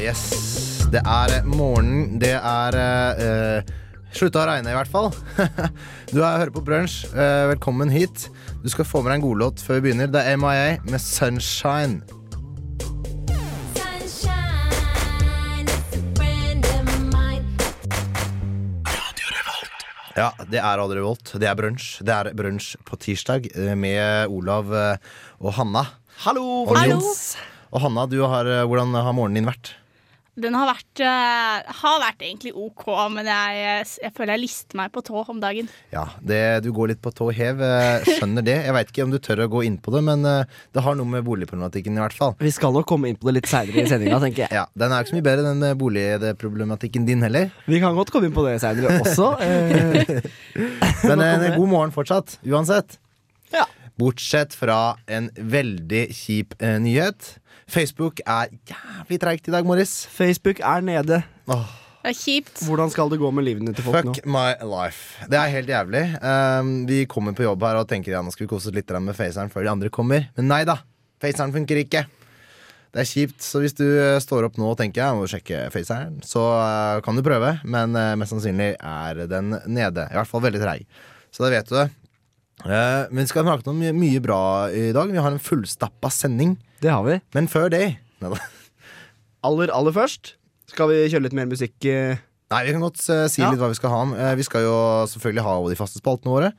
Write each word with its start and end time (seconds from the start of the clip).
yes. 0.00 0.22
Det 0.92 1.02
er 1.04 1.42
morgenen. 1.48 2.18
Det 2.20 2.34
er 2.36 2.78
uh, 2.78 3.74
Slutta 4.12 4.42
å 4.42 4.48
regne, 4.48 4.72
i 4.72 4.76
hvert 4.76 4.92
fall. 4.92 5.08
du 6.12 6.18
er, 6.20 6.40
hører 6.42 6.52
på 6.52 6.64
Brunsj. 6.64 7.06
Uh, 7.16 7.48
velkommen 7.54 7.92
hit. 7.92 8.28
Du 8.62 8.68
skal 8.72 8.88
få 8.88 9.00
med 9.00 9.14
deg 9.14 9.20
en 9.22 9.28
godlåt 9.28 9.62
før 9.64 9.80
vi 9.80 9.88
begynner. 9.88 10.12
Det 10.12 10.20
er 10.20 10.36
MIA 10.40 10.74
med 10.84 11.00
'Sunshine'. 11.00 12.02
Ja, 20.12 20.28
det 20.44 20.60
er 20.60 20.76
Radio 20.76 20.98
Revolt. 20.98 21.30
Det 21.40 21.48
er 21.48 21.56
brunsj. 21.56 22.02
Det 22.04 22.12
er 22.12 22.28
brunsj 22.36 22.74
på 22.84 22.98
tirsdag 23.00 23.48
eh, 23.56 23.72
med 23.72 24.28
Olav 24.28 24.68
eh, 24.76 25.12
og 25.40 25.54
Hanna. 25.56 25.86
Hallo, 26.26 26.44
Og 26.66 26.74
folkens! 26.74 27.38
Og 27.72 27.80
Hanna, 27.80 28.04
du 28.04 28.18
har, 28.28 28.44
eh, 28.44 28.66
hvordan 28.68 28.92
har 28.92 29.16
morgenen 29.16 29.40
din 29.40 29.48
vært? 29.48 29.72
Den 30.32 30.54
har 30.56 30.64
vært, 30.64 31.00
uh, 31.04 31.72
har 31.82 31.98
vært 32.00 32.22
egentlig 32.24 32.54
OK, 32.56 32.86
men 33.12 33.26
jeg, 33.28 33.82
jeg 34.00 34.12
føler 34.16 34.32
jeg 34.38 34.40
lister 34.46 34.78
meg 34.80 34.88
på 34.94 35.02
tå 35.04 35.20
om 35.28 35.42
dagen. 35.42 35.66
Ja, 35.92 36.06
det, 36.24 36.38
Du 36.64 36.70
går 36.72 36.94
litt 36.94 37.02
på 37.04 37.12
tå 37.12 37.26
hev. 37.36 37.60
eh, 37.60 38.06
Skjønner 38.06 38.46
det. 38.46 38.54
Jeg 38.64 38.72
veit 38.72 38.92
ikke 38.94 39.04
om 39.04 39.12
du 39.12 39.18
tør 39.20 39.42
å 39.44 39.48
gå 39.52 39.60
inn 39.68 39.76
på 39.76 39.92
det, 39.92 40.00
men 40.06 40.24
uh, 40.24 40.48
det 40.72 40.86
har 40.86 40.96
noe 40.96 41.04
med 41.10 41.26
boligproblematikken 41.26 42.00
i 42.00 42.00
hvert 42.00 42.16
fall. 42.16 42.32
Vi 42.40 42.48
skal 42.54 42.72
nok 42.72 42.88
komme 42.88 43.12
inn 43.12 43.20
på 43.20 43.28
det 43.28 43.42
litt 43.42 43.50
seinere 43.52 43.84
i 43.84 43.92
sendinga, 43.92 44.22
tenker 44.24 44.46
jeg. 44.46 44.56
Ja, 44.56 44.64
Den 44.72 44.96
er 44.96 45.04
ikke 45.04 45.12
så 45.12 45.18
mye 45.18 45.28
bedre, 45.28 45.52
den 45.52 45.78
boligproblematikken 45.82 47.04
din 47.10 47.28
heller. 47.28 47.52
Vi 47.68 47.82
kan 47.84 47.92
godt 48.00 48.14
komme 48.14 48.30
inn 48.30 48.36
på 48.36 48.46
det 48.48 48.56
seinere 48.64 49.02
også. 49.04 49.34
Men 51.12 51.26
en 51.28 51.48
god 51.58 51.68
morgen 51.76 51.92
fortsatt, 51.92 52.38
uansett. 52.48 52.96
Ja. 53.52 53.68
Bortsett 54.00 54.56
fra 54.56 54.94
en 55.12 55.28
veldig 55.36 56.06
kjip 56.16 56.56
uh, 56.64 56.78
nyhet. 56.80 57.34
Facebook 57.72 58.20
er 58.28 58.50
jævlig 58.68 59.18
treigt 59.22 59.48
i 59.48 59.54
dag, 59.54 59.64
Morris. 59.66 60.02
Facebook 60.12 60.60
er 60.60 60.84
nede. 60.84 61.22
Åh, 61.48 61.70
Det 62.02 62.10
er 62.10 62.18
kjipt. 62.18 62.64
Hvordan 62.66 62.90
skal 62.90 63.10
det 63.12 63.20
gå 63.20 63.28
med 63.30 63.46
livene 63.46 63.72
til 63.72 63.84
folk 63.86 64.04
nå? 64.04 64.14
fuck 64.14 64.26
my 64.26 64.56
life. 64.66 65.22
Det 65.30 65.38
er 65.38 65.52
helt 65.54 65.68
jævlig. 65.70 66.02
Um, 66.18 66.72
vi 66.88 67.04
kommer 67.06 67.32
på 67.32 67.46
jobb 67.46 67.62
her 67.62 67.78
og 67.78 67.86
tenker 67.88 68.12
ja, 68.12 68.22
nå 68.22 68.32
skal 68.34 68.44
vi 68.44 68.50
kose 68.50 68.68
oss 68.68 68.74
litt 68.74 68.90
med 68.98 69.14
faceren 69.16 69.52
før 69.52 69.62
de 69.62 69.70
andre 69.70 69.88
kommer. 69.88 70.26
Men 70.36 70.50
nei 70.50 70.64
da. 70.68 70.80
Faceren 71.22 71.54
funker 71.54 71.78
ikke. 71.78 72.02
Det 72.92 73.00
er 73.00 73.08
kjipt, 73.08 73.38
så 73.40 73.62
hvis 73.62 73.72
du 73.78 73.86
eh, 73.86 74.18
står 74.20 74.50
opp 74.50 74.58
nå 74.60 74.66
og 74.68 74.76
tenker 74.76 75.00
jeg 75.00 75.16
må 75.16 75.28
sjekke 75.30 75.62
faceren, 75.72 76.18
så 76.28 76.42
uh, 76.60 76.98
kan 77.00 77.16
du 77.16 77.22
prøve, 77.24 77.54
men 77.64 77.96
uh, 77.96 78.10
mest 78.20 78.34
sannsynlig 78.34 78.74
er 78.76 79.22
den 79.30 79.54
nede. 79.64 80.04
I 80.12 80.18
hvert 80.18 80.28
fall 80.28 80.42
veldig 80.44 80.60
treig. 80.60 80.84
Så 81.32 81.46
da 81.46 81.48
vet 81.54 81.70
du 81.70 81.78
det. 81.78 81.86
Uh, 82.66 83.08
men 83.08 83.22
vi 83.22 83.30
skal 83.30 83.46
snakke 83.46 83.72
om 83.72 83.80
mye, 83.80 83.94
mye 83.96 84.20
bra 84.20 84.42
i 84.68 84.90
dag. 84.92 85.08
Vi 85.08 85.24
har 85.24 85.32
en 85.32 85.40
fullstappa 85.40 86.12
sending. 86.12 86.58
Det 86.82 86.90
har 86.90 87.04
vi. 87.06 87.20
Men 87.36 87.48
før 87.50 87.70
det 87.72 87.84
Neida. 88.22 88.38
Aller, 89.46 89.70
aller 89.74 89.94
først 89.94 90.34
skal 90.70 90.88
vi 90.92 91.00
kjøre 91.10 91.26
litt 91.26 91.34
mer 91.36 91.48
musikk. 91.50 91.74
eh, 91.90 92.20
Nei, 92.52 92.60
Vi 92.66 92.72
kan 92.74 92.82
godt 92.84 93.00
eh, 93.08 93.26
si 93.32 93.40
Ja. 93.40 93.48
litt 93.50 93.60
hva 93.60 93.68
vi 93.72 93.76
skal 93.78 93.90
ha. 93.90 94.00
Eh, 94.14 94.34
vi 94.36 94.44
skal 94.46 94.62
jo 94.66 94.74
selvfølgelig 95.08 95.42
ha 95.46 95.54
de 95.70 95.76
faste 95.78 95.98
spaltene 96.02 96.32
våre. 96.34 96.50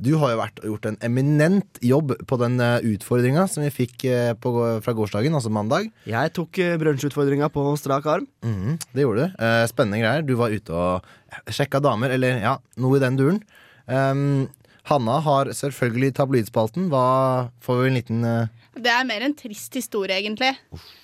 Du 0.00 0.16
har 0.18 0.32
jo 0.32 0.38
vært, 0.40 0.62
gjort 0.64 0.86
en 0.88 0.96
eminent 1.04 1.78
jobb 1.84 2.14
på 2.26 2.38
den 2.40 2.56
uh, 2.60 2.78
utfordringa 2.80 3.44
som 3.50 3.62
vi 3.62 3.70
fikk 3.74 4.06
på, 4.40 4.54
fra 4.84 4.94
gårsdagen, 4.96 5.36
altså 5.36 5.52
mandag. 5.52 5.90
Jeg 6.08 6.32
tok 6.36 6.58
uh, 6.64 6.74
brunsjutfordringa 6.80 7.50
på 7.52 7.64
strak 7.80 8.06
arm. 8.06 8.26
Mhm, 8.42 8.78
det 8.94 9.04
gjorde 9.06 9.28
du. 9.30 9.46
Spennende 9.70 10.00
greier. 10.02 10.24
Du 10.26 10.34
var 10.40 10.50
ute 10.54 10.72
og 10.72 11.52
sjekka 11.52 11.80
damer, 11.84 12.10
eller 12.16 12.40
ja, 12.40 12.56
noe 12.80 12.96
i 12.98 13.04
den 13.04 13.16
duren. 13.20 13.40
Um, 13.86 14.48
Hanna 14.88 15.20
har 15.24 15.48
selvfølgelig 15.56 16.12
tabloidspalten. 16.18 16.90
Hva 16.92 17.50
får 17.64 17.78
vi 17.80 17.88
en 17.88 17.96
liten 17.96 18.24
eh, 18.28 18.48
Det 18.74 18.90
er 18.90 19.04
mer 19.06 19.22
en 19.22 19.34
trist 19.38 19.74
historie, 19.78 20.16
egentlig. 20.22 20.52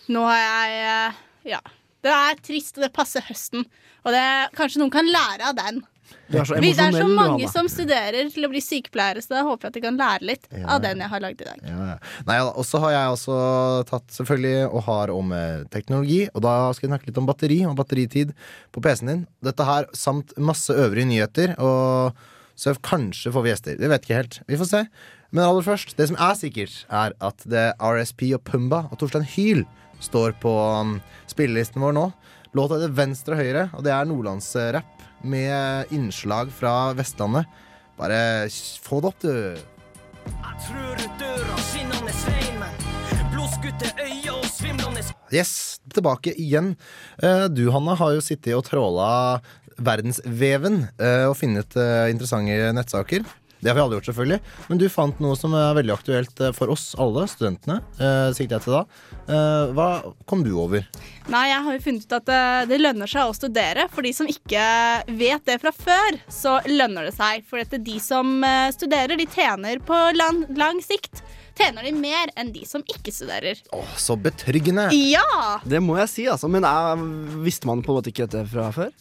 Nå 0.08 0.24
har 0.26 0.40
jeg 0.40 0.80
eh, 0.86 1.20
Ja. 1.54 1.60
Det 2.02 2.08
er 2.16 2.38
trist, 2.40 2.78
og 2.78 2.84
det 2.86 2.92
passer 2.96 3.20
høsten. 3.26 3.66
Og 4.06 4.12
det, 4.14 4.22
kanskje 4.56 4.80
noen 4.80 4.90
kan 4.94 5.04
lære 5.04 5.50
av 5.50 5.56
den. 5.58 5.82
Du 6.30 6.38
er 6.40 6.44
så 6.48 6.56
Vi- 6.58 6.72
Det 6.72 6.78
er 6.80 6.92
så 6.96 7.06
mange 7.14 7.46
som 7.52 7.68
studerer 7.68 8.32
til 8.32 8.46
å 8.46 8.48
bli 8.48 8.58
sykepleiere, 8.64 9.20
så 9.20 9.28
da 9.36 9.42
håper 9.44 9.64
jeg 9.64 9.68
at 9.68 9.72
de 9.74 9.80
kan 9.84 9.98
lære 9.98 10.22
litt 10.22 10.46
Ja. 10.50 10.66
av 10.76 10.80
den 10.82 10.98
jeg 10.98 11.08
har 11.10 11.20
lagd 11.20 11.40
i 11.42 11.44
dag. 11.44 11.60
Ja, 11.62 11.76
ja. 11.90 11.98
Nei, 12.26 12.38
og 12.40 12.64
så 12.64 12.80
har 12.80 12.90
jeg 12.90 13.12
også 13.12 13.86
tatt 13.86 14.08
selvfølgelig 14.08 14.72
og 14.72 14.82
har 14.84 15.10
om 15.10 15.30
eh, 15.32 15.64
teknologi. 15.70 16.28
Og 16.34 16.40
da 16.42 16.72
skal 16.72 16.88
vi 16.88 16.94
snakke 16.96 17.06
litt 17.12 17.18
om 17.18 17.26
batteri 17.26 17.60
og 17.68 17.76
batteritid 17.76 18.32
på 18.72 18.80
PC-en 18.82 19.06
din. 19.12 19.26
Dette 19.44 19.64
her 19.64 19.84
samt 19.92 20.32
masse 20.38 20.70
øvrige 20.72 21.04
nyheter. 21.06 21.54
Og 21.60 22.14
så 22.56 22.74
kanskje 22.80 23.30
får 23.32 23.42
vi 23.44 23.50
gjester. 23.52 23.78
Det 23.78 23.88
vet 23.88 24.02
ikke 24.08 24.16
helt. 24.22 24.40
Vi 24.48 24.56
får 24.56 24.66
se. 24.72 24.86
Men 25.30 25.46
aller 25.46 25.62
først, 25.62 25.94
det 25.98 26.08
som 26.10 26.18
er 26.18 26.34
sikkert, 26.38 26.72
er 26.90 27.14
at 27.22 27.44
det 27.46 27.68
RSP 27.78 28.32
og 28.34 28.42
Pumba 28.46 28.84
og 28.90 28.98
Torstein 28.98 29.26
Hyl 29.36 29.62
står 30.02 30.34
på 30.42 30.50
um, 30.50 30.96
spillelisten 31.30 31.82
vår 31.84 31.94
nå. 31.94 32.06
Låta 32.56 32.80
heter 32.80 32.94
Venstre 32.98 33.36
og 33.36 33.42
høyre, 33.44 33.68
og 33.78 33.84
det 33.86 33.92
er 33.94 34.08
nordlandsrapp 34.10 35.04
med 35.22 35.92
innslag 35.94 36.50
fra 36.54 36.90
Vestlandet. 36.98 37.46
Bare 38.00 38.48
få 38.82 38.98
det 39.04 39.10
opp, 39.12 39.20
du. 39.22 39.34
Jeg 40.30 40.64
trør 40.66 40.98
ut 41.04 41.20
døra, 41.20 41.58
skinnende 41.68 42.14
svein, 42.16 42.64
blodskutte 43.30 43.92
øyne 44.00 44.34
og 44.34 44.48
svimlende 44.50 45.06
Yes, 45.30 45.78
tilbake 45.94 46.34
igjen. 46.34 46.72
Eh, 47.22 47.46
Du, 47.54 47.68
Hanna, 47.70 47.94
har 47.94 48.16
jo 48.16 48.24
sittet 48.24 48.56
og 48.56 48.64
tråla 48.66 49.38
verdensveven 49.80 50.88
eh, 50.98 51.28
og 51.30 51.36
funnet 51.38 51.76
eh, 51.78 52.08
interessante 52.10 52.72
nettsaker. 52.74 53.22
Det 53.60 53.68
har 53.68 53.76
vi 53.76 53.82
alle 53.82 53.98
gjort, 53.98 54.08
selvfølgelig. 54.08 54.38
Men 54.70 54.78
du 54.80 54.86
fant 54.92 55.18
noe 55.20 55.36
som 55.36 55.52
er 55.58 55.74
veldig 55.76 55.92
aktuelt 55.94 56.40
eh, 56.40 56.52
for 56.56 56.72
oss 56.72 56.94
alle, 57.00 57.26
studentene. 57.28 57.80
eh, 58.00 58.30
sikter 58.36 58.56
jeg 58.56 58.64
til 58.64 58.76
da. 58.78 58.84
Eh, 59.28 59.72
Hva 59.76 59.88
kom 60.30 60.44
du 60.46 60.52
over? 60.62 60.86
Nei, 61.30 61.42
jeg 61.50 61.64
har 61.66 61.76
jo 61.76 61.82
funnet 61.84 62.06
ut 62.08 62.16
at 62.20 62.30
det, 62.30 62.40
det 62.72 62.80
lønner 62.80 63.10
seg 63.10 63.28
å 63.28 63.36
studere. 63.36 63.84
For 63.92 64.06
de 64.06 64.14
som 64.16 64.30
ikke 64.30 64.64
vet 65.20 65.44
det 65.46 65.58
fra 65.62 65.74
før, 65.76 66.18
så 66.32 66.56
lønner 66.70 67.10
det 67.10 67.14
seg. 67.18 67.44
For 67.50 67.60
at 67.62 67.76
de 67.76 67.98
som 68.02 68.40
studerer, 68.72 69.20
de 69.20 69.28
tjener 69.30 69.82
på 69.84 69.98
lang, 70.16 70.42
lang 70.56 70.80
sikt. 70.84 71.20
Tjener 71.60 71.84
de 71.84 71.92
mer 71.92 72.30
enn 72.40 72.54
de 72.54 72.62
som 72.64 72.80
ikke 72.88 73.12
studerer. 73.12 73.58
Åh, 73.76 73.90
så 74.00 74.16
betryggende! 74.16 74.86
Ja! 74.96 75.58
Det 75.68 75.82
må 75.84 75.98
jeg 76.00 76.08
si, 76.08 76.24
altså. 76.32 76.48
Men 76.48 76.64
jeg, 76.64 77.08
visste 77.44 77.68
man 77.68 77.84
på 77.84 77.92
en 77.92 77.98
måte 78.00 78.08
ikke 78.14 78.24
dette 78.30 78.46
fra 78.48 78.70
før? 78.72 78.94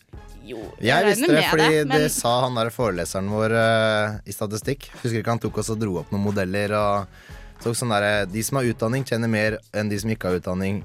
Jo, 0.49 0.59
Jeg 0.81 1.05
visste 1.05 1.29
det 1.29 1.43
fordi 1.51 1.67
det, 1.77 1.87
men 1.91 2.05
sa 2.13 2.35
han 2.45 2.55
der 2.57 2.71
foreleseren 2.73 3.29
vår 3.29 3.53
uh, 3.53 4.19
i 4.25 4.33
statistikk. 4.33 4.89
Husker 5.03 5.19
ikke 5.21 5.35
han 5.35 5.41
tok 5.43 5.59
oss 5.61 5.69
og 5.73 5.81
dro 5.81 5.99
opp 6.01 6.13
noen 6.13 6.25
modeller 6.25 6.73
og 6.77 7.19
tok 7.63 7.75
sånn 7.77 7.93
derre 7.93 8.23
De 8.31 8.41
som 8.45 8.59
har 8.59 8.69
utdanning, 8.71 9.05
tjener 9.05 9.31
mer 9.31 9.59
enn 9.77 9.91
de 9.91 9.99
som 10.01 10.09
ikke 10.13 10.31
har 10.31 10.39
utdanning. 10.41 10.81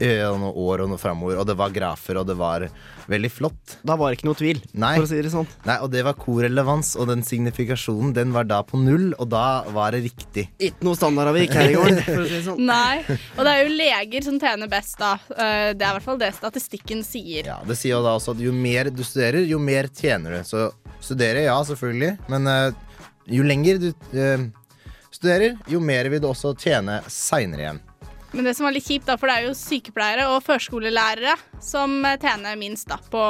I 0.00 0.08
noen 0.22 0.52
år 0.54 0.84
og 0.84 0.90
noe 0.92 1.00
framover. 1.00 1.40
Og 1.42 1.46
det 1.48 1.56
var 1.58 1.72
grafer, 1.74 2.20
og 2.20 2.26
det 2.28 2.36
var 2.38 2.66
veldig 3.10 3.30
flott. 3.32 3.76
Da 3.86 3.96
var 3.98 4.10
det 4.12 4.18
ikke 4.18 4.28
noe 4.28 4.38
tvil, 4.38 4.60
Nei. 4.78 4.92
for 4.98 5.06
å 5.06 5.10
si 5.10 5.20
det 5.24 5.32
sånn. 5.32 5.48
Nei, 5.66 5.78
Og 5.82 5.90
det 5.90 6.04
var 6.06 6.14
korrelevans, 6.18 6.92
og 7.00 7.08
den 7.10 7.24
signifikasjonen 7.26 8.12
den 8.16 8.34
var 8.36 8.46
da 8.48 8.60
på 8.66 8.78
null, 8.80 9.10
og 9.18 9.30
da 9.32 9.64
var 9.74 9.96
det 9.96 10.04
riktig. 10.06 10.48
Ikke 10.60 10.86
noe 10.86 10.98
standardavvik 10.98 11.54
her 11.56 11.72
i 11.72 11.76
går, 11.78 12.00
for 12.06 12.22
å 12.22 12.28
si 12.28 12.36
det 12.36 12.42
sånn. 12.46 12.62
Nei. 12.68 13.00
Og 13.36 13.42
det 13.46 13.54
er 13.54 13.62
jo 13.64 13.74
leger 13.80 14.28
som 14.28 14.38
tjener 14.42 14.70
best, 14.70 14.98
da. 15.00 15.14
Eh, 15.34 15.72
Det 15.78 15.82
er 15.84 15.90
i 15.90 15.96
hvert 15.98 16.06
fall 16.06 16.20
det 16.20 16.32
statistikken 16.36 17.02
sier. 17.06 17.48
Ja, 17.50 17.58
Det 17.66 17.78
sier 17.80 17.96
jo 17.96 18.04
da 18.06 18.14
også 18.18 18.36
at 18.36 18.44
jo 18.44 18.52
mer 18.54 18.90
du 18.94 19.02
studerer, 19.06 19.42
jo 19.48 19.58
mer 19.62 19.88
tjener 19.88 20.38
du. 20.38 20.40
Så 20.46 20.68
studere, 21.00 21.44
ja, 21.46 21.56
selvfølgelig, 21.64 22.14
men 22.28 22.46
uh, 22.46 22.70
jo 23.30 23.44
lenger 23.46 23.78
du 23.82 23.90
uh, 24.18 24.46
studerer, 25.14 25.56
jo 25.70 25.80
mer 25.80 26.08
vil 26.12 26.20
du 26.22 26.28
også 26.30 26.54
tjene 26.58 27.00
seinere 27.10 27.64
igjen. 27.66 27.80
Men 28.32 28.44
det 28.44 28.54
som 28.58 28.68
var 28.68 28.74
litt 28.76 28.86
kjipt, 28.86 29.06
da, 29.08 29.16
for 29.20 29.30
det 29.30 29.38
er 29.38 29.48
jo 29.48 29.56
sykepleiere 29.56 30.28
og 30.34 30.42
førskolelærere 30.44 31.34
som 31.64 32.02
tjener 32.20 32.58
minst 32.60 32.90
da, 32.90 32.98
på, 33.10 33.24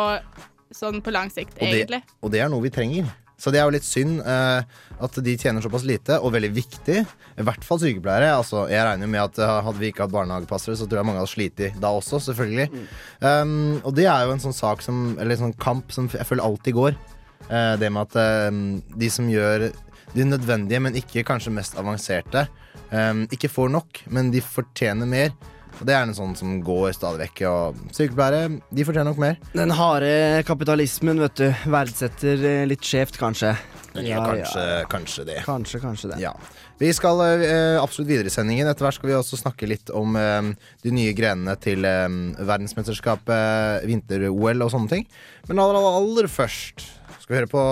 sånn 0.74 1.00
på 1.04 1.14
lang 1.14 1.30
sikt, 1.30 1.54
Og 1.58 1.62
det, 1.62 1.72
egentlig. 1.76 2.02
og 2.22 2.34
det 2.34 2.42
er 2.42 2.52
noe 2.52 2.64
vi 2.64 2.74
trenger. 2.74 3.08
Så 3.38 3.52
det 3.54 3.60
er 3.60 3.68
jo 3.68 3.74
litt 3.76 3.86
synd 3.86 4.18
eh, 4.26 4.78
at 4.98 5.18
de 5.22 5.34
tjener 5.38 5.62
såpass 5.62 5.84
lite, 5.86 6.16
og 6.18 6.32
veldig 6.34 6.50
viktig. 6.56 6.96
I 7.38 7.44
hvert 7.46 7.62
fall 7.62 7.78
sykepleiere. 7.78 8.32
Altså, 8.34 8.64
jeg 8.66 8.82
regner 8.82 9.06
jo 9.06 9.12
med 9.12 9.22
at 9.22 9.38
eh, 9.38 9.52
Hadde 9.62 9.78
vi 9.78 9.92
ikke 9.92 10.08
hatt 10.08 10.14
barnehagepassere, 10.16 10.74
så 10.74 10.88
tror 10.88 10.98
jeg 10.98 11.06
mange 11.06 11.22
hadde 11.22 11.30
slitt 11.30 11.62
da 11.78 11.92
også, 11.94 12.18
selvfølgelig. 12.26 12.82
Um, 13.22 13.78
og 13.84 13.94
det 13.94 14.08
er 14.10 14.26
jo 14.26 14.34
en 14.34 14.42
sånn 14.42 14.56
sak 14.56 14.82
som 14.82 15.14
Eller 15.14 15.36
en 15.36 15.48
sånn 15.48 15.58
kamp 15.62 15.94
som 15.94 16.10
jeg 16.10 16.26
føler 16.26 16.42
alltid 16.50 16.74
går. 16.80 16.98
Eh, 17.46 17.74
det 17.78 17.92
med 17.94 18.10
at 18.10 18.18
eh, 18.18 18.58
de 18.98 19.12
som 19.12 19.30
gjør 19.30 19.68
de 20.16 20.24
nødvendige, 20.26 20.82
men 20.82 20.98
ikke 20.98 21.22
kanskje 21.28 21.54
mest 21.54 21.78
avanserte, 21.78 22.48
eh, 22.90 23.22
ikke 23.34 23.52
får 23.52 23.72
nok, 23.76 24.02
men 24.14 24.32
de 24.34 24.44
fortjener 24.44 25.08
mer. 25.08 25.32
Og 25.78 25.86
det 25.86 25.94
er 25.94 26.06
en 26.08 26.14
sånn 26.16 26.34
som 26.38 26.56
går 26.64 26.90
stadig 26.96 27.22
vekk. 27.22 27.42
Og 27.48 27.82
sykepleiere, 27.94 28.58
de 28.74 28.86
fortjener 28.86 29.12
nok 29.12 29.20
mer. 29.22 29.36
Den 29.54 29.74
harde 29.78 30.12
kapitalismen, 30.48 31.20
vet 31.22 31.38
du, 31.38 31.48
verdsetter 31.70 32.46
eh, 32.50 32.62
litt 32.68 32.86
skjevt, 32.86 33.18
kanskje. 33.20 33.54
Ja, 33.98 34.22
kanskje, 34.22 34.64
kanskje 34.90 35.26
det. 35.26 35.36
Kanskje, 35.46 35.80
kanskje 35.82 36.10
det. 36.12 36.18
Ja. 36.22 36.34
Vi 36.78 36.90
skal 36.94 37.18
uh, 37.18 37.82
absolutt 37.82 38.10
videre 38.10 38.30
i 38.30 38.32
sendingen. 38.32 38.68
Etter 38.70 38.86
hvert 38.86 38.98
skal 38.98 39.10
vi 39.10 39.16
også 39.18 39.38
snakke 39.40 39.66
litt 39.70 39.90
om 39.94 40.14
uh, 40.18 40.50
de 40.84 40.92
nye 40.94 41.14
grenene 41.16 41.56
til 41.58 41.86
eh, 41.88 42.06
verdensmesterskapet, 42.38 43.86
vinter-OL 43.88 44.66
og 44.66 44.70
sånne 44.74 44.92
ting. 44.92 45.08
Men 45.48 45.62
aller, 45.64 45.78
aller, 45.80 45.98
aller 46.02 46.30
først 46.30 46.86
skal 47.18 47.32
vi 47.32 47.40
høre 47.40 47.50
på 47.50 47.64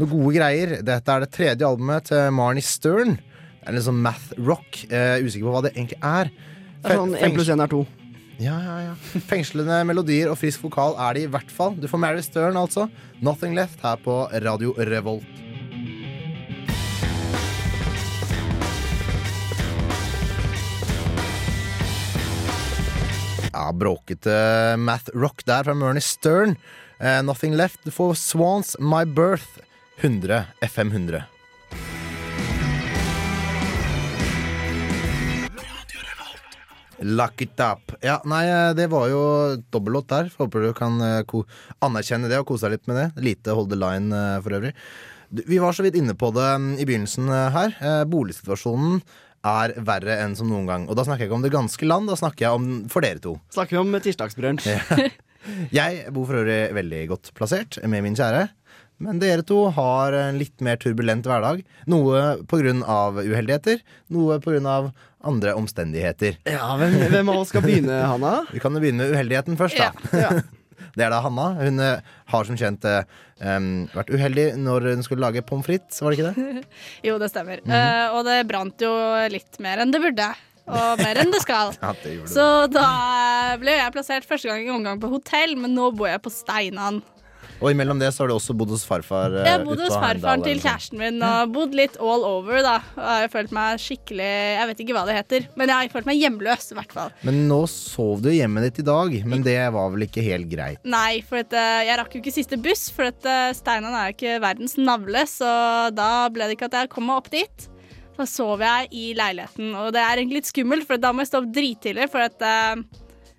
noen 0.00 0.12
gode 0.14 0.36
greier. 0.38 0.78
Dette 0.86 1.12
er 1.12 1.26
det 1.26 1.34
tredje 1.36 1.68
albumet 1.68 2.08
til 2.08 2.32
Marnie 2.32 2.64
Stern. 2.64 3.18
Er 3.70 3.76
litt 3.76 3.86
sånn 3.86 4.00
math 4.02 4.32
rock. 4.42 4.80
Eh, 4.90 5.20
usikker 5.22 5.46
på 5.46 5.52
hva 5.54 5.60
det 5.62 5.70
egentlig 5.76 6.00
er. 6.02 6.30
Det 6.82 6.90
er 6.90 6.98
sånn 6.98 7.12
Fe- 7.14 7.28
1 7.28 7.36
pluss 7.36 7.50
1 7.54 7.62
er 7.62 7.70
2. 7.70 7.82
Ja, 8.40 8.56
ja, 8.64 8.76
ja. 8.88 8.94
Fengslende 9.30 9.76
melodier 9.86 10.30
og 10.32 10.38
frisk 10.40 10.64
vokal 10.64 10.96
er 10.98 11.14
det 11.14 11.22
i 11.28 11.30
hvert 11.30 11.52
fall. 11.54 11.76
Du 11.78 11.86
får 11.92 12.00
Mary 12.02 12.24
Stern, 12.24 12.56
altså. 12.58 12.88
Nothing 13.22 13.54
Left 13.54 13.84
her 13.84 14.00
på 14.02 14.16
Radio 14.42 14.74
Revolt. 14.90 15.28
Ja, 23.52 23.72
bråkete 23.72 24.76
math 24.78 25.10
rock 25.14 25.42
der 25.44 25.64
fra 25.66 25.74
Mernie 25.74 26.00
Stern. 26.04 26.56
Uh, 27.00 27.22
Nothing 27.24 27.56
Left 27.56 27.80
Du 27.84 27.90
får 27.90 28.14
Swans 28.20 28.76
My 28.78 29.04
Birth 29.04 29.58
100 30.00 30.44
FM 30.62 30.90
100. 30.92 31.22
Lock 37.00 37.40
it 37.42 37.60
up. 37.60 37.94
Ja, 38.04 38.18
nei, 38.28 38.42
eh, 38.48 38.72
det 38.76 38.90
var 38.92 39.08
jo 39.08 39.22
dobbellåt 39.72 40.10
der. 40.12 40.28
Håper 40.36 40.66
du 40.66 40.72
kan 40.76 41.00
eh, 41.00 41.24
anerkjenne 41.80 42.28
det 42.28 42.42
og 42.42 42.50
kose 42.50 42.68
deg 42.68 42.76
litt 42.76 42.90
med 42.90 43.00
det. 43.00 43.06
Lite 43.24 43.56
hold 43.56 43.72
the 43.72 43.78
line 43.80 44.12
eh, 44.12 44.36
for 44.44 44.58
øvrig. 44.58 44.74
Vi 45.30 45.60
var 45.62 45.72
så 45.72 45.86
vidt 45.86 45.96
inne 45.96 46.16
på 46.18 46.32
det 46.34 46.48
mm, 46.60 46.70
i 46.82 46.84
begynnelsen 46.88 47.30
her. 47.54 47.76
Boligsituasjonen 48.10 48.98
er 49.46 49.72
verre 49.86 50.18
enn 50.24 50.34
som 50.36 50.50
noen 50.50 50.68
gang. 50.68 50.86
Og 50.90 50.98
da 50.98 51.06
snakker 51.06 51.24
jeg 51.24 51.30
ikke 51.30 51.38
om 51.38 51.44
det 51.46 51.54
ganske 51.54 51.88
land, 51.88 52.10
da 52.10 52.18
snakker 52.18 52.46
jeg 52.46 52.60
om 52.60 52.70
for 52.92 53.06
dere 53.06 53.22
to. 53.22 53.36
Snakker 53.54 53.78
vi 53.78 53.82
om 53.84 54.00
tirsdagsbrunsj. 54.04 54.70
Jeg 55.72 56.10
bor 56.12 56.26
for 56.28 56.36
øvrig 56.42 56.74
veldig 56.76 56.98
godt 57.08 57.30
plassert 57.32 57.78
med 57.88 58.04
min 58.04 58.18
kjære. 58.18 58.42
Men 59.00 59.20
dere 59.22 59.44
to 59.46 59.62
har 59.72 60.12
en 60.12 60.36
litt 60.36 60.60
mer 60.60 60.76
turbulent 60.80 61.24
hverdag. 61.24 61.62
Noe 61.88 62.34
pga. 62.50 62.74
uheldigheter, 63.24 63.80
noe 64.12 64.36
pga. 64.44 64.74
Andre 65.26 65.54
omstendigheter. 65.58 66.38
Ja, 66.48 66.70
hvem, 66.80 66.96
hvem 67.12 67.32
av 67.32 67.42
oss 67.42 67.52
skal 67.52 67.64
begynne, 67.64 68.00
Hanna? 68.08 68.40
Vi 68.54 68.62
kan 68.62 68.74
jo 68.74 68.82
begynne 68.82 69.04
med 69.04 69.14
uheldigheten 69.14 69.60
først, 69.60 69.80
da. 69.80 69.92
Ja. 70.16 70.32
Det 70.96 71.04
er 71.06 71.12
da 71.12 71.20
Hanna. 71.22 71.52
Hun 71.60 71.78
eh, 71.84 72.06
har 72.32 72.46
som 72.48 72.56
kjent 72.58 72.82
um, 72.82 73.66
vært 73.92 74.08
uheldig 74.10 74.46
når 74.58 74.88
hun 74.88 75.04
skulle 75.06 75.22
lage 75.22 75.44
pommes 75.46 75.68
frites, 75.68 76.00
var 76.02 76.10
det 76.10 76.18
ikke 76.18 76.32
det? 76.34 76.64
Jo, 77.06 77.14
det 77.22 77.28
stemmer. 77.30 77.62
Eh, 77.62 78.06
og 78.16 78.24
det 78.26 78.40
brant 78.50 78.82
jo 78.82 78.90
litt 79.30 79.60
mer 79.62 79.84
enn 79.84 79.94
det 79.94 80.00
burde. 80.02 80.32
Og 80.70 81.00
mer 81.02 81.22
enn 81.22 81.30
det 81.30 81.42
skal. 81.44 81.72
Ja, 81.78 81.92
det 82.02 82.16
Så 82.30 82.46
da 82.70 82.88
ble 83.62 83.76
jeg 83.78 83.94
plassert 83.94 84.26
første 84.26 84.50
gang 84.50 84.66
i 84.66 84.74
omgang 84.74 84.98
på 85.02 85.10
hotell, 85.12 85.54
men 85.58 85.74
nå 85.78 85.92
bor 85.94 86.10
jeg 86.10 86.22
på 86.24 86.32
Steinan. 86.34 87.00
Og 87.60 87.68
imellom 87.74 87.98
det 88.00 88.08
så 88.16 88.22
har 88.24 88.30
du 88.30 88.34
også 88.38 88.54
bodd 88.56 88.70
hos 88.72 88.86
farfar. 88.88 89.34
eh, 89.36 89.44
Jeg 89.44 89.52
har 89.58 89.64
bodd 89.66 89.80
hos 89.84 89.92
farfaren 89.92 90.42
til 90.46 90.60
kjæresten 90.62 90.96
min 90.98 91.18
og 91.22 91.50
bodd 91.52 91.74
litt 91.76 91.98
all 92.00 92.24
over, 92.24 92.62
da. 92.64 92.76
Og 92.96 93.10
jeg 93.10 93.26
har 93.26 93.32
følt 93.34 93.52
meg 93.52 93.82
skikkelig 93.82 94.28
Jeg 94.30 94.66
vet 94.70 94.80
ikke 94.84 94.94
hva 94.96 95.02
det 95.10 95.16
heter, 95.18 95.46
men 95.60 95.68
jeg 95.68 95.76
har 95.76 95.92
følt 95.92 96.06
meg 96.08 96.20
hjemløs, 96.22 96.70
i 96.72 96.78
hvert 96.78 96.92
fall. 96.96 97.10
Men 97.22 97.42
nå 97.50 97.58
sov 97.68 98.22
du 98.24 98.30
hjemmet 98.32 98.64
ditt 98.70 98.80
i 98.80 98.86
dag, 98.88 99.18
men 99.28 99.42
det 99.44 99.58
var 99.76 99.90
vel 99.92 100.06
ikke 100.08 100.24
helt 100.24 100.48
greit. 100.48 100.80
Nei, 100.84 101.20
for 101.28 101.42
at, 101.44 101.52
eh, 101.52 101.84
jeg 101.90 101.98
rakk 102.00 102.14
jo 102.16 102.22
ikke 102.22 102.32
siste 102.32 102.56
buss, 102.64 102.88
for 102.90 103.10
at 103.12 103.26
eh, 103.28 103.52
Steinan 103.52 103.92
er 103.92 104.08
jo 104.10 104.16
ikke 104.16 104.40
verdens 104.40 104.76
navle, 104.80 105.26
så 105.28 105.50
da 105.94 106.28
ble 106.32 106.48
det 106.48 106.56
ikke 106.56 106.70
at 106.72 106.78
jeg 106.80 106.88
kom 106.96 107.06
meg 107.10 107.20
opp 107.20 107.30
dit. 107.30 107.68
Så 108.16 108.26
sov 108.28 108.60
jeg 108.64 108.88
i 108.92 109.12
leiligheten, 109.16 109.74
og 109.76 109.92
det 109.92 110.00
er 110.00 110.16
egentlig 110.18 110.40
litt 110.42 110.50
skummelt, 110.50 110.86
for 110.88 110.96
da 111.00 111.12
må 111.12 111.22
jeg 111.24 111.30
stå 111.30 111.44
opp 111.44 111.52
drittidlig, 111.56 112.08
for 112.12 112.24
at, 112.24 112.40
eh, 112.40 112.82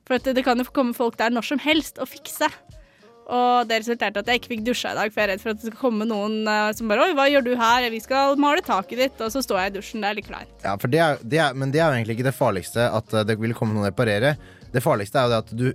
for 0.06 0.16
at 0.22 0.30
det 0.38 0.44
kan 0.46 0.58
jo 0.58 0.66
komme 0.74 0.94
folk 0.98 1.18
der 1.18 1.30
når 1.34 1.46
som 1.52 1.60
helst 1.66 1.98
og 2.02 2.08
fikse. 2.10 2.50
Og 3.32 3.68
det 3.70 3.82
resulterte 3.84 4.24
at 4.24 4.30
jeg 4.32 4.42
ikke 4.42 4.52
fikk 4.56 4.64
dusja 4.66 4.92
i 4.92 4.98
dag, 4.98 5.12
for 5.12 5.22
jeg 5.22 5.28
er 5.28 5.32
redd 5.36 5.44
for 5.44 5.54
at 5.54 5.60
det 5.62 5.70
skal 5.70 5.80
komme 5.80 6.08
noen 6.10 6.42
eh, 6.50 6.72
som 6.78 6.90
bare 6.92 7.06
Oi, 7.06 7.14
hva 7.18 7.28
gjør 7.30 7.46
du 7.46 7.52
her? 7.60 7.88
Vi 7.94 8.02
skal 8.04 8.40
male 8.42 8.64
taket 8.66 9.04
ditt. 9.06 9.22
Og 9.22 9.32
så 9.34 9.44
står 9.46 9.62
jeg 9.62 9.72
i 9.72 9.76
dusjen. 9.78 10.04
Det 10.04 10.10
er 10.10 10.18
litt 10.18 10.28
klein. 10.28 10.50
Ja, 10.66 10.76
det 10.82 11.04
er, 11.06 11.22
det 11.22 11.44
er, 11.46 11.56
Men 11.56 11.72
det 11.74 11.84
er 11.84 11.88
jo 11.88 12.02
egentlig 12.02 12.18
ikke 12.20 12.30
det 12.32 12.38
farligste 12.38 12.90
at 12.90 13.16
eh, 13.16 13.28
det 13.30 13.38
vil 13.42 13.56
komme 13.58 13.78
noen 13.78 13.86
og 13.86 13.92
reparere. 13.94 14.36
Det 14.72 14.84
farligste 14.84 15.22
er 15.22 15.28
jo 15.28 15.34
det 15.36 15.42
at 15.46 15.56
du 15.62 15.68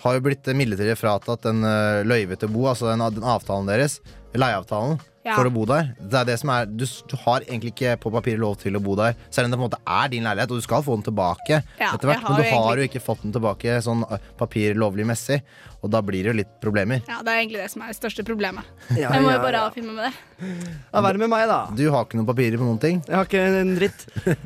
har 0.00 0.16
jo 0.16 0.24
blitt 0.24 0.48
midlertidig 0.56 0.96
fratatt 0.96 1.44
den 1.44 1.60
uh, 1.66 2.00
løyve 2.08 2.38
til 2.40 2.48
bo, 2.52 2.64
altså 2.70 2.88
den, 2.88 3.02
den 3.18 3.26
avtalen 3.26 3.68
deres, 3.68 3.98
leieavtalen, 4.32 4.96
Ja. 5.20 5.34
for 5.36 5.44
å 5.44 5.50
bo 5.52 5.66
der. 5.68 5.90
Det 6.00 6.16
er 6.16 6.24
det 6.30 6.38
som 6.40 6.48
er 6.54 6.64
du, 6.64 6.86
du 6.86 7.14
har 7.26 7.42
egentlig 7.44 7.74
ikke 7.74 7.90
på 8.00 8.08
papiret 8.14 8.40
lov 8.40 8.54
til 8.62 8.72
å 8.78 8.80
bo 8.80 8.94
der, 8.96 9.12
selv 9.28 9.44
om 9.46 9.52
det 9.52 9.58
på 9.58 9.64
en 9.66 9.68
måte 9.68 9.80
er 9.84 10.08
din 10.08 10.24
leilighet, 10.24 10.48
og 10.54 10.56
du 10.62 10.64
skal 10.64 10.80
få 10.86 10.94
den 10.96 11.04
tilbake 11.10 11.58
Ja, 11.78 11.90
etter 11.92 12.08
hvert. 12.08 12.22
Men 12.24 12.38
du 12.38 12.42
jo 12.42 12.48
har 12.48 12.54
egentlig- 12.54 12.78
jo 12.80 12.88
ikke 12.88 13.02
fått 13.04 13.22
den 13.26 13.32
tilbake 13.34 13.74
sånn 13.84 14.00
papirlovlig 14.40 15.04
messig, 15.04 15.42
og 15.82 15.90
da 15.92 16.00
blir 16.00 16.22
det 16.24 16.30
jo 16.32 16.36
litt 16.40 16.54
problemer. 16.62 17.02
Ja, 17.06 17.20
Det 17.20 17.28
er 17.34 17.40
egentlig 17.44 17.60
det 17.64 17.70
som 17.70 17.82
er 17.82 17.92
det 17.92 17.98
største 18.00 18.24
problemet. 18.24 18.64
Ja, 18.96 19.10
Jeg 19.12 19.22
må 19.22 19.28
ja, 19.30 19.36
jo 19.36 19.42
bare 19.44 19.60
ja. 19.60 19.68
avfinne 19.68 19.92
meg 19.92 19.96
med 19.96 20.08
det. 20.08 20.78
Ja, 20.94 21.00
Vær 21.04 21.18
med 21.20 21.28
meg, 21.28 21.44
da. 21.48 21.60
Du 21.76 21.84
har 21.90 22.04
ikke 22.08 22.16
noen 22.16 22.26
papirer 22.32 22.56
på 22.56 22.64
noen 22.64 22.80
ting. 22.80 23.04
Jeg 23.06 23.16
har 23.16 23.28
ikke 23.28 23.44
en 23.60 23.76
dritt. 23.76 24.06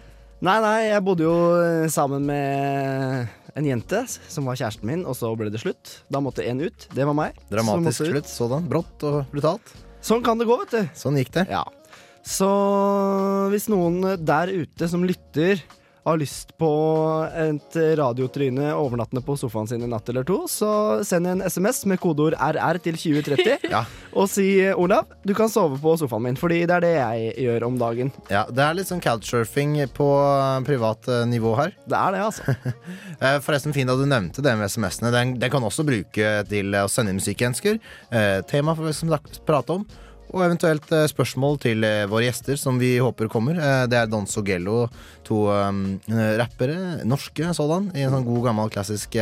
Nei, 0.44 0.58
nei, 0.60 0.80
jeg 0.90 1.00
bodde 1.06 1.22
jo 1.24 1.34
sammen 1.88 2.26
med 2.26 3.28
en 3.56 3.64
jente 3.64 4.02
som 4.10 4.44
var 4.44 4.58
kjæresten 4.58 4.84
min, 4.90 5.06
og 5.06 5.14
så 5.16 5.30
ble 5.38 5.48
det 5.54 5.62
slutt. 5.62 6.00
Da 6.10 6.18
måtte 6.20 6.44
en 6.44 6.60
ut. 6.60 6.88
Det 6.92 7.06
var 7.06 7.14
meg. 7.14 7.38
Dramatisk 7.48 8.10
slutt. 8.10 8.26
Sådan. 8.28 8.66
Brått 8.68 9.06
og 9.08 9.22
brutalt. 9.32 9.70
Sånn 10.04 10.24
kan 10.24 10.36
det 10.40 10.44
gå, 10.48 10.56
vet 10.60 10.74
du. 10.74 10.82
Sånn 10.98 11.16
gikk 11.16 11.32
det. 11.32 11.46
Ja. 11.48 11.62
Så 12.24 12.48
hvis 13.52 13.70
noen 13.72 14.02
der 14.24 14.52
ute 14.52 14.88
som 14.88 15.04
lytter 15.04 15.60
har 16.04 16.18
lyst 16.20 16.50
på 16.60 16.68
et 17.32 17.76
radiotryne 17.98 18.70
overnattende 18.76 19.22
på 19.24 19.36
sofaen 19.40 19.68
sin 19.70 19.82
en 19.86 19.92
natt 19.94 20.08
eller 20.12 20.26
to, 20.28 20.42
så 20.50 21.00
send 21.06 21.26
en 21.30 21.40
SMS 21.46 21.84
med 21.88 22.00
kodeord 22.02 22.36
RR 22.36 22.78
til 22.84 22.98
2030 23.00 23.64
Ja. 23.74 23.84
og 24.12 24.28
si 24.28 24.46
Olav, 24.76 25.08
du 25.24 25.32
kan 25.36 25.48
sove 25.52 25.78
på 25.80 25.94
sofaen 26.00 26.26
min, 26.28 26.36
fordi 26.40 26.62
det 26.68 26.76
er 26.76 26.84
det 26.84 26.92
jeg 26.94 27.32
gjør 27.46 27.66
om 27.70 27.78
dagen. 27.80 28.12
Ja, 28.32 28.44
Det 28.50 28.62
er 28.66 28.76
litt 28.76 28.90
sånn 28.90 29.02
couchsurfing 29.04 29.78
på 29.96 30.08
privat 30.68 31.08
uh, 31.08 31.22
nivå 31.28 31.54
her. 31.58 31.72
Det 31.88 31.96
er 31.98 32.16
det, 32.18 32.24
altså. 32.28 32.54
Eh, 33.24 33.38
Forresten, 33.40 33.72
fint 33.72 33.88
at 33.88 33.96
du 34.00 34.04
nevnte 34.10 34.42
det 34.44 34.52
med 34.58 34.68
SMS-ene. 34.68 35.10
Den, 35.14 35.34
den 35.40 35.50
kan 35.52 35.64
også 35.64 35.84
bruke 35.86 36.32
til 36.50 36.74
å 36.76 36.86
sende 36.90 37.14
inn 37.14 37.20
musikkønsker. 37.20 37.78
Eh, 38.12 38.40
tema 38.50 38.74
for 38.76 38.88
vi 38.90 38.92
skal 38.96 39.20
prate 39.46 39.78
om. 39.78 39.84
Og 40.34 40.42
eventuelt 40.42 40.88
eh, 40.90 41.06
spørsmål 41.10 41.60
til 41.62 41.84
eh, 41.86 42.08
våre 42.10 42.26
gjester, 42.26 42.58
som 42.58 42.78
vi 42.80 42.96
håper 42.98 43.30
kommer. 43.30 43.54
Eh, 43.54 43.84
det 43.90 44.00
er 44.00 44.10
Don 44.10 44.26
Sogello, 44.26 44.88
to 45.26 45.44
um, 45.46 45.84
rappere, 46.40 47.04
norske 47.06 47.52
sådan, 47.54 47.92
i 47.94 48.02
en 48.02 48.10
sånn 48.16 48.26
god, 48.26 48.40
gammel, 48.48 48.72
klassisk 48.74 49.14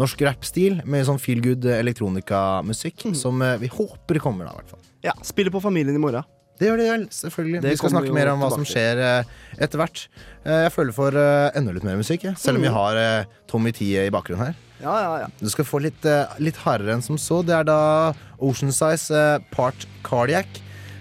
norsk 0.00 0.26
rappstil. 0.28 0.82
Med 0.84 1.08
sånn 1.08 1.20
feel 1.22 1.40
good 1.44 1.64
elektronikamusikk, 1.72 3.08
mm. 3.08 3.16
som 3.16 3.40
vi 3.62 3.72
håper 3.72 4.20
kommer, 4.20 4.48
da, 4.48 4.52
i 4.52 4.60
hvert 4.60 4.76
fall. 4.76 4.86
Ja, 5.08 5.16
Spiller 5.24 5.54
på 5.54 5.64
Familien 5.64 5.96
i 5.96 6.04
morgen. 6.04 6.28
Det 6.60 6.68
gjør 6.68 6.76
det 6.78 6.88
vel, 6.92 7.04
selvfølgelig. 7.10 7.60
Det 7.64 7.70
vi 7.72 7.78
skal 7.80 7.90
snakke 7.90 8.12
mer 8.14 8.28
om 8.32 8.42
hva 8.44 8.50
som 8.52 8.64
skjer 8.68 9.00
eh, 9.02 9.30
etter 9.64 9.80
hvert. 9.80 10.02
Eh, 10.44 10.60
jeg 10.66 10.72
føler 10.74 10.94
for 10.94 11.16
eh, 11.18 11.50
enda 11.58 11.72
litt 11.74 11.86
mer 11.86 11.96
musikk, 11.98 12.26
selv 12.38 12.60
om 12.60 12.62
vi 12.62 12.68
Mm. 12.70 12.76
har 12.76 13.26
Tommy 13.50 13.72
Tee 13.74 14.04
i 14.06 14.10
bakgrunnen 14.14 14.46
her. 14.52 14.54
Ja, 14.82 14.94
ja, 15.02 15.10
ja. 15.24 15.26
Du 15.40 15.48
skal 15.50 15.64
få 15.66 15.80
litt, 15.82 16.04
litt 16.42 16.56
hardere 16.64 16.94
enn 16.96 17.02
som 17.02 17.16
så. 17.18 17.40
Det 17.46 17.54
er 17.54 17.64
da 17.64 18.12
Ocean 18.42 18.70
Size 18.74 19.40
Part 19.54 19.86
Cardiac. 20.06 20.46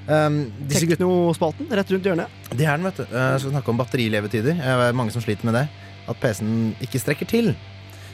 Um, 0.07 0.51
Teknospalten 0.69 1.69
rett 1.69 1.89
rundt 1.93 2.05
hjørnet. 2.05 2.27
det 2.57 2.65
er 2.65 2.77
den, 2.77 2.85
vet 2.89 2.97
du. 2.97 3.03
Uh, 3.13 3.37
skal 3.39 3.51
snakke 3.53 3.69
om 3.73 3.77
batterilevetider. 3.77 4.57
Det 4.57 4.75
er 4.89 4.93
mange 4.97 5.13
som 5.13 5.21
sliter 5.21 5.45
med 5.49 5.53
det. 5.59 5.67
At 6.09 6.17
PC-en 6.21 6.75
ikke 6.81 6.99
strekker 7.01 7.29
til. 7.29 7.53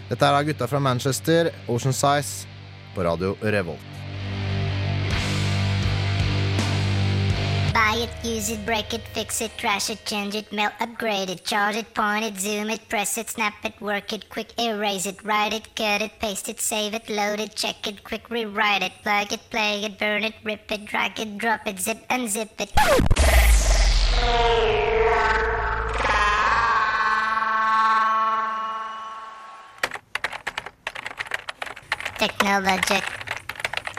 Dette 0.10 0.24
er 0.24 0.36
da 0.36 0.44
gutta 0.48 0.68
fra 0.68 0.80
Manchester, 0.80 1.52
Ocean 1.68 1.94
Size, 1.96 2.48
på 2.96 3.04
radio 3.08 3.36
Revolt. 3.44 3.84
Buy 7.78 8.08
it, 8.10 8.26
use 8.26 8.50
it, 8.50 8.66
break 8.66 8.92
it, 8.92 9.04
fix 9.14 9.40
it, 9.40 9.56
trash 9.56 9.92
it, 9.92 10.04
change 10.04 10.34
it, 10.34 10.52
mail, 10.52 10.72
upgrade 10.80 11.30
it, 11.30 11.46
charge 11.46 11.76
it, 11.76 11.94
point 11.94 12.26
it, 12.26 12.40
zoom 12.40 12.72
it, 12.72 12.90
press 12.90 13.20
it, 13.20 13.30
snap 13.30 13.54
it, 13.64 13.80
work 13.80 14.12
it, 14.12 14.30
quick 14.30 14.60
erase 14.60 15.06
it, 15.06 15.24
write 15.24 15.54
it, 15.54 15.76
cut 15.76 16.02
it, 16.02 16.12
paste 16.20 16.50
it, 16.50 16.60
save 16.60 16.96
it, 16.96 17.08
load 17.08 17.40
it, 17.40 17.54
check 17.56 17.86
it, 17.86 18.04
quick 18.04 18.32
rewrite 18.32 18.82
it, 18.82 18.94
plug 19.04 19.32
it, 19.32 19.42
play 19.52 19.86
it, 19.86 20.00
burn 20.00 20.24
it, 20.24 20.34
rip 20.44 20.72
it, 20.72 20.86
drag 20.86 21.20
it, 21.20 21.38
drop 21.38 21.68
it, 21.68 21.80
zip 21.80 22.00
unzip 22.10 22.50
it. 22.60 22.74
Technologic. 32.18 33.04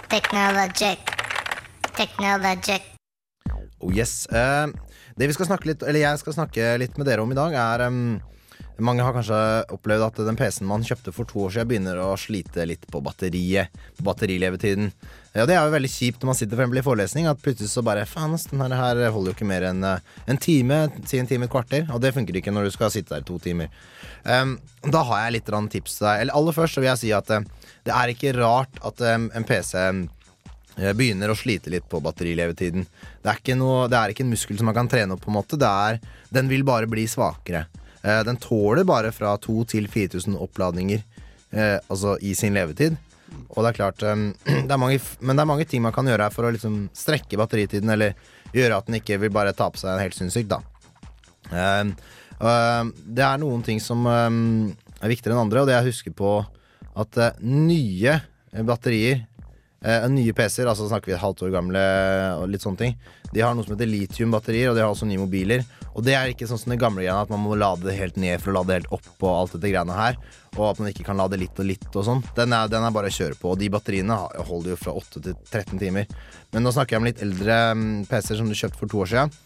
Technologic. 0.09 0.99
Technologic. 1.95 2.98
Oh 3.79 3.93
yes. 3.95 4.27
Eh, 4.27 4.67
det 5.19 5.29
vi 5.31 5.37
skal 5.37 5.51
snakke 5.51 5.71
litt, 5.71 5.85
eller 5.85 6.03
jeg 6.03 6.21
skal 6.23 6.37
snakke 6.41 6.75
litt 6.83 6.99
med 6.99 7.09
dere 7.09 7.25
om 7.25 7.33
i 7.33 7.39
dag, 7.39 7.55
er 7.55 7.89
Mange 8.79 9.03
har 9.03 9.11
kanskje 9.11 9.39
opplevd 9.75 10.05
at 10.05 10.19
den 10.23 10.37
PC-en 10.39 10.69
man 10.71 10.85
kjøpte 10.87 11.11
for 11.15 11.27
to 11.27 11.41
år 11.47 11.51
siden, 11.55 11.67
begynner 11.71 11.99
å 11.99 12.13
slite 12.19 12.63
litt 12.67 12.85
på 12.91 13.01
batteriet. 13.03 13.75
På 13.99 14.05
batterilevetiden. 14.07 14.93
Ja, 15.35 15.47
det 15.51 15.57
er 15.57 15.67
jo 15.67 15.75
veldig 15.75 15.91
kjipt 15.91 16.23
når 16.23 16.31
man 16.31 16.39
sitter 16.39 16.61
for 16.61 16.79
i 16.79 16.85
forelesning, 16.87 17.27
at 17.27 17.43
plutselig 17.43 17.73
så 17.73 17.83
bare 17.87 18.07
Faen, 18.07 18.37
den 18.39 18.77
her 18.79 19.03
holder 19.11 19.33
jo 19.33 19.35
ikke 19.35 19.49
mer 19.51 19.67
enn 19.73 19.83
eh, 19.83 20.05
en 20.31 20.39
time, 20.39 20.79
si 21.11 21.19
en 21.19 21.27
time, 21.27 21.49
et 21.49 21.55
kvarter. 21.55 21.91
Og 21.91 22.03
det 22.03 22.15
funker 22.15 22.39
ikke 22.39 22.55
når 22.55 22.69
du 22.69 22.75
skal 22.77 22.95
sitte 22.95 23.17
der 23.17 23.27
i 23.27 23.27
to 23.27 23.41
timer. 23.43 23.75
Da 24.23 25.03
har 25.11 25.25
jeg 25.25 25.39
litt 25.41 25.51
tips 25.75 25.99
til 25.99 26.07
deg. 26.07 26.23
Eller 26.23 26.39
aller 26.39 26.55
først 26.55 26.79
så 26.79 26.83
vil 26.85 26.93
jeg 26.93 27.03
si 27.03 27.13
at 27.15 27.35
eh, 27.35 27.51
det 27.87 27.95
er 27.99 28.15
ikke 28.15 28.37
rart 28.39 28.79
at 28.87 29.03
en 29.11 29.49
PC 29.49 29.75
eh, 30.79 30.95
begynner 30.97 31.31
å 31.31 31.37
slite 31.39 31.73
litt 31.73 31.89
på 31.91 32.01
batterilevetiden. 32.05 32.87
Det 33.23 33.35
er, 33.35 33.59
noe, 33.59 33.89
det 33.91 33.99
er 33.99 34.15
ikke 34.15 34.25
en 34.27 34.33
muskel 34.33 34.59
som 34.59 34.71
man 34.71 34.77
kan 34.79 34.91
trene 34.91 35.15
opp, 35.15 35.25
på 35.25 35.33
en 35.33 35.39
måte. 35.39 35.59
Er, 35.59 36.01
den 36.35 36.49
vil 36.51 36.65
bare 36.67 36.89
bli 36.91 37.07
svakere. 37.11 37.67
Eh, 38.03 38.23
Den 38.25 38.41
tåler 38.41 38.85
bare 38.89 39.13
fra 39.13 39.37
2000 39.37 39.69
til 39.75 39.89
4000 39.91 40.39
oppladninger 40.39 41.03
eh, 41.51 41.79
altså 41.89 42.17
i 42.23 42.35
sin 42.39 42.55
levetid. 42.55 42.97
Og 43.53 43.63
det 43.63 43.71
er 43.71 43.77
klart 43.77 44.03
um, 44.09 44.31
det 44.45 44.73
er 44.73 44.81
mange, 44.81 45.01
Men 45.21 45.37
det 45.37 45.43
er 45.45 45.51
mange 45.51 45.67
ting 45.69 45.83
man 45.85 45.93
kan 45.93 46.07
gjøre 46.09 46.29
her 46.29 46.35
for 46.35 46.49
å 46.49 46.53
liksom 46.55 46.87
strekke 46.97 47.41
batteritiden, 47.41 47.91
eller 47.93 48.17
gjøre 48.55 48.79
at 48.79 48.87
den 48.89 49.01
ikke 49.01 49.19
vil 49.21 49.33
bare 49.35 49.53
ta 49.57 49.69
på 49.71 49.81
seg 49.81 49.93
en 49.93 50.05
helt 50.05 50.17
sinnssykt, 50.17 50.49
da. 50.49 50.63
Um, 51.49 51.93
um, 52.41 52.93
det 53.05 53.25
er 53.25 53.41
noen 53.41 53.65
ting 53.65 53.81
som 53.81 54.07
um, 54.07 54.71
er 55.03 55.13
viktigere 55.13 55.37
enn 55.37 55.45
andre, 55.47 55.63
og 55.63 55.69
det 55.69 55.77
jeg 55.77 55.91
husker 55.91 56.17
på 56.17 56.33
at 56.99 57.21
eh, 57.23 57.37
nye 57.45 58.17
batterier 58.67 59.21
eh, 59.85 60.09
Nye 60.13 60.35
PC-er, 60.37 60.71
altså 60.71 60.89
snakker 60.89 61.13
vi 61.13 61.17
et 61.17 61.23
halvt 61.23 61.47
år 61.47 61.55
gamle 61.55 61.85
og 62.41 62.49
litt 62.53 62.65
sånne 62.65 62.83
ting, 62.83 62.99
de 63.33 63.43
har 63.45 63.53
noe 63.55 63.67
som 63.67 63.75
heter 63.75 63.91
litiumbatterier, 63.91 64.71
og 64.71 64.77
de 64.77 64.83
har 64.85 64.93
også 64.93 65.09
nye 65.09 65.21
mobiler. 65.21 65.65
Og 65.93 66.05
det 66.07 66.15
er 66.17 66.31
ikke 66.33 66.47
sånn 66.49 66.61
som 66.61 66.73
det 66.73 66.79
gamle 66.81 67.03
greiene, 67.03 67.27
at 67.27 67.33
man 67.33 67.43
må 67.43 67.57
lade 67.59 67.85
det 67.85 67.97
helt 67.99 68.17
ned 68.21 68.41
for 68.41 68.53
å 68.53 68.61
lade 68.61 68.71
det 68.71 68.79
helt 68.79 68.95
opp 68.97 69.27
og 69.27 69.33
alt 69.35 69.57
dette 69.57 69.73
greiene 69.73 69.97
her. 69.97 70.17
Og 70.57 70.63
at 70.71 70.81
man 70.81 70.89
ikke 70.93 71.05
kan 71.05 71.21
lade 71.21 71.41
litt 71.41 71.61
og 71.61 71.69
litt 71.69 71.89
og 71.93 72.07
sånn. 72.07 72.23
Den 72.39 72.55
den 72.73 72.87
er 72.87 72.95
bare 72.95 73.11
å 73.11 73.17
kjøre 73.19 73.37
på. 73.41 73.53
Og 73.53 73.61
de 73.61 73.69
batteriene 73.73 74.17
holder 74.49 74.73
jo 74.73 74.81
fra 74.81 74.97
8 74.97 75.25
til 75.27 75.37
13 75.51 75.77
timer. 75.83 76.09
Men 76.55 76.65
nå 76.65 76.73
snakker 76.73 76.97
jeg 76.97 77.03
om 77.03 77.09
litt 77.11 77.25
eldre 77.25 77.59
mm, 77.77 77.91
PC-er 78.09 78.41
som 78.41 78.49
du 78.49 78.57
kjøpte 78.57 78.81
for 78.81 78.93
to 78.93 79.05
år 79.05 79.13
siden. 79.13 79.37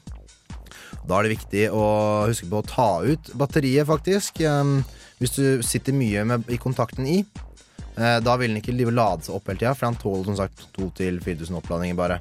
Da 1.09 1.19
er 1.19 1.27
det 1.27 1.35
viktig 1.35 1.65
å 1.75 1.85
huske 2.29 2.47
på 2.47 2.61
å 2.61 2.69
ta 2.69 2.91
ut 3.03 3.33
batteriet, 3.39 3.89
faktisk. 3.89 4.45
Um, 4.47 4.83
hvis 5.19 5.35
du 5.35 5.45
sitter 5.67 5.97
mye 5.97 6.23
med, 6.29 6.47
i 6.53 6.61
kontakten 6.61 7.09
i, 7.09 7.23
da 7.93 8.35
vil 8.41 8.49
den 8.49 8.61
ikke 8.63 8.73
lade 8.73 9.27
seg 9.27 9.35
opp 9.37 9.51
hele 9.51 9.61
tida, 9.61 9.75
for 9.77 9.85
den 9.85 9.99
tåler 10.01 10.25
som 10.31 10.37
sagt 10.39 10.63
2000-4000 10.79 11.59
oppladninger 11.59 11.99
bare. 11.99 12.17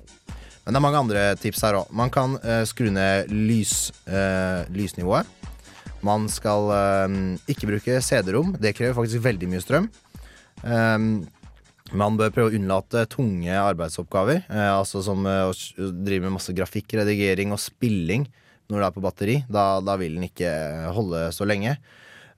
Men 0.65 0.75
det 0.75 0.79
er 0.81 0.83
mange 0.83 0.99
andre 0.99 1.21
tips 1.39 1.63
her 1.63 1.77
òg. 1.79 1.93
Man 1.95 2.11
kan 2.13 2.35
uh, 2.43 2.61
skru 2.67 2.89
ned 2.91 3.31
lys, 3.31 3.93
uh, 4.11 4.67
lysnivået. 4.75 5.29
Man 6.05 6.27
skal 6.29 6.67
uh, 6.69 7.15
ikke 7.49 7.69
bruke 7.71 8.01
CD-rom. 8.03 8.51
Det 8.59 8.75
krever 8.75 8.97
faktisk 8.99 9.23
veldig 9.23 9.49
mye 9.49 9.63
strøm. 9.63 9.87
Um, 10.61 11.23
man 11.97 12.15
bør 12.15 12.31
prøve 12.31 12.51
å 12.51 12.55
unnlate 12.55 13.03
tunge 13.11 13.51
arbeidsoppgaver, 13.51 14.45
eh, 14.47 14.69
altså 14.71 15.01
som 15.03 15.25
eh, 15.27 15.49
å 15.49 15.89
drive 15.91 16.23
med 16.23 16.37
masse 16.37 16.53
grafikk, 16.55 16.95
redigering 17.01 17.51
og 17.51 17.59
spilling 17.59 18.23
når 18.71 18.77
det 18.77 18.85
er 18.85 18.95
på 18.95 19.03
batteri. 19.03 19.35
Da, 19.51 19.65
da 19.83 19.97
vil 19.99 20.15
den 20.15 20.29
ikke 20.29 20.51
holde 20.95 21.25
så 21.35 21.47
lenge. 21.47 21.75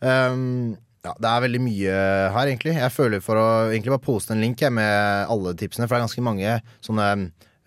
Um, 0.02 0.74
ja, 1.04 1.14
det 1.20 1.30
er 1.30 1.44
veldig 1.44 1.60
mye 1.64 1.94
her, 2.34 2.48
egentlig. 2.48 2.74
Jeg 2.80 2.94
føler 2.96 3.24
for 3.24 3.40
å 3.40 3.48
egentlig 3.74 3.92
bare 3.92 4.06
poste 4.06 4.32
en 4.36 4.44
link 4.44 4.62
jeg, 4.64 4.72
med 4.72 5.28
alle 5.32 5.52
tipsene, 5.60 5.88
for 5.88 5.96
det 5.98 6.02
er 6.02 6.06
ganske 6.08 6.24
mange 6.26 6.54
sånne 6.86 7.08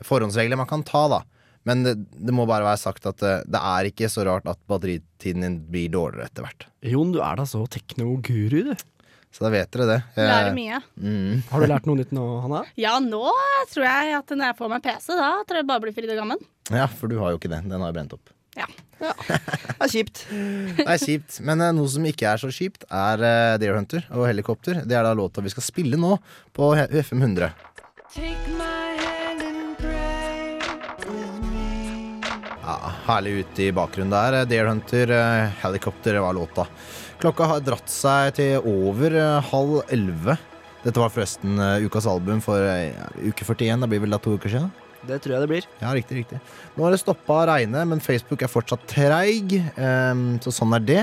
forhåndsregler 0.07 0.61
man 0.61 0.69
kan 0.71 0.85
ta, 0.87 1.07
da. 1.13 1.23
Men 1.67 1.83
det, 1.83 1.95
det 2.15 2.33
må 2.35 2.45
bare 2.47 2.63
være 2.65 2.79
sagt 2.79 3.09
at 3.11 3.23
eh, 3.27 3.41
det 3.51 3.59
er 3.59 3.89
ikke 3.91 4.09
så 4.13 4.23
rart 4.29 4.47
at 4.49 4.61
batteritiden 4.71 5.43
din 5.43 5.57
blir 5.73 5.91
dårligere 5.91 6.29
etter 6.31 6.47
hvert. 6.47 6.69
Jon, 6.87 7.11
du 7.13 7.19
er 7.27 7.41
da 7.41 7.47
så 7.49 7.65
teknoguru, 7.67 8.61
du. 8.71 8.85
Så 9.35 9.43
da 9.45 9.51
vet 9.53 9.69
dere 9.75 9.89
det. 9.91 9.97
Lærer 10.17 10.53
Eh, 10.53 10.55
mye. 10.57 10.79
Mm. 10.97 11.43
Har 11.51 11.61
du 11.61 11.67
lært 11.69 11.89
noe 11.91 11.99
nytt 11.99 12.15
nå, 12.15 12.25
Hanna? 12.45 12.63
Ja, 12.87 12.95
nå 13.03 13.25
tror 13.73 13.85
jeg 13.85 14.15
at 14.17 14.31
når 14.33 14.53
jeg 14.53 14.59
får 14.63 14.71
meg 14.73 14.85
PC, 14.87 15.11
da 15.19 15.33
tror 15.45 15.61
jeg 15.61 15.69
bare 15.69 15.83
blir 15.85 15.97
fridd 15.97 16.15
og 16.15 16.21
gammen. 16.23 16.47
Ja, 16.71 16.87
for 16.89 17.11
du 17.13 17.19
har 17.21 17.35
jo 17.35 17.41
ikke 17.43 17.51
det. 17.53 17.61
Den 17.67 17.83
har 17.83 17.91
jo 17.93 17.99
brent 17.99 18.15
opp. 18.17 18.33
Ja. 18.57 18.65
Det 18.97 19.85
er 19.85 19.93
kjipt. 19.93 20.23
Det 20.79 20.87
er 20.87 21.01
kjipt. 21.03 21.39
Men 21.45 21.63
uh, 21.63 21.73
noe 21.77 21.91
som 21.91 22.07
ikke 22.09 22.29
er 22.31 22.41
så 22.41 22.51
kjipt, 22.53 22.87
er 22.89 23.23
uh, 23.23 23.57
Deer 23.61 23.77
Hunter 23.77 24.07
og 24.15 24.27
helikopter. 24.29 24.83
Det 24.89 24.97
er 24.97 25.07
da 25.07 25.15
låta 25.17 25.45
vi 25.45 25.53
skal 25.53 25.67
spille 25.67 26.01
nå 26.01 26.17
på 26.57 26.73
FM 26.77 27.27
100. 27.29 27.53
Ja, 32.67 32.77
herlig 33.07 33.45
ute 33.45 33.67
i 33.69 33.75
bakgrunnen 33.75 34.15
der. 34.15 34.41
Deer 34.49 34.71
Hunter, 34.71 35.13
uh, 35.13 35.61
helikopter 35.63 36.21
var 36.25 36.37
låta. 36.37 36.67
Klokka 37.21 37.49
har 37.53 37.63
dratt 37.65 37.93
seg 37.93 38.35
til 38.41 38.65
over 38.65 39.15
halv 39.53 39.79
elleve. 39.93 40.37
Dette 40.85 41.01
var 41.01 41.11
forresten 41.11 41.59
ukas 41.83 42.07
album 42.07 42.43
for 42.45 42.61
uke 43.19 43.43
41. 43.43 43.81
Det 43.83 43.89
blir 43.91 44.05
vel 44.05 44.15
da 44.15 44.21
to 44.23 44.37
uker 44.37 44.53
siden? 44.53 44.69
Det 45.07 45.21
tror 45.23 45.37
jeg 45.37 45.45
det 45.45 45.51
blir. 45.51 45.67
Ja, 45.81 45.93
riktig, 45.95 46.21
riktig. 46.25 46.41
Nå 46.77 46.85
har 46.87 46.95
det 46.95 47.01
stoppa 47.03 47.41
å 47.43 47.47
regne, 47.53 47.85
men 47.89 48.03
Facebook 48.03 48.43
er 48.43 48.51
fortsatt 48.53 48.87
treig. 48.91 49.55
ehm, 49.77 50.27
så 50.43 50.51
sånn 50.55 50.75
er 50.77 50.85
det. 50.85 51.03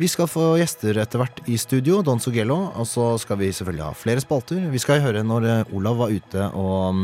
Vi 0.00 0.08
skal 0.08 0.26
få 0.26 0.56
gjester 0.58 0.96
etter 1.02 1.20
hvert 1.20 1.42
i 1.52 1.58
studio, 1.60 2.00
Don 2.02 2.18
Sogello. 2.18 2.72
Og 2.80 2.86
så 2.88 3.10
skal 3.22 3.38
vi 3.38 3.52
selvfølgelig 3.52 3.84
ha 3.84 3.92
flere 3.94 4.24
spalter. 4.24 4.64
Vi 4.72 4.80
skal 4.82 5.02
høre 5.04 5.22
når 5.22 5.46
eh, 5.50 5.74
Olav 5.76 6.00
var 6.00 6.10
ute 6.10 6.48
og 6.58 6.78
um, 6.96 7.02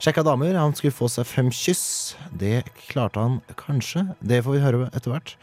sjekka 0.00 0.22
damer. 0.24 0.54
Han 0.56 0.72
skulle 0.78 0.94
få 0.96 1.10
seg 1.12 1.26
fem 1.28 1.50
kyss. 1.52 2.14
Det 2.30 2.62
klarte 2.86 3.20
han 3.20 3.40
kanskje. 3.58 4.06
Det 4.22 4.40
får 4.46 4.56
vi 4.56 4.62
høre 4.64 4.88
etter 4.94 5.12
hvert. 5.12 5.34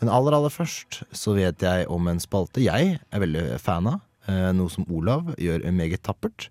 Men 0.00 0.12
aller, 0.14 0.38
aller 0.38 0.54
først 0.54 1.02
så 1.12 1.34
vet 1.36 1.60
jeg 1.62 1.90
om 1.92 2.08
en 2.10 2.22
spalte 2.22 2.62
jeg 2.64 2.96
er 3.02 3.22
veldig 3.26 3.44
fan 3.60 3.90
av. 3.90 4.00
eh, 4.30 4.52
noe 4.54 4.70
som 4.70 4.86
Olav 4.88 5.34
gjør 5.42 5.66
meget 5.74 6.02
tappert. 6.06 6.48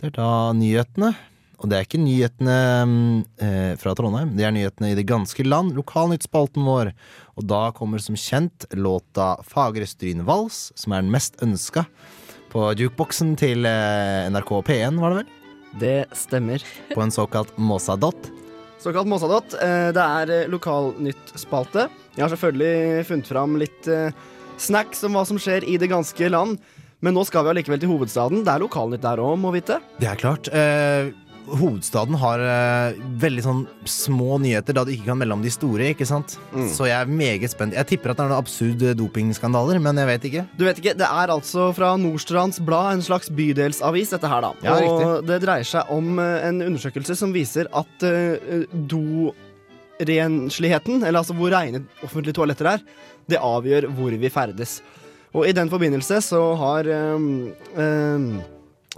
Det 0.00 0.10
er 0.10 0.16
da 0.18 0.28
nyhetene. 0.56 1.14
Og 1.60 1.68
det 1.68 1.76
er 1.76 1.84
ikke 1.84 2.00
nyhetene 2.00 2.54
eh, 3.44 3.74
fra 3.80 3.92
Trondheim, 3.98 4.30
det 4.38 4.46
er 4.48 4.54
nyhetene 4.56 4.92
i 4.92 4.96
det 4.96 5.04
ganske 5.10 5.44
land. 5.44 5.74
Lokalnyttspalten 5.76 6.64
vår. 6.64 6.94
Og 7.36 7.44
da 7.48 7.66
kommer 7.76 8.00
som 8.00 8.16
kjent 8.16 8.64
låta 8.72 9.34
Fagre 9.44 9.84
Stryn 9.88 10.24
Vals, 10.28 10.70
som 10.78 10.96
er 10.96 11.04
den 11.04 11.12
mest 11.12 11.36
ønska 11.44 11.84
på 12.50 12.64
jukeboksen 12.80 13.36
til 13.38 13.68
eh, 13.68 14.24
NRK 14.32 14.54
P1, 14.66 14.96
var 15.02 15.12
det 15.14 15.20
vel? 15.20 15.36
Det 15.84 15.96
stemmer. 16.18 16.64
På 16.96 17.04
en 17.04 17.12
såkalt 17.14 17.52
Måsadott. 17.60 18.32
Såkalt 18.80 19.06
Måsadott. 19.12 19.52
Eh, 19.60 19.92
Det 19.94 20.02
er 20.02 20.32
eh, 20.40 20.48
lokalnyttspalte. 20.50 21.88
Jeg 22.16 22.24
har 22.24 22.32
selvfølgelig 22.32 23.04
funnet 23.12 23.28
fram 23.30 23.56
litt 23.60 23.86
eh, 23.92 24.10
snacks 24.60 25.04
om 25.06 25.14
hva 25.16 25.26
som 25.28 25.38
skjer 25.40 25.68
i 25.68 25.76
det 25.80 25.92
ganske 25.92 26.32
land. 26.32 26.58
Men 27.00 27.14
nå 27.16 27.22
skal 27.24 27.46
vi 27.46 27.52
allikevel 27.54 27.80
til 27.80 27.88
hovedstaden. 27.94 28.42
Det 28.44 28.52
er 28.52 28.60
lokalnytt 28.60 29.00
der 29.04 29.20
òg, 29.24 29.38
må 29.40 29.54
vite. 29.54 29.78
Det 30.02 30.08
er 30.10 30.18
klart. 30.20 30.50
Eh, 30.52 31.12
hovedstaden 31.48 32.14
har 32.20 32.38
uh, 32.44 32.92
veldig 33.22 33.42
sånn 33.44 33.62
små 33.88 34.38
nyheter 34.42 34.74
da 34.76 34.84
du 34.86 34.92
ikke 34.94 35.06
kan 35.10 35.18
melde 35.20 35.34
om 35.38 35.44
de 35.44 35.50
store, 35.52 35.84
ikke 35.94 36.06
sant? 36.08 36.28
Så 36.74 36.82
jeg 36.88 36.96
er 36.96 37.06
meget 37.10 37.50
spent. 37.52 37.76
Jeg 37.76 37.86
tipper 37.90 38.08
at 38.12 38.18
det 38.18 38.24
er 38.24 38.30
noen 38.32 38.42
absurd 38.42 38.80
dopingskandaler, 38.98 39.76
men 39.82 39.94
jeg 40.00 40.08
vet 40.10 40.22
ikke. 40.30 40.42
Du 40.58 40.62
vet 40.68 40.78
ikke, 40.82 40.98
Det 41.00 41.08
er 41.08 41.28
altså 41.32 41.62
fra 41.76 41.88
Nordstrands 42.00 42.58
Blad, 42.64 42.88
en 42.94 43.06
slags 43.06 43.28
bydelsavis, 43.32 44.10
dette 44.14 44.28
her, 44.30 44.40
da. 44.44 44.50
Ja, 44.66 44.70
og 44.76 44.80
riktig. 44.84 45.06
det 45.30 45.38
dreier 45.46 45.66
seg 45.72 45.82
om 45.96 46.06
uh, 46.20 46.46
en 46.46 46.58
undersøkelse 46.68 47.14
som 47.18 47.30
viser 47.34 47.64
at 47.72 47.94
uh, 48.06 48.10
dorensligheten, 48.94 50.96
eller 51.02 51.18
altså 51.22 51.34
hvor 51.38 51.50
reine 51.54 51.78
offentlige 52.04 52.36
toaletter 52.38 52.66
er, 52.76 52.80
det 53.30 53.38
avgjør 53.42 53.82
hvor 53.96 54.12
vi 54.18 54.28
ferdes. 54.32 54.72
Og 55.36 55.42
i 55.46 55.54
den 55.54 55.70
forbindelse 55.70 56.16
så 56.26 56.40
har 56.58 56.82
um, 57.14 57.52
um, 57.78 58.40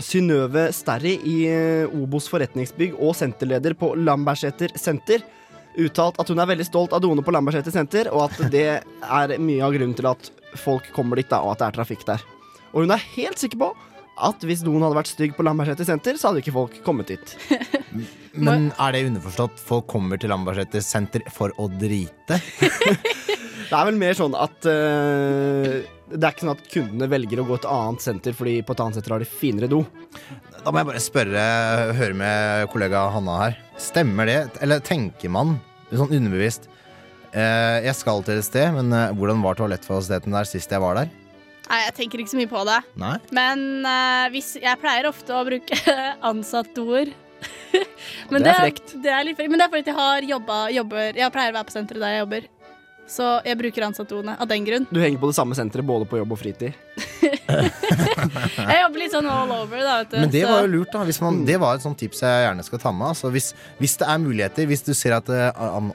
Synnøve 0.05 0.69
Sterri 0.75 1.17
i 1.29 1.37
eh, 1.51 1.95
Obos 1.99 2.29
forretningsbygg 2.33 2.99
og 2.99 3.15
senterleder 3.19 3.77
på 3.79 3.95
Lambertseter 3.99 4.75
senter 4.79 5.25
uttalt 5.81 6.19
at 6.21 6.29
hun 6.29 6.41
er 6.43 6.51
veldig 6.51 6.67
stolt 6.69 6.93
av 6.93 7.01
doene 7.05 7.25
på 7.25 7.33
Lambertseter 7.33 7.73
senter, 7.75 8.11
og 8.13 8.27
at 8.29 8.53
det 8.53 8.67
er 8.83 9.37
mye 9.41 9.65
av 9.65 9.73
grunnen 9.73 9.97
til 9.97 10.11
at 10.11 10.29
folk 10.61 10.91
kommer 10.97 11.17
dit, 11.17 11.31
da, 11.31 11.41
og 11.41 11.55
at 11.55 11.63
det 11.63 11.69
er 11.71 11.79
trafikk 11.79 12.05
der. 12.09 12.25
Og 12.73 12.85
hun 12.85 12.93
er 12.93 13.07
helt 13.15 13.41
sikker 13.41 13.61
på 13.63 13.71
at 14.23 14.45
hvis 14.45 14.61
doen 14.65 14.83
hadde 14.85 14.99
vært 14.99 15.11
stygg 15.11 15.33
på 15.37 15.45
Lambertseter 15.47 15.89
senter, 15.89 16.19
så 16.21 16.29
hadde 16.29 16.43
ikke 16.43 16.55
folk 16.55 16.77
kommet 16.85 17.15
dit. 17.15 17.37
Men 18.47 18.71
er 18.81 18.95
det 18.95 19.07
underforstått 19.09 19.61
folk 19.61 19.89
kommer 19.91 20.21
til 20.21 20.33
Lambertseter 20.33 20.85
senter 20.85 21.25
for 21.33 21.55
å 21.61 21.69
drite? 21.81 22.41
Det 23.73 23.79
er 23.81 23.89
vel 23.89 23.97
mer 23.97 24.17
sånn 24.19 24.35
at 24.37 24.67
uh, 24.69 25.79
Det 26.13 26.19
er 26.19 26.35
ikke 26.35 26.45
sånn 26.45 26.53
at 26.53 26.67
kundene 26.69 27.07
velger 27.09 27.41
å 27.41 27.47
gå 27.49 27.57
til 27.57 27.71
et 27.71 27.73
annet 27.73 28.05
senter 28.05 28.37
fordi 28.37 28.59
på 28.69 28.75
et 28.77 28.83
annet 28.85 28.99
senter 28.99 29.15
har 29.15 29.25
de 29.25 29.29
finere 29.29 29.71
do. 29.73 29.81
Da 30.59 30.69
må 30.69 30.83
jeg 30.83 30.89
bare 30.91 31.01
spørre, 31.03 31.45
høre 31.97 32.19
med 32.19 32.69
kollega 32.75 33.07
Hanna 33.15 33.39
her. 33.47 33.57
Stemmer 33.81 34.29
det, 34.29 34.37
eller 34.63 34.85
tenker 34.85 35.33
man 35.33 35.57
sånn 35.89 36.13
underbevisst 36.13 36.69
uh, 36.69 37.81
Jeg 37.85 37.97
skal 37.97 38.23
til 38.29 38.43
et 38.43 38.49
sted, 38.51 38.77
men 38.77 38.93
uh, 38.93 39.09
hvordan 39.17 39.41
var 39.45 39.57
toalettfasiliteten 39.57 40.37
der 40.37 40.53
sist 40.53 40.77
jeg 40.77 40.85
var 40.85 41.01
der? 41.01 41.19
Nei, 41.71 41.83
jeg 41.87 41.97
tenker 41.97 42.21
ikke 42.21 42.35
så 42.35 42.43
mye 42.43 42.53
på 42.53 42.69
det. 42.69 42.79
Nei? 43.01 43.17
Men 43.33 43.61
hvis, 44.35 44.57
jeg 44.61 44.81
pleier 44.83 45.09
ofte 45.09 45.33
å 45.33 45.45
bruke 45.49 45.79
ansattord. 46.31 47.15
det 48.29 48.43
er 48.43 48.59
frekt. 48.67 48.99
Det 49.01 49.09
er 49.09 49.25
litt 49.25 49.39
frekt. 49.39 49.49
Men 49.49 49.63
det 49.63 49.65
er 49.65 49.73
fordi 49.73 49.95
jeg 49.95 49.97
har 49.97 50.27
jobba, 50.35 50.59
jobber 50.75 51.23
Jeg 51.23 51.33
pleier 51.33 51.55
å 51.55 51.57
være 51.57 51.71
på 51.71 51.81
senteret 51.81 52.05
der 52.05 52.19
jeg 52.19 52.27
jobber. 52.27 52.51
Så 53.13 53.27
jeg 53.45 53.59
bruker 53.61 53.85
ansattordene 53.85 54.39
av 54.41 54.49
den 54.49 54.65
grunn. 54.65 54.87
Du 54.89 55.01
henger 55.03 55.21
på 55.21 55.29
det 55.29 55.37
samme 55.37 55.57
senteret 55.59 55.85
både 55.85 56.07
på 56.09 56.21
jobb 56.23 56.33
og 56.33 56.41
fritid. 56.41 56.73
Jeg 57.53 58.79
jobber 58.79 59.01
litt 59.03 59.13
sånn 59.13 59.27
all 59.29 59.51
over, 59.53 59.83
da, 59.85 59.97
vet 60.01 60.13
du. 60.13 60.17
Men 60.23 60.33
det 60.33 60.43
var 60.49 60.63
jo 60.65 60.71
lurt, 60.73 60.93
da. 60.95 61.03
Hvis 61.07 61.21
man, 61.23 61.43
det 61.49 61.59
var 61.61 61.77
et 61.77 61.85
sånt 61.85 61.99
tips 62.01 62.23
jeg 62.25 62.47
gjerne 62.47 62.65
skal 62.65 62.81
ta 62.83 62.93
med. 62.95 63.13
Altså, 63.13 63.29
hvis, 63.35 63.51
hvis 63.79 63.99
det 64.01 64.09
er 64.09 64.23
muligheter, 64.23 64.69
hvis 64.71 64.85
du 64.87 64.93
ser 64.97 65.17
at 65.19 65.29
eh, 65.33 65.51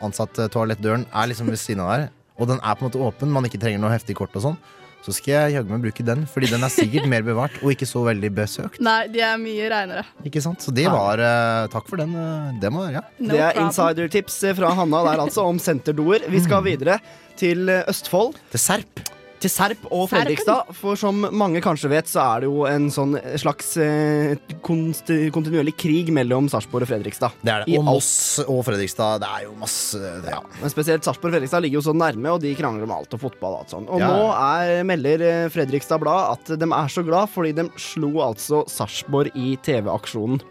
ansatt-toalettdøren 0.05 1.07
er 1.09 1.31
liksom 1.31 1.49
ved 1.49 1.59
siden 1.61 1.83
av 1.83 1.93
der, 1.93 2.07
og 2.37 2.51
den 2.51 2.61
er 2.61 2.77
på 2.77 2.85
en 2.85 2.89
måte 2.91 3.01
åpen, 3.01 3.33
man 3.33 3.47
ikke 3.49 3.59
trenger 3.61 3.81
noe 3.81 3.93
heftig 3.95 4.17
kort 4.19 4.35
og 4.37 4.45
sånn, 4.45 4.59
så 5.05 5.13
skal 5.15 5.33
jeg 5.33 5.53
jaggu 5.57 5.71
meg 5.71 5.83
bruke 5.85 6.03
den, 6.03 6.25
fordi 6.27 6.49
den 6.51 6.63
er 6.67 6.71
sikkert 6.73 7.05
mer 7.07 7.23
bevart 7.23 7.53
og 7.63 7.71
ikke 7.71 7.87
så 7.87 8.01
veldig 8.07 8.31
besøkt. 8.35 8.79
Nei, 8.83 9.07
de 9.13 9.21
er 9.23 9.37
mye 9.39 9.69
reinere. 9.71 10.03
Ikke 10.27 10.41
sant? 10.43 10.59
Så 10.65 10.73
det 10.75 10.87
var 10.91 11.21
eh, 11.23 11.67
Takk 11.71 11.87
for 11.87 12.01
den. 12.01 12.15
eh, 12.17 12.57
det 12.59 12.71
må 12.73 12.87
ja. 12.91 13.05
No 13.19 13.31
det 13.31 13.39
er 13.39 13.53
problem. 13.53 13.69
insidertips 13.69 14.39
fra 14.59 14.73
Hanna 14.81 15.03
der 15.07 15.23
altså 15.27 15.45
om 15.47 15.59
senterdoer. 15.63 16.27
Vi 16.31 16.41
skal 16.43 16.65
videre 16.67 16.99
til 17.39 17.69
eh, 17.71 17.85
Østfold. 17.87 18.35
Til 18.51 18.59
Serp. 18.59 19.07
Til 19.43 19.51
Serp 19.53 19.83
og 19.93 20.07
Fredrikstad. 20.11 20.71
For 20.77 20.97
som 20.99 21.25
mange 21.37 21.61
kanskje 21.63 21.91
vet, 21.91 22.09
så 22.09 22.23
er 22.23 22.43
det 22.43 22.49
jo 22.49 22.63
en 22.69 22.87
sånn 22.93 23.15
slags 23.39 23.75
eh, 23.81 24.35
konst 24.65 25.11
kontinuerlig 25.33 25.75
krig 25.79 26.11
mellom 26.15 26.49
Sarpsborg 26.51 26.87
og 26.87 26.91
Fredrikstad. 26.91 27.35
Det 27.45 27.53
er 27.53 27.63
det. 27.65 27.73
I 27.73 27.77
Og. 27.79 27.85
Moss 27.89 28.09
og 28.47 28.63
Fredrikstad. 28.67 29.21
Det 29.23 29.29
er 29.37 29.45
jo 29.47 29.53
masse 29.61 30.01
det, 30.01 30.33
ja. 30.33 30.41
Men 30.61 30.73
spesielt 30.73 31.05
Sarpsborg 31.07 31.31
og 31.31 31.37
Fredrikstad 31.37 31.65
ligger 31.65 31.81
jo 31.81 31.85
så 31.89 31.95
nærme, 31.97 32.33
og 32.33 32.41
de 32.43 32.55
krangler 32.57 32.87
om 32.89 32.95
alt 32.97 33.13
og 33.17 33.23
fotball. 33.27 33.57
Og, 33.59 33.63
alt 33.65 33.75
sånt. 33.77 33.89
og 33.93 34.01
Ja. 34.01 34.11
nå 34.11 34.27
er, 34.33 34.83
melder 34.87 35.25
eh, 35.29 35.47
Fredrikstad 35.53 36.01
Blad 36.03 36.37
at 36.37 36.53
de 36.59 36.71
er 36.81 36.93
så 36.93 37.05
glad 37.05 37.29
fordi 37.33 37.53
de 37.57 37.67
slo 37.81 38.13
altså 38.25 38.63
Sarpsborg 38.71 39.35
i 39.37 39.55
TV-aksjonen. 39.63 40.41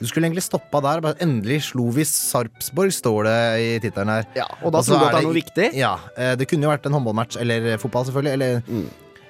Du 0.00 0.06
skulle 0.06 0.26
egentlig 0.28 0.44
stoppa 0.44 0.80
der. 0.84 1.00
Bare 1.04 1.18
endelig 1.24 1.62
slo 1.70 1.88
vi 1.94 2.04
Sarpsborg, 2.04 2.92
står 2.92 3.24
det 3.30 3.38
i 3.62 3.70
tittelen 3.86 4.12
her. 4.12 4.28
Ja, 4.36 4.46
og 4.62 4.72
da 4.74 4.82
trodde 4.82 4.86
tror 4.86 5.00
du 5.00 5.06
at 5.06 5.12
det 5.16 5.22
er 5.24 5.28
noe 5.30 5.38
viktig? 5.40 5.70
Ja, 5.78 5.94
eh, 6.16 6.34
Det 6.36 6.48
kunne 6.50 6.68
jo 6.68 6.72
vært 6.74 6.86
en 6.86 6.96
håndballmatch, 6.98 7.40
eller 7.40 7.76
fotball, 7.78 8.04
selvfølgelig. 8.10 8.32
Eller 8.32 8.62
Mm. 8.66 8.86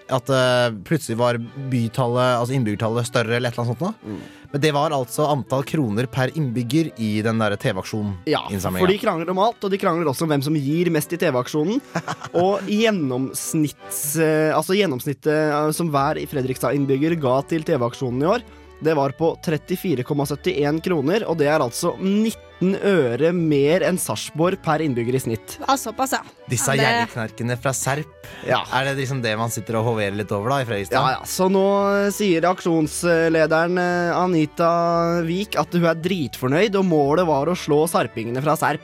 at 0.08 0.28
eh, 0.30 0.70
plutselig 0.86 1.16
var 1.18 1.34
bytallet, 1.70 2.38
altså 2.40 2.54
innbyggertallet 2.54 3.06
større, 3.08 3.36
eller 3.36 3.48
et 3.50 3.54
eller 3.58 3.64
annet 3.64 3.78
sånt 3.78 3.80
noe. 3.80 3.94
Mm. 4.06 4.20
Men 4.52 4.60
det 4.62 4.70
var 4.72 4.90
altså 4.94 5.26
antall 5.28 5.64
kroner 5.66 6.06
per 6.06 6.30
innbygger 6.38 6.92
i 7.02 7.20
den 7.20 7.38
der 7.42 7.56
TV-aksjonen. 7.58 8.12
Ja, 8.30 8.44
for 8.48 8.86
de 8.86 8.96
krangler 9.02 9.28
om 9.30 9.40
alt, 9.42 9.58
og 9.66 9.70
de 9.74 9.76
krangler 9.82 10.06
også 10.06 10.22
om 10.22 10.30
hvem 10.30 10.42
som 10.46 10.54
gir 10.54 10.88
mest 10.94 11.12
i 11.12 11.18
TV-aksjonen. 11.18 11.80
Og 12.44 12.62
gjennomsnitts, 12.70 14.16
eh, 14.22 14.52
altså 14.56 14.76
gjennomsnittet 14.78 15.74
som 15.76 15.90
hver 15.92 16.20
Fredrikstad-innbygger 16.30 17.18
ga 17.20 17.40
til 17.50 17.66
TV-aksjonen 17.66 18.22
i 18.22 18.30
år, 18.36 18.46
det 18.84 18.92
var 18.96 19.12
på 19.16 19.30
34,71 19.40 20.82
kroner, 20.84 21.24
og 21.30 21.38
det 21.40 21.46
er 21.48 21.62
altså 21.64 21.94
19 21.98 22.74
øre 22.84 23.30
mer 23.36 23.82
enn 23.88 23.96
Sarpsborg 24.00 24.58
per 24.64 24.82
innbygger 24.84 25.16
i 25.16 25.20
snitt. 25.20 25.56
Ja, 25.62 25.76
såpass, 25.80 26.12
ja. 26.12 26.20
Disse 26.48 26.74
Ja, 26.74 26.76
det- 26.76 26.86
gjerrigknerkene 27.08 27.56
fra 27.60 27.72
Serp. 27.76 28.26
Ja. 28.46 28.62
Er 28.72 28.84
det 28.90 28.96
liksom 29.00 29.22
det 29.22 29.36
man 29.38 29.50
sitter 29.50 29.76
og 29.80 29.84
hoverer 29.92 30.16
litt 30.16 30.32
over 30.32 30.50
da 30.50 30.60
i 30.60 30.64
Fredrikstad? 30.68 30.92
Ja, 31.00 31.10
ja, 31.18 31.24
Så 31.24 31.48
nå 31.52 31.64
sier 32.12 32.42
aksjonslederen 32.50 33.78
eh, 33.80 34.16
Anita 34.16 35.22
Wiik 35.24 35.56
at 35.60 35.72
hun 35.72 35.84
er 35.88 35.94
dritfornøyd, 35.94 36.76
og 36.76 36.84
målet 36.84 37.26
var 37.26 37.46
å 37.48 37.56
slå 37.56 37.84
sarpingene 37.88 38.42
fra 38.44 38.56
Serp. 38.56 38.80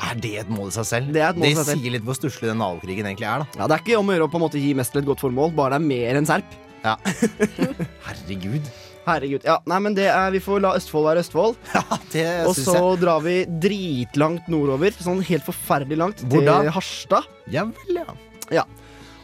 Er 0.00 0.14
det 0.16 0.34
et 0.40 0.48
mål 0.48 0.68
i 0.68 0.72
seg 0.72 0.84
selv? 0.88 1.12
Det 1.12 1.20
er 1.20 1.28
et 1.34 1.36
mål 1.36 1.44
i 1.50 1.54
seg 1.56 1.64
selv. 1.66 1.80
sier 1.82 1.92
litt 1.92 2.04
hvor 2.08 2.16
stusslig 2.16 2.48
den 2.48 2.56
nabokrigen 2.60 3.04
egentlig 3.04 3.28
er, 3.28 3.42
da. 3.44 3.46
Ja, 3.60 3.66
Det 3.68 3.76
er 3.76 3.82
ikke 3.84 3.98
om 4.00 4.08
å 4.08 4.14
gjøre 4.16 4.28
å 4.28 4.32
på 4.32 4.40
en 4.40 4.44
måte 4.48 4.60
gi 4.60 4.72
mest 4.74 4.92
til 4.92 5.02
et 5.02 5.08
godt 5.08 5.20
formål, 5.20 5.52
bare 5.54 5.76
det 5.76 5.80
er 5.82 5.88
mer 5.88 6.16
enn 6.20 6.28
Serp. 6.28 6.56
Herregud. 8.06 8.64
Herregud. 9.10 9.46
Ja, 9.46 9.58
nei, 9.70 9.78
men 9.84 9.96
det 9.98 10.08
er, 10.10 10.30
Vi 10.34 10.40
får 10.44 10.62
la 10.64 10.74
Østfold 10.78 11.08
være 11.10 11.24
Østfold. 11.24 11.56
Ja, 11.76 11.84
det 12.12 12.26
Og 12.48 12.54
syns 12.56 12.66
så 12.70 12.76
jeg. 12.78 13.00
drar 13.04 13.22
vi 13.24 13.36
dritlangt 13.62 14.50
nordover, 14.52 14.94
sånn 14.96 15.22
helt 15.26 15.46
forferdelig 15.46 15.98
langt, 16.00 16.24
Hvor 16.30 16.44
til? 16.46 16.70
Harstad. 16.76 17.30
Ja 17.50 17.66
vel, 17.70 18.04
ja. 18.50 18.64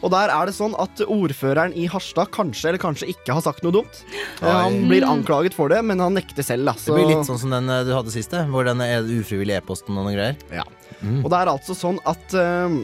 Og 0.05 0.11
der 0.13 0.29
er 0.29 0.45
det 0.45 0.53
sånn 0.53 0.75
at 0.77 0.99
ordføreren 1.09 1.73
i 1.73 1.87
Harstad 1.89 2.29
kanskje 2.33 2.69
eller 2.69 2.81
kanskje 2.81 3.07
ikke 3.15 3.33
har 3.33 3.41
sagt 3.41 3.63
noe 3.65 3.73
dumt. 3.73 4.03
Eh, 4.13 4.45
Oi. 4.45 4.51
Han 4.53 4.75
blir 4.91 5.05
anklaget 5.07 5.55
for 5.57 5.73
det, 5.73 5.79
men 5.85 5.99
han 6.03 6.13
nekter 6.13 6.45
selv. 6.45 6.67
Da, 6.69 6.75
Det 6.77 6.93
blir 6.93 7.09
litt 7.09 7.25
sånn 7.25 7.39
som 7.41 7.53
den 7.55 7.69
eh, 7.73 7.81
du 7.87 7.95
hadde 7.95 8.13
sist, 8.13 8.35
hvor 8.51 8.67
den 8.67 8.83
eh, 8.85 8.99
ufrivillige 9.17 9.57
e-posten 9.63 9.97
og 9.97 10.05
noen 10.05 10.13
greier. 10.19 10.37
Mm. 11.01 11.23
Og 11.23 11.31
det 11.33 11.39
er 11.39 11.49
altså 11.51 11.75
sånn 11.77 11.97
at 12.09 12.37
uh, 12.37 12.77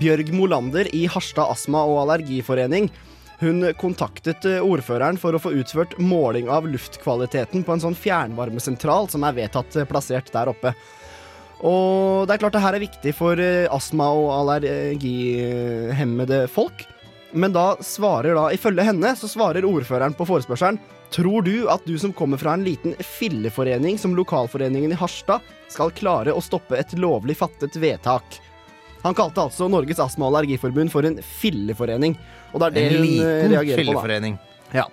Bjørg 0.00 0.32
Molander 0.36 0.88
i 0.96 1.04
Harstad 1.08 1.48
astma- 1.52 1.84
og 1.88 2.02
allergiforening 2.06 2.88
hun 3.38 3.62
kontaktet 3.78 4.44
eh, 4.48 4.64
ordføreren 4.64 5.18
for 5.20 5.34
å 5.34 5.42
få 5.42 5.52
utført 5.60 5.98
måling 6.02 6.48
av 6.50 6.66
luftkvaliteten 6.66 7.64
på 7.64 7.74
en 7.74 7.84
sånn 7.86 7.98
fjernvarmesentral 7.98 9.08
som 9.12 9.26
er 9.26 9.36
vedtatt 9.36 9.78
eh, 9.78 9.88
plassert 9.88 10.32
der 10.34 10.50
oppe. 10.50 10.74
Og 11.66 12.26
det 12.26 12.36
er 12.36 12.42
klart 12.42 12.54
det 12.54 12.62
her 12.62 12.78
er 12.78 12.82
viktig 12.82 13.14
for 13.18 13.40
eh, 13.42 13.70
astma- 13.70 14.10
og 14.14 14.30
allergihemmede 14.34 16.46
folk. 16.50 16.86
Men 17.30 17.52
da 17.52 17.74
svarer 17.84 18.38
da, 18.38 18.46
ifølge 18.54 18.86
henne, 18.88 19.12
så 19.18 19.28
svarer 19.28 19.66
ordføreren 19.68 20.16
på 20.16 20.26
forespørselen 20.28 20.78
Tror 21.12 21.40
du 21.40 21.64
at 21.72 21.86
du 21.88 21.94
som 21.96 22.12
kommer 22.12 22.36
fra 22.36 22.52
en 22.52 22.66
liten 22.66 22.92
filleforening 23.00 23.96
som 24.00 24.16
lokalforeningen 24.16 24.92
i 24.92 24.98
Harstad, 25.00 25.40
skal 25.72 25.92
klare 25.96 26.34
å 26.36 26.42
stoppe 26.44 26.76
et 26.76 26.92
lovlig 27.00 27.38
fattet 27.40 27.78
vedtak? 27.80 28.36
Han 29.00 29.16
kalte 29.16 29.40
altså 29.40 29.70
Norges 29.72 30.02
astma- 30.02 30.26
og 30.26 30.34
allergiforbund 30.34 30.92
for 30.92 31.08
en 31.08 31.16
filleforening. 31.22 32.16
Og 32.52 32.60
det 32.60 32.68
er 32.68 32.74
det 32.76 32.82
En 32.82 32.92
hun 32.92 33.04
eh, 33.04 33.08
liten 33.08 33.54
reagerer 33.54 33.94
på, 33.94 34.06
da. 34.08 34.32
Ja. 34.74 34.84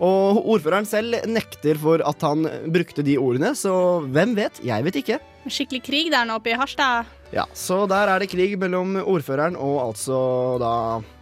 Og 0.00 0.40
ordføreren 0.54 0.86
selv 0.88 1.18
nekter 1.28 1.76
for 1.80 2.00
at 2.06 2.22
han 2.24 2.46
brukte 2.72 3.04
de 3.04 3.18
ordene, 3.20 3.52
så 3.58 4.00
hvem 4.08 4.32
vet? 4.38 4.62
Jeg 4.64 4.86
vet 4.86 5.00
ikke. 5.02 5.18
Skikkelig 5.48 5.82
krig 5.84 6.12
der 6.12 6.24
nå 6.28 6.38
oppe 6.40 6.54
i 6.54 6.56
Harstad. 6.56 7.08
Ja, 7.34 7.44
Så 7.54 7.84
der 7.88 8.08
er 8.10 8.18
det 8.22 8.30
krig 8.32 8.56
mellom 8.58 8.96
ordføreren 9.04 9.56
og 9.56 9.92
altså 9.92 10.16
da 10.60 10.72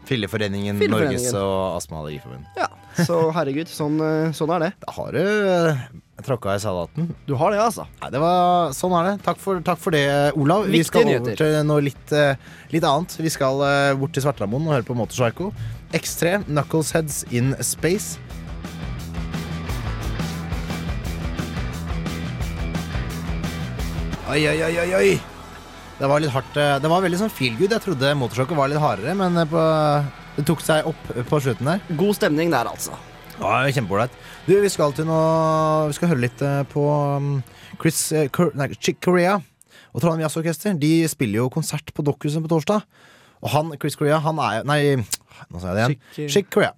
Filleforeningen. 0.08 0.80
Norges 0.90 1.28
og 1.36 1.78
Astma- 1.78 2.00
og 2.00 2.06
Allergiforbund. 2.06 2.46
Ja, 2.56 2.68
så 3.04 3.20
herregud, 3.36 3.70
sånn, 3.70 3.98
eh, 4.02 4.30
sånn 4.36 4.52
er 4.56 4.64
det. 4.66 4.70
Da 4.84 4.94
har 4.96 5.12
du 5.12 5.20
eh, 5.20 5.82
tråkka 6.24 6.56
i 6.56 6.62
salaten. 6.62 7.10
Du 7.28 7.34
har 7.38 7.52
det, 7.54 7.60
altså. 7.62 7.84
Nei, 8.02 8.10
det 8.14 8.22
var, 8.22 8.72
sånn 8.76 8.96
er 8.98 9.10
det. 9.10 9.16
Takk 9.26 9.42
for, 9.42 9.60
takk 9.66 9.82
for 9.82 9.94
det, 9.94 10.06
Olav. 10.40 10.66
Vi 10.72 10.82
skal 10.86 11.04
over 11.04 11.12
nyheter. 11.28 11.36
til 11.42 11.58
noe 11.68 11.84
litt, 11.84 12.14
eh, 12.16 12.34
litt 12.74 12.88
annet. 12.88 13.18
Vi 13.20 13.32
skal 13.32 13.62
bort 14.00 14.16
til 14.16 14.24
Svartlamoen 14.24 14.66
og 14.66 14.78
høre 14.78 14.88
på 14.88 14.96
Motorpsycho. 14.98 15.52
X3, 15.92 16.42
Knucklesheads 16.48 17.24
in 17.32 17.54
Space. 17.64 18.18
Oi, 24.28 24.44
oi, 24.44 24.60
oi, 24.62 24.94
oi. 24.94 25.38
Det 25.98 26.06
var 26.08 26.20
litt 26.22 26.30
hardt. 26.30 26.56
eh, 26.56 26.78
Det 26.78 26.88
var 26.90 27.02
veldig 27.02 27.18
sånn 27.18 27.32
feel 27.34 27.56
good. 27.58 27.72
Jeg 27.74 27.82
trodde 27.82 28.12
motorsjokket 28.18 28.56
var 28.56 28.68
litt 28.70 28.78
hardere, 28.82 29.14
men 29.18 29.37
eh, 29.37 29.48
på, 29.50 29.62
det 30.37 30.44
tok 30.46 30.61
seg 30.62 30.87
opp 30.87 31.08
på 31.28 31.40
slutten 31.42 31.66
der. 31.72 31.80
God 31.98 32.14
stemning 32.14 32.52
der, 32.54 32.68
altså. 32.70 32.94
Ja, 33.38 33.64
Kjempeålreit. 33.70 34.14
Du, 34.48 34.54
vi 34.62 34.68
skal 34.72 34.90
til 34.96 35.06
noe 35.06 35.87
Vi 35.87 35.94
skal 35.94 36.08
høre 36.11 36.22
litt 36.24 36.40
eh, 36.42 36.62
på 36.72 36.82
um, 37.16 37.28
Chris 37.78 38.00
nei, 38.58 38.66
Chick 38.82 38.98
Corea 39.04 39.37
og 39.38 40.00
Trondheim 40.02 40.24
Jazzorkester. 40.26 40.74
De 40.78 40.92
spiller 41.11 41.42
jo 41.44 41.48
konsert 41.50 41.90
på 41.94 42.02
Dokkhuset 42.06 42.42
på 42.44 42.50
torsdag. 42.50 42.82
Og 43.42 43.50
han, 43.54 43.70
Chris 43.78 43.94
Corea, 43.98 44.18
han 44.22 44.38
er 44.42 44.58
jo 44.58 44.64
Nei, 44.66 44.80
nå 45.50 45.61
sa 45.62 45.70
jeg 45.70 45.76
det 45.78 45.82
igjen. 45.84 45.98
Chick- 46.16 46.30
Chick 46.34 46.50
Corea. 46.54 46.72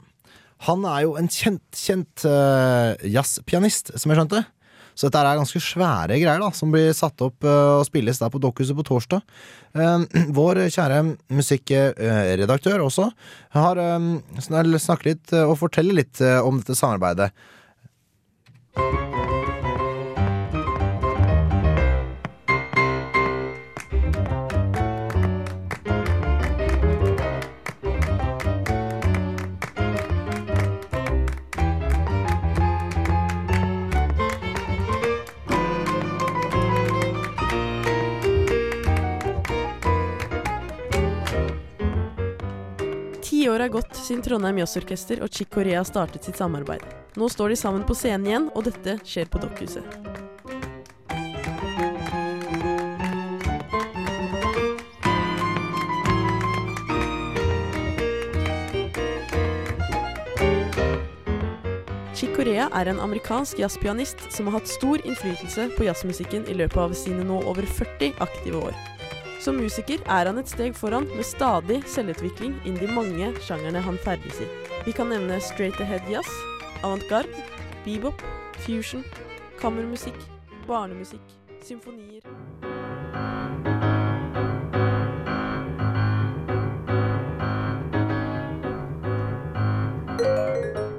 Han 0.68 0.84
er 0.84 1.06
jo 1.06 1.14
en 1.16 1.28
kjent, 1.32 1.64
kjent 1.72 2.24
uh, 2.28 2.92
jazzpianist, 3.08 3.94
som 3.96 4.12
jeg 4.12 4.18
skjønte. 4.20 4.42
Så 4.94 5.08
dette 5.08 5.22
er 5.22 5.38
ganske 5.40 5.62
svære 5.62 6.18
greier 6.20 6.42
da 6.42 6.50
som 6.56 6.72
blir 6.72 6.92
satt 6.96 7.22
opp 7.24 7.46
eh, 7.46 7.78
og 7.80 7.86
spilles 7.88 8.20
der 8.20 8.32
på 8.32 8.40
Dokkhuset 8.42 8.76
på 8.78 8.86
torsdag. 8.88 9.22
Eh, 9.74 10.06
vår 10.38 10.64
kjære 10.68 11.02
musikkredaktør 11.36 12.86
også 12.86 13.10
har 13.56 13.80
eh, 13.84 14.10
snakket 14.40 15.08
litt 15.08 15.36
eh, 15.36 15.46
og 15.46 15.58
forteller 15.62 16.02
litt 16.02 16.22
eh, 16.24 16.40
om 16.44 16.60
dette 16.62 16.78
samarbeidet. 16.78 17.32
Siden 44.04 44.22
Trondheim 44.24 44.58
Jazzorkester 44.60 45.20
og 45.24 45.32
Chick 45.34 45.52
Corea 45.54 45.82
startet 45.84 46.24
sitt 46.26 46.38
samarbeid. 46.40 46.82
Nå 47.20 47.28
står 47.28 47.52
de 47.52 47.56
sammen 47.60 47.84
på 47.86 47.96
scenen 47.98 48.26
igjen, 48.28 48.48
og 48.54 48.66
dette 48.68 48.98
skjer 49.04 49.30
på 49.30 49.40
Dokkhuset. 49.42 49.84
Chick 62.20 62.36
Corea 62.36 62.68
er 62.76 62.92
en 62.92 63.00
amerikansk 63.00 63.62
jazzpianist 63.62 64.26
som 64.28 64.48
har 64.50 64.58
hatt 64.60 64.68
stor 64.68 65.00
innflytelse 65.04 65.70
på 65.76 65.88
jazzmusikken 65.88 66.44
i 66.52 66.56
løpet 66.60 66.82
av 66.84 66.96
sine 66.98 67.24
nå 67.24 67.42
over 67.48 67.64
40 67.64 68.18
aktive 68.20 68.66
år. 68.70 68.99
Som 69.40 69.56
musiker 69.56 70.02
er 70.04 70.28
han 70.28 70.36
et 70.36 70.50
steg 70.52 70.74
foran 70.76 71.06
med 71.14 71.24
stadig 71.24 71.78
selvutvikling 71.88 72.58
innen 72.60 72.80
de 72.82 72.92
mange 72.92 73.30
sjangerne 73.40 73.80
han 73.80 73.96
ferdes 74.04 74.42
i. 74.44 74.48
Vi 74.84 74.92
kan 74.92 75.08
nevne 75.08 75.40
straight 75.40 75.80
ahead 75.80 76.04
jazz, 76.12 76.28
avantgarde, 76.84 77.32
bebop, 77.86 78.20
fusion, 78.60 79.00
kammermusikk, 79.62 80.18
barnemusikk, 80.68 81.24
symfonier 81.64 82.20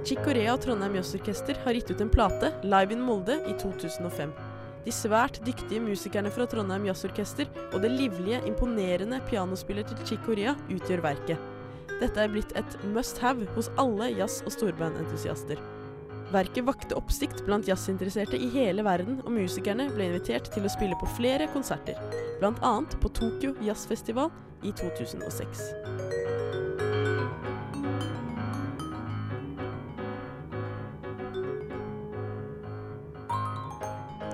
Chick 0.01 0.25
Corea 0.25 0.55
og 0.55 0.63
Trondheim 0.65 0.97
Jazzorkester 0.97 1.61
har 1.61 1.77
gitt 1.77 1.93
ut 1.93 2.01
en 2.01 2.09
plate, 2.09 2.49
Live 2.65 2.97
in 2.97 3.05
Molde, 3.05 3.37
i 3.45 3.53
2005. 3.61 4.33
De 4.85 4.93
svært 4.93 5.37
dyktige 5.45 5.81
musikerne 5.83 6.31
fra 6.33 6.47
Trondheim 6.49 6.87
Jazzorkester 6.89 7.49
og 7.71 7.83
det 7.83 7.91
livlige, 7.93 8.41
imponerende 8.49 9.21
pianospillet 9.29 9.91
til 9.91 10.07
Chick 10.07 10.25
Corea 10.25 10.55
utgjør 10.73 11.03
verket. 11.05 11.49
Dette 12.01 12.23
er 12.23 12.31
blitt 12.33 12.55
et 12.57 12.77
must 12.95 13.21
have 13.21 13.45
hos 13.53 13.69
alle 13.81 14.09
jazz- 14.17 14.41
og 14.45 14.55
storbandentusiaster. 14.55 15.61
Verket 16.31 16.65
vakte 16.65 16.95
oppsikt 16.97 17.43
blant 17.45 17.67
jazzinteresserte 17.67 18.39
i 18.39 18.47
hele 18.53 18.85
verden, 18.87 19.19
og 19.25 19.35
musikerne 19.35 19.89
ble 19.91 20.07
invitert 20.09 20.47
til 20.53 20.65
å 20.65 20.71
spille 20.71 20.97
på 20.97 21.09
flere 21.17 21.49
konserter, 21.51 21.99
bl.a. 22.39 22.73
på 23.03 23.13
Tokyo 23.19 23.53
Jazzfestival 23.61 24.31
i 24.63 24.71
2006. 24.71 26.50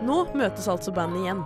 Nå 0.07 0.21
møtes 0.37 0.67
altså 0.71 0.93
bandet 0.95 1.25
igjen. 1.25 1.41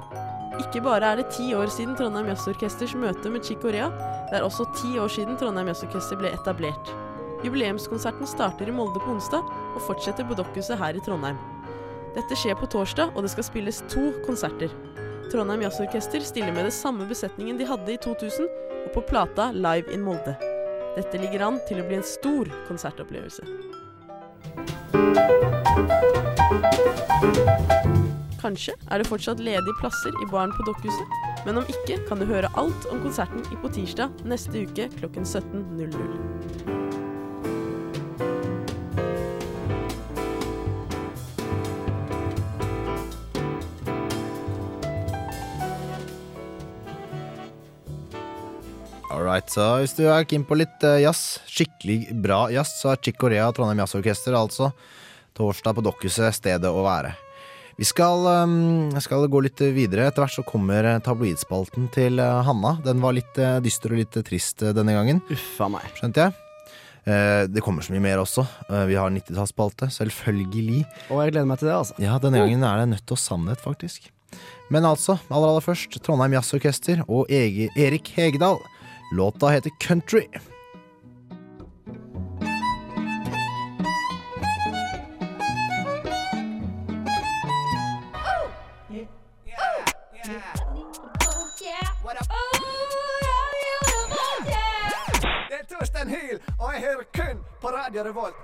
Ikke 0.61 0.83
bare 0.85 1.13
er 1.13 1.21
det 1.21 1.31
ti 1.33 1.47
år 1.57 1.71
siden 1.73 1.95
Trondheim 1.97 2.27
Jazzorkesters 2.29 2.93
møte 2.99 3.31
med 3.33 3.45
Chick 3.47 3.61
Corea, 3.63 3.87
det 4.29 4.37
er 4.37 4.45
også 4.45 4.67
ti 4.77 4.97
år 5.01 5.09
siden 5.09 5.39
Trondheim 5.39 5.71
Jazzorkester 5.71 6.19
ble 6.19 6.29
etablert. 6.35 6.91
Jubileumskonserten 7.41 8.29
starter 8.29 8.69
i 8.69 8.75
Molde 8.75 9.01
på 9.01 9.15
onsdag 9.15 9.47
og 9.47 9.81
fortsetter 9.87 10.27
på 10.29 10.37
Dokkhuset 10.37 10.77
her 10.77 10.97
i 10.97 11.01
Trondheim. 11.01 11.39
Dette 12.13 12.37
skjer 12.37 12.57
på 12.59 12.69
torsdag, 12.69 13.15
og 13.15 13.25
det 13.25 13.31
skal 13.33 13.47
spilles 13.47 13.81
to 13.89 14.11
konserter. 14.27 14.69
Trondheim 15.31 15.63
Jazzorkester 15.65 16.21
stiller 16.27 16.53
med 16.53 16.67
det 16.67 16.75
samme 16.75 17.07
besetningen 17.09 17.57
de 17.57 17.69
hadde 17.69 17.95
i 17.95 17.99
2000, 18.03 18.45
og 18.85 18.93
på 18.93 19.05
plata 19.09 19.49
Live 19.55 19.89
in 19.95 20.05
Molde. 20.05 20.35
Dette 20.97 21.17
ligger 21.17 21.47
an 21.47 21.61
til 21.69 21.81
å 21.81 21.87
bli 21.87 22.01
en 22.01 22.05
stor 22.05 22.51
konsertopplevelse. 22.67 23.47
Kanskje 28.41 28.73
er 28.89 28.97
det 28.97 29.05
fortsatt 29.05 29.41
ledige 29.43 29.75
plasser 29.77 30.15
i 30.17 30.27
baren 30.31 30.53
på 30.57 30.65
Dokkhuset, 30.65 31.17
men 31.45 31.59
om 31.61 31.67
ikke 31.69 31.99
kan 32.07 32.17
du 32.17 32.25
høre 32.25 32.49
alt 32.57 32.87
om 32.89 33.03
konserten 33.03 33.45
i 33.53 33.59
på 33.61 33.69
tirsdag 33.69 34.23
neste 34.25 34.65
uke 34.65 34.89
klokken 34.97 35.27
17.00. 35.29 36.81
Alright, 49.11 49.53
så 49.53 49.77
hvis 49.83 49.93
du 49.93 50.07
er 50.09 50.25
keen 50.25 50.41
på 50.47 50.57
litt 50.57 50.81
eh, 50.87 51.03
jazz, 51.05 51.37
skikkelig 51.45 52.09
bra 52.25 52.47
jazz, 52.49 52.73
så 52.81 52.95
er 52.95 53.03
Chick 53.05 53.21
Corea 53.21 53.51
Trondheim 53.53 53.83
Jazzorkester 53.83 54.33
altså 54.33 54.73
torsdag 55.37 55.77
på 55.77 55.83
Dokkhuset 55.85 56.33
stedet 56.35 56.71
å 56.73 56.81
være. 56.83 57.13
Vi 57.81 57.85
skal, 57.85 58.27
um, 58.45 58.91
skal 59.01 59.23
gå 59.25 59.39
litt 59.41 59.61
videre. 59.73 60.03
Etter 60.05 60.21
hvert 60.21 60.35
så 60.35 60.43
kommer 60.45 60.85
eh, 60.85 60.99
tabloidspalten 61.01 61.87
til 61.89 62.19
eh, 62.21 62.41
Hanna. 62.45 62.75
Den 62.85 63.01
var 63.01 63.15
litt 63.17 63.39
eh, 63.41 63.55
dyster 63.65 63.95
og 63.95 63.97
litt 64.03 64.19
trist 64.27 64.61
denne 64.77 64.93
gangen, 64.93 65.23
Uffa 65.33 65.65
meg. 65.73 65.87
skjønte 65.97 66.27
jeg. 66.27 66.37
Det 67.49 67.63
kommer 67.65 67.81
så 67.81 67.95
mye 67.95 68.03
mer 68.03 68.19
også. 68.21 68.43
Vi 68.85 68.93
har 68.93 69.09
90-tallsspalte, 69.09 69.87
selvfølgelig. 69.89 70.83
Og 71.09 71.23
jeg 71.23 71.33
gleder 71.33 71.49
meg 71.49 71.57
til 71.57 71.71
det, 71.71 71.79
altså. 71.79 71.97
Ja, 72.05 72.19
denne 72.21 72.43
gangen 72.43 72.67
er 72.69 72.83
det 72.83 72.91
nødt 72.91 73.15
og 73.17 73.17
sannhet, 73.17 73.65
faktisk. 73.65 74.11
Men 74.69 74.85
altså, 74.85 75.17
aller 75.33 75.49
aller 75.49 75.65
først, 75.65 75.97
Trondheim 76.05 76.37
Jazzorkester 76.37 77.01
og 77.07 77.33
Erik 77.33 78.13
Hegedal. 78.13 78.61
Låta 79.17 79.49
heter 79.57 79.73
Country. 79.81 80.27
På 97.61 97.67
Radio 97.67 98.03
Revolt. 98.03 98.35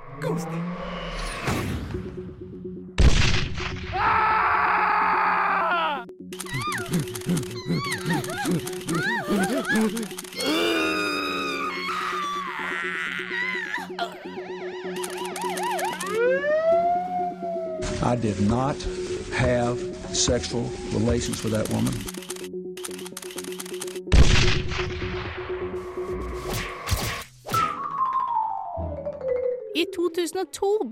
I 18.01 18.15
did 18.15 18.39
not 18.47 18.75
have 19.33 19.79
sexual 20.15 20.69
relations 20.93 21.43
with 21.43 21.53
that 21.53 21.69
woman. 21.69 22.16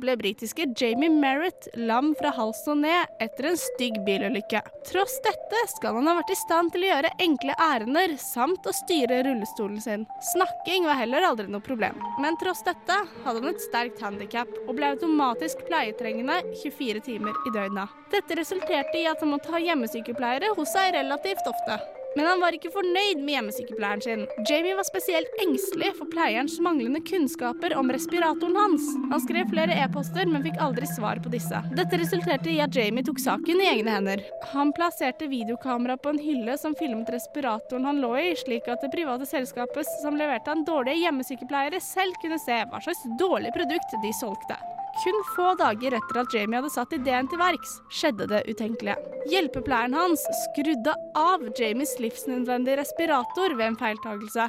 Ble 0.06 0.16
britiske 0.20 0.68
Jamie 0.78 1.10
Merritt 1.10 1.68
lam 1.76 2.12
fra 2.20 2.30
halsen 2.36 2.76
og 2.76 2.82
ned 2.84 3.22
etter 3.24 3.50
en 3.50 3.58
stygg 3.58 3.98
bilulykke. 4.06 4.62
Tross 4.86 5.18
dette 5.26 5.62
skal 5.72 5.98
han 5.98 6.10
ha 6.10 6.16
vært 6.20 6.34
i 6.34 6.38
stand 6.38 6.74
til 6.74 6.86
å 6.86 6.92
gjøre 6.92 7.14
enkle 7.26 7.56
ærender, 7.66 8.14
samt 8.22 8.70
å 8.70 8.76
styre 8.76 9.24
rullestolen 9.26 9.82
sin. 9.82 10.06
Snakking 10.34 10.86
var 10.86 11.00
heller 11.02 11.26
aldri 11.32 11.48
noe 11.50 11.64
problem. 11.66 11.98
Men 12.22 12.38
tross 12.42 12.62
dette 12.68 13.00
hadde 13.26 13.42
han 13.42 13.52
et 13.54 13.66
sterkt 13.66 14.04
handikap, 14.06 14.52
og 14.68 14.76
ble 14.78 14.94
automatisk 14.94 15.66
pleietrengende 15.70 16.42
24 16.62 17.06
timer 17.10 17.46
i 17.48 17.56
døgnet. 17.56 18.00
Dette 18.14 18.38
resulterte 18.38 19.02
i 19.02 19.08
at 19.10 19.22
han 19.24 19.34
måtte 19.34 19.54
ha 19.56 19.62
hjemmesykepleiere 19.64 20.54
hos 20.58 20.76
seg 20.76 20.94
relativt 21.00 21.50
ofte. 21.50 21.82
Men 22.16 22.30
han 22.30 22.40
var 22.40 22.56
ikke 22.56 22.72
fornøyd 22.72 23.20
med 23.20 23.34
hjemmesykepleieren 23.36 24.04
sin. 24.04 24.24
Jamie 24.50 24.76
var 24.78 24.88
spesielt 24.88 25.42
engstelig 25.44 25.92
for 25.98 26.08
pleierens 26.12 26.56
manglende 26.64 27.02
kunnskaper 27.04 27.76
om 27.76 27.92
respiratoren 27.92 28.56
hans. 28.56 28.86
Han 29.12 29.24
skrev 29.24 29.50
flere 29.52 29.76
e-poster, 29.84 30.30
men 30.32 30.46
fikk 30.46 30.62
aldri 30.64 30.88
svar 30.90 31.20
på 31.24 31.32
disse. 31.34 31.60
Dette 31.76 32.00
resulterte 32.00 32.54
i 32.54 32.62
at 32.64 32.76
Jamie 32.76 33.04
tok 33.06 33.20
saken 33.24 33.60
i 33.60 33.68
egne 33.74 33.98
hender. 33.98 34.24
Han 34.54 34.72
plasserte 34.78 35.28
videokamera 35.32 35.98
på 36.00 36.14
en 36.14 36.22
hylle 36.24 36.56
som 36.62 36.78
filmet 36.80 37.12
respiratoren 37.12 37.90
han 37.90 38.00
lå 38.04 38.14
i, 38.22 38.32
slik 38.40 38.70
at 38.72 38.84
det 38.86 38.94
private 38.96 39.28
selskapet 39.28 39.90
som 40.00 40.16
leverte 40.20 40.54
han 40.54 40.64
dårlige 40.68 41.04
hjemmesykepleiere, 41.04 41.84
selv 41.84 42.16
kunne 42.24 42.40
se 42.42 42.64
hva 42.72 42.80
slags 42.86 43.04
dårlig 43.20 43.52
produkt 43.56 44.00
de 44.04 44.16
solgte. 44.16 44.60
Kun 45.04 45.18
få 45.36 45.50
dager 45.60 45.98
etter 45.98 46.22
at 46.22 46.34
Jamie 46.34 46.60
hadde 46.60 46.72
satt 46.72 46.94
ideen 46.96 47.28
til 47.28 47.40
verks, 47.42 47.80
skjedde 47.92 48.30
det 48.32 48.46
utenkelige. 48.48 48.96
Hjelpepleieren 49.30 49.98
hans 49.98 50.24
skrudde 50.46 50.94
av 51.20 51.44
Jamies 51.60 51.98
livsnødvendige 52.00 52.80
respirator 52.80 53.58
ved 53.58 53.74
en 53.74 53.80
feiltagelse. 53.80 54.48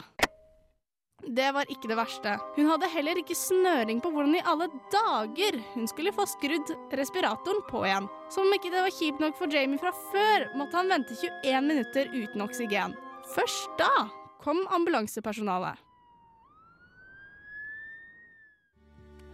Det 1.26 1.48
var 1.56 1.66
ikke 1.72 1.88
det 1.90 1.96
verste. 1.98 2.36
Hun 2.54 2.68
hadde 2.70 2.90
heller 2.92 3.18
ikke 3.18 3.34
snøring 3.34 3.98
på 4.04 4.12
hvordan 4.14 4.36
i 4.38 4.44
alle 4.46 4.68
dager 4.92 5.58
hun 5.72 5.88
skulle 5.90 6.14
få 6.14 6.28
skrudd 6.30 6.70
respiratoren 6.94 7.64
på 7.70 7.82
igjen. 7.88 8.06
Som 8.30 8.46
om 8.46 8.54
ikke 8.54 8.70
det 8.70 8.84
var 8.84 8.94
kjipt 8.94 9.24
nok 9.24 9.34
for 9.40 9.50
Jamie 9.50 9.80
fra 9.82 9.90
før, 10.12 10.46
måtte 10.60 10.78
han 10.78 10.92
vente 10.92 11.18
21 11.18 11.66
minutter 11.66 12.12
uten 12.14 12.46
oksygen. 12.46 12.94
Først 13.34 13.74
da 13.80 13.90
kom 14.44 14.62
ambulansepersonalet. 14.70 15.85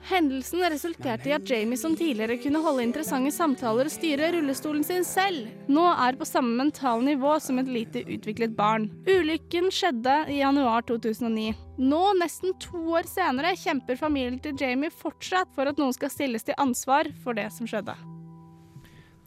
Hendelsen 0.08 0.64
resulterte 0.66 1.30
i 1.30 1.34
at 1.36 1.50
Jamie, 1.50 1.78
som 1.78 1.94
tidligere 1.96 2.36
kunne 2.42 2.62
holde 2.64 2.82
interessante 2.86 3.30
samtaler 3.34 3.86
og 3.86 3.94
styre 3.94 4.32
rullestolen 4.34 4.82
sin 4.86 5.06
selv, 5.06 5.46
nå 5.70 5.84
er 5.92 6.18
på 6.18 6.26
samme 6.26 6.56
mentale 6.58 7.06
nivå 7.12 7.36
som 7.42 7.60
et 7.62 7.70
lite 7.70 8.02
utviklet 8.02 8.56
barn. 8.58 8.88
Ulykken 9.06 9.70
skjedde 9.74 10.16
i 10.32 10.40
januar 10.40 10.82
2009. 10.90 11.52
Nå, 11.82 12.02
nesten 12.18 12.56
to 12.62 12.82
år 12.98 13.06
senere, 13.10 13.54
kjemper 13.58 14.00
familien 14.00 14.40
til 14.42 14.58
Jamie 14.58 14.90
fortsatt 14.92 15.54
for 15.54 15.70
at 15.70 15.78
noen 15.80 15.94
skal 15.94 16.12
stilles 16.12 16.46
til 16.46 16.58
ansvar 16.60 17.10
for 17.22 17.38
det 17.38 17.48
som 17.54 17.70
skjedde. 17.70 17.96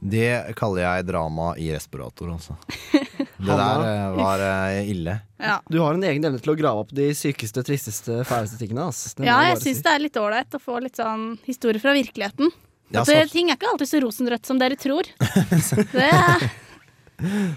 Det 0.06 0.56
kaller 0.60 0.84
jeg 0.84 1.06
drama 1.08 1.54
i 1.58 1.72
respirator, 1.74 2.30
altså. 2.36 2.56
Det 3.46 3.52
der 3.52 3.82
eh, 3.86 4.04
var 4.16 4.42
eh, 4.46 4.90
ille. 4.92 5.16
Ja, 5.42 5.58
Du 5.70 5.80
har 5.82 5.98
en 5.98 6.04
egen 6.08 6.24
evne 6.28 6.40
til 6.42 6.54
å 6.54 6.58
grave 6.58 6.84
opp 6.86 6.92
de 6.96 7.10
sykeste, 7.18 7.64
tristeste, 7.68 8.22
fæleste 8.28 8.60
tingene. 8.62 8.86
ass. 8.90 9.14
Det 9.14 9.24
må 9.24 9.28
ja 9.28 9.40
jeg 9.50 9.56
bare 9.58 9.64
syns 9.66 9.80
si. 9.82 9.86
det 9.86 9.94
er 9.96 10.04
litt 10.06 10.20
ålreit 10.22 10.56
å 10.58 10.62
få 10.62 10.78
litt 10.86 11.02
sånn 11.02 11.26
historie 11.48 11.82
fra 11.84 11.94
virkeligheten. 11.98 12.54
Ja, 12.94 13.02
At 13.02 13.10
det, 13.10 13.18
så- 13.26 13.34
ting 13.34 13.50
er 13.50 13.58
ikke 13.58 13.72
alltid 13.74 13.90
så 13.92 14.02
rosenrødt 14.06 14.46
som 14.46 14.62
dere 14.62 14.78
tror. 14.80 15.10
Det 15.96 16.06
er 16.12 16.46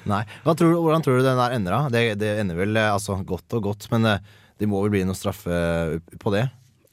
Nei. 0.08 0.20
Hva 0.44 0.54
tror 0.54 0.70
du, 0.70 0.76
hvordan 0.84 1.02
tror 1.02 1.18
du 1.18 1.24
den 1.26 1.38
der 1.40 1.54
ender, 1.56 1.74
da? 1.74 1.88
Det, 1.90 2.02
det 2.20 2.28
ender 2.44 2.58
vel 2.60 2.76
eh, 2.78 2.92
altså, 2.94 3.16
godt 3.26 3.56
og 3.58 3.64
godt, 3.72 3.88
men 3.90 4.06
eh, 4.06 4.20
det 4.58 4.68
må 4.70 4.80
vel 4.84 4.92
bli 4.94 5.04
noe 5.06 5.18
straffe 5.18 5.50
eh, 5.50 6.16
på 6.22 6.32
det? 6.34 6.44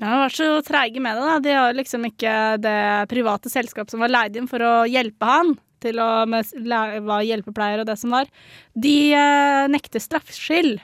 Ja, 0.02 0.10
de 0.10 0.18
var 0.20 0.34
så 0.36 0.48
treige 0.68 1.00
med 1.04 1.16
det. 1.16 1.24
da. 1.24 1.36
De 1.40 1.54
har 1.56 1.78
liksom 1.78 2.08
ikke 2.10 2.34
det 2.64 2.80
private 3.12 3.52
selskapet 3.52 3.94
som 3.94 4.04
var 4.04 4.12
leid 4.12 4.36
inn 4.36 4.50
for 4.52 4.64
å 4.64 4.74
hjelpe 4.90 5.30
han 5.30 5.56
til 5.86 6.02
å 6.02 6.10
med, 6.30 6.52
være 6.66 7.24
hjelpepleier 7.30 7.84
og 7.84 7.90
det 7.90 7.98
som 8.02 8.16
var. 8.16 8.30
De 8.74 8.98
eh, 9.16 9.66
nekter 9.72 10.04
straffskyld. 10.04 10.80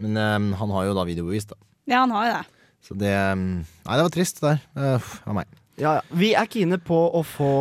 Men 0.00 0.16
eh, 0.16 0.58
han 0.60 0.74
har 0.76 0.88
jo 0.88 0.96
da 0.96 1.06
videobevis, 1.08 1.50
da. 1.50 1.58
Ja, 1.88 2.04
han 2.04 2.14
har 2.16 2.28
jo 2.28 2.34
det. 2.36 2.44
Så 2.88 2.96
det 2.96 3.14
eh, 3.14 3.38
Nei, 3.38 3.96
det 3.96 4.04
var 4.04 4.12
trist, 4.14 4.42
det 4.42 4.52
der. 4.52 4.66
Uh, 4.78 5.14
av 5.28 5.40
meg. 5.40 5.56
Ja, 5.78 5.92
ja. 5.98 6.02
Vi 6.18 6.32
er 6.34 6.48
kine 6.50 6.80
på 6.82 6.96
å 7.14 7.20
få 7.26 7.52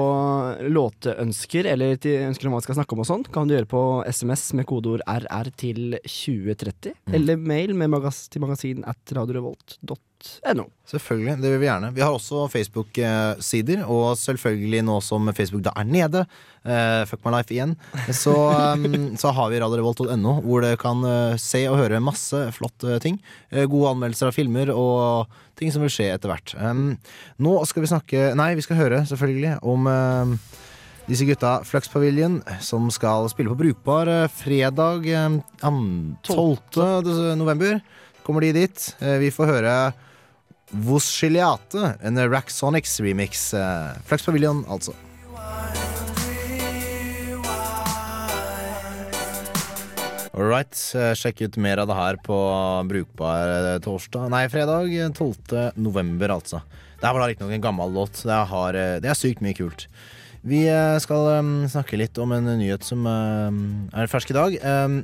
låteønsker, 0.73 1.67
eller 1.73 1.99
til 2.01 2.25
ønsker 2.25 2.49
om 2.49 2.55
hva 2.55 2.61
vi 2.63 2.65
skal 2.65 2.79
snakke 2.79 2.95
om 2.95 3.03
og 3.03 3.09
sånt 3.09 3.29
Kan 3.33 3.45
du 3.45 3.53
gjøre 3.53 3.69
på 3.69 3.81
SMS 4.09 4.47
med 4.57 4.65
kodeord 4.69 5.03
RR 5.05 5.51
til 5.53 5.99
2030. 6.01 6.97
Eller 7.13 7.37
mail 7.37 7.75
med 7.77 7.93
magas 7.93 8.25
til 8.33 8.41
magasin 8.45 8.81
at 8.89 9.13
radiorevolt.no. 9.13 9.99
Selvfølgelig, 10.87 11.35
det 11.43 11.49
vil 11.51 11.59
vi 11.61 11.67
gjerne. 11.67 11.89
Vi 11.95 12.01
har 12.01 12.13
også 12.15 12.45
Facebook-sider, 12.49 13.81
og 13.85 14.15
selvfølgelig 14.17 14.83
nå 14.87 14.95
som 15.03 15.27
Facebook 15.35 15.65
da 15.65 15.73
er 15.75 15.83
nede, 15.87 16.21
uh, 16.63 17.01
fuck 17.09 17.25
my 17.25 17.33
life 17.35 17.51
igjen, 17.53 17.73
så, 18.15 18.33
um, 18.75 19.09
så 19.21 19.33
har 19.35 19.51
vi 19.51 19.59
radiorevolt.no, 19.59 20.37
hvor 20.45 20.63
dere 20.63 20.79
kan 20.79 21.03
uh, 21.03 21.35
se 21.41 21.65
og 21.69 21.77
høre 21.81 21.99
masse 22.03 22.39
flotte 22.55 22.99
ting. 23.03 23.19
Eh, 23.51 23.67
gode 23.67 23.91
anmeldelser 23.91 24.31
av 24.31 24.37
filmer 24.37 24.71
og 24.73 25.27
ting 25.59 25.73
som 25.73 25.83
vil 25.83 25.91
skje 25.91 26.07
etter 26.15 26.31
hvert. 26.31 26.55
Um, 26.55 26.95
nå 27.43 27.57
skal 27.67 27.83
vi 27.83 27.91
snakke 27.91 28.31
Nei, 28.39 28.53
vi 28.55 28.63
skal 28.65 28.79
høre 28.79 29.03
selvfølgelig 29.09 29.57
om 29.67 29.91
disse 31.07 31.23
gutta 31.27 31.61
Fluxpaviljen, 31.67 32.41
som 32.63 32.89
skal 32.91 33.29
spille 33.31 33.51
på 33.53 33.59
Brukbar 33.59 34.09
fredag 34.39 35.07
eh, 35.11 35.37
an- 35.67 36.17
12. 36.23 37.35
november. 37.39 37.79
Kommer 38.27 38.43
de 38.43 38.55
dit. 38.55 38.89
Vi 38.99 39.29
får 39.31 39.47
høre 39.53 39.73
Vos 40.71 41.05
Chiliate, 41.07 41.93
en 42.03 42.29
Racksonics 42.29 42.99
remix. 42.99 43.53
Eh, 43.53 43.91
Flux 44.05 44.25
Pavilion, 44.25 44.65
altså. 44.67 44.93
All 50.37 50.45
right, 50.45 50.75
eh, 50.93 51.15
sjekk 51.17 51.39
ut 51.47 51.55
mer 51.57 51.79
av 51.81 51.87
det 51.89 51.95
her 51.97 52.17
på 52.21 52.35
Brukbar 52.85 53.49
eh, 53.49 53.79
torsdag 53.81 54.27
Nei, 54.29 54.43
fredag 54.53 54.91
eh, 54.93 55.09
12. 55.09 55.71
november, 55.81 56.35
altså. 56.35 56.59
Det 56.99 57.07
her 57.07 57.15
var 57.15 57.23
da 57.23 57.29
riktignok 57.31 57.55
en 57.55 57.63
gammel 57.63 57.95
låt. 57.95 58.21
Det, 58.21 58.37
har, 58.51 58.77
det 59.01 59.09
er 59.09 59.17
sykt 59.17 59.41
mye 59.41 59.57
kult. 59.57 59.87
Vi 60.47 60.61
skal 61.01 61.41
um, 61.41 61.49
snakke 61.69 61.97
litt 61.99 62.17
om 62.21 62.31
en 62.33 62.45
nyhet 62.59 62.85
som 62.85 63.01
um, 63.05 63.57
er 63.93 64.09
fersk 64.09 64.31
i 64.31 64.37
dag. 64.37 64.55
Um, 64.61 65.01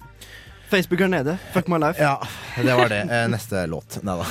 Facebook 0.74 1.04
er 1.06 1.12
nede. 1.14 1.38
Fuck 1.54 1.68
my 1.72 1.78
life. 1.82 2.02
ja, 2.02 2.16
det 2.58 2.78
var 2.80 2.90
det. 2.90 3.02
Eh, 3.06 3.28
Neste 3.32 3.66
låt. 3.70 4.00
Nei 4.06 4.16
da. 4.20 4.26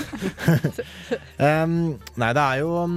um, 1.62 1.76
nei, 2.18 2.32
det 2.34 2.42
er 2.48 2.62
jo 2.64 2.72
um, 2.82 2.96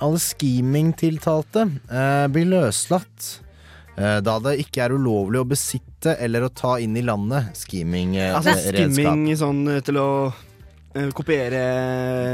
Alle 0.00 0.18
scheming-tiltalte 0.22 1.66
uh, 1.90 2.26
blir 2.32 2.48
løslatt 2.50 3.30
uh, 3.98 4.18
da 4.24 4.36
det 4.46 4.56
ikke 4.64 4.86
er 4.86 4.94
ulovlig 4.96 5.42
å 5.42 5.48
besitte 5.48 6.14
eller 6.24 6.46
å 6.46 6.52
ta 6.56 6.78
inn 6.80 6.94
i 6.96 7.02
landet 7.04 7.50
Altså 7.52 7.66
scheming-redskap. 7.68 8.94
skimming 8.96 9.36
sånn 9.36 9.58
eh, 9.68 9.82
til 9.84 9.98
å 10.00 10.06
eh, 10.96 11.10
kopiere 11.12 11.60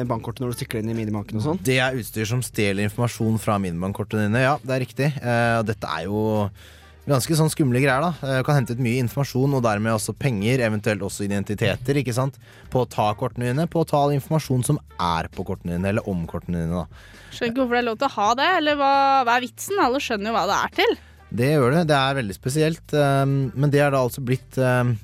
bankkortet 0.06 0.44
når 0.44 0.52
du 0.54 0.58
stikker 0.60 0.78
det 0.78 0.84
inn 0.86 0.92
i 0.94 0.98
minibanken 1.00 1.40
og 1.40 1.46
sånn. 1.48 1.58
det 1.66 1.80
er 1.82 1.98
utstyr 1.98 2.28
som 2.30 2.44
stjeler 2.46 2.86
informasjon 2.86 3.40
fra 3.42 3.58
minibankkortene 3.58 4.28
dine. 4.28 4.44
Ja, 4.46 4.54
det 4.62 4.76
er 4.76 4.84
riktig. 4.86 5.10
Eh, 5.18 5.56
og 5.58 5.66
dette 5.72 5.90
er 5.98 6.06
jo 6.06 6.22
ganske 7.06 7.36
sånn 7.38 7.50
skumle 7.52 7.80
greier. 7.82 8.02
da 8.02 8.12
Eh, 8.38 8.42
Kan 8.46 8.56
hente 8.58 8.74
ut 8.74 8.82
mye 8.82 8.98
informasjon, 9.04 9.54
og 9.54 9.62
dermed 9.62 9.92
også 9.94 10.14
penger, 10.18 10.58
eventuelt 10.66 11.02
også 11.06 11.24
identiteter, 11.26 12.00
ikke 12.02 12.14
sant 12.14 12.38
på 12.70 12.82
å 12.84 12.88
ta 12.90 13.12
kortene 13.14 13.52
dine, 13.52 13.66
på 13.70 13.82
å 13.84 13.86
ta 13.88 14.02
all 14.02 14.14
informasjon 14.16 14.64
som 14.66 14.78
er 14.98 15.28
på 15.34 15.44
kortene 15.46 15.76
dine, 15.76 15.88
eller 15.92 16.08
om 16.08 16.26
kortene 16.26 16.64
dine. 16.64 16.82
da 16.84 16.86
Skjønner 17.30 17.52
ikke 17.52 17.60
hvorfor 17.62 17.76
det 17.76 17.82
er 17.82 17.88
lov 17.90 17.98
til 17.98 18.08
å 18.08 18.16
ha 18.16 18.28
det, 18.34 18.50
eller 18.58 18.76
hva, 18.80 18.92
hva 19.26 19.36
er 19.36 19.44
vitsen? 19.46 19.78
Alle 19.82 19.98
skjønner 20.02 20.30
jo 20.30 20.36
hva 20.36 20.46
det 20.50 20.58
er 20.62 20.76
til. 20.82 20.96
Det 21.36 21.50
gjør 21.52 21.70
det. 21.74 21.86
Det 21.90 21.96
er 21.98 22.14
veldig 22.20 22.34
spesielt. 22.36 22.92
um, 22.94 23.36
Men 23.54 23.70
det 23.70 23.80
er 23.82 23.90
da 23.90 23.98
altså 24.06 24.22
blitt 24.24 24.56
um, 24.62 24.94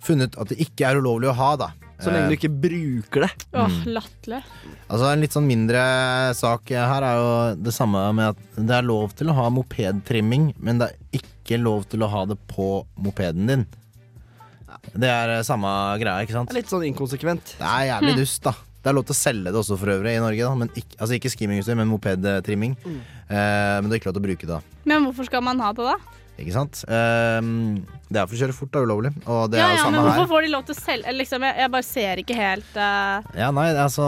funnet 0.00 0.36
at 0.40 0.48
det 0.48 0.58
ikke 0.64 0.88
er 0.88 0.96
ulovlig 1.00 1.28
å 1.30 1.36
ha, 1.36 1.50
da. 1.60 1.68
Så 2.00 2.10
lenge 2.12 2.30
du 2.30 2.34
Eh, 2.34 2.38
ikke 2.38 2.50
bruker 2.62 3.20
det. 3.26 3.46
Åh, 3.52 3.68
Mm. 3.68 3.92
latterlig. 3.94 4.42
Altså 4.88 5.12
En 5.12 5.20
litt 5.20 5.32
sånn 5.36 5.46
mindre 5.46 6.34
sak 6.34 6.68
her 6.70 7.02
er 7.04 7.16
jo 7.20 7.62
det 7.62 7.72
samme 7.76 8.00
med 8.14 8.28
at 8.34 8.36
det 8.56 8.70
er 8.78 8.82
lov 8.88 9.12
til 9.14 9.28
å 9.28 9.34
ha 9.34 9.50
mopedtrimming, 9.50 10.54
men 10.58 10.78
det 10.78 10.88
er 10.90 11.20
ikke 11.20 11.60
lov 11.62 11.84
til 11.88 12.00
å 12.00 12.08
ha 12.08 12.24
det 12.26 12.38
på 12.48 12.86
mopeden 12.98 13.46
din. 13.46 13.66
Det 14.96 15.08
er 15.10 15.28
eh, 15.38 15.42
samme 15.46 15.68
greia, 16.00 16.22
ikke 16.24 16.32
sant? 16.38 16.48
Det 16.50 16.56
er 16.56 16.62
litt 16.62 16.72
sånn 16.72 16.86
inkonsekvent. 16.88 17.56
Det 17.60 17.66
er 17.68 17.88
jævlig 17.92 18.16
dust, 18.22 18.42
da. 18.46 18.52
Det 18.80 18.88
er 18.88 18.94
lov 18.96 19.04
til 19.04 19.12
å 19.12 19.18
selge 19.20 19.50
det 19.52 19.58
også 19.60 19.76
for 19.76 19.92
øvrig 19.92 20.14
i 20.16 20.22
Norge, 20.22 20.40
da. 20.46 20.54
Men 20.56 20.70
ikke, 20.72 20.96
altså 20.96 21.18
ikke 21.18 21.30
skimmingutstyr, 21.34 21.76
men 21.76 21.90
mopedtrimming. 21.90 22.76
Eh, 23.28 23.76
men 23.82 23.90
det 23.90 23.98
er 23.98 24.00
ikke 24.00 24.08
lov 24.08 24.16
til 24.16 24.22
å 24.22 24.28
bruke 24.30 24.46
det, 24.48 24.56
da. 24.56 24.60
Men 24.88 25.04
hvorfor 25.04 25.28
skal 25.28 25.42
man 25.44 25.60
ha 25.60 25.72
det, 25.76 25.84
da? 25.84 25.98
Ikke 26.40 26.54
sant? 26.54 26.80
Um, 26.88 27.82
det 28.10 28.18
er 28.18 28.26
for 28.26 28.34
å 28.34 28.40
kjøre 28.40 28.54
fort, 28.56 28.70
da, 28.74 28.80
ulovlig. 28.82 29.10
Og 29.30 29.42
det 29.52 29.60
ja, 29.60 29.66
er 29.68 29.74
jo 29.74 29.76
ja, 29.76 29.84
men 29.84 29.94
samme 29.94 30.04
hvorfor 30.06 30.24
her. 30.24 30.30
får 30.32 30.44
de 30.46 30.50
lov 30.54 30.64
til 30.66 30.74
å 30.74 30.78
selge 30.80 31.12
liksom, 31.14 31.44
jeg, 31.46 31.56
jeg 31.60 31.72
bare 31.74 31.86
ser 31.86 32.22
ikke 32.24 32.36
helt 32.38 32.78
uh... 32.80 33.28
Ja, 33.38 33.50
nei, 33.54 33.66
altså 33.78 34.06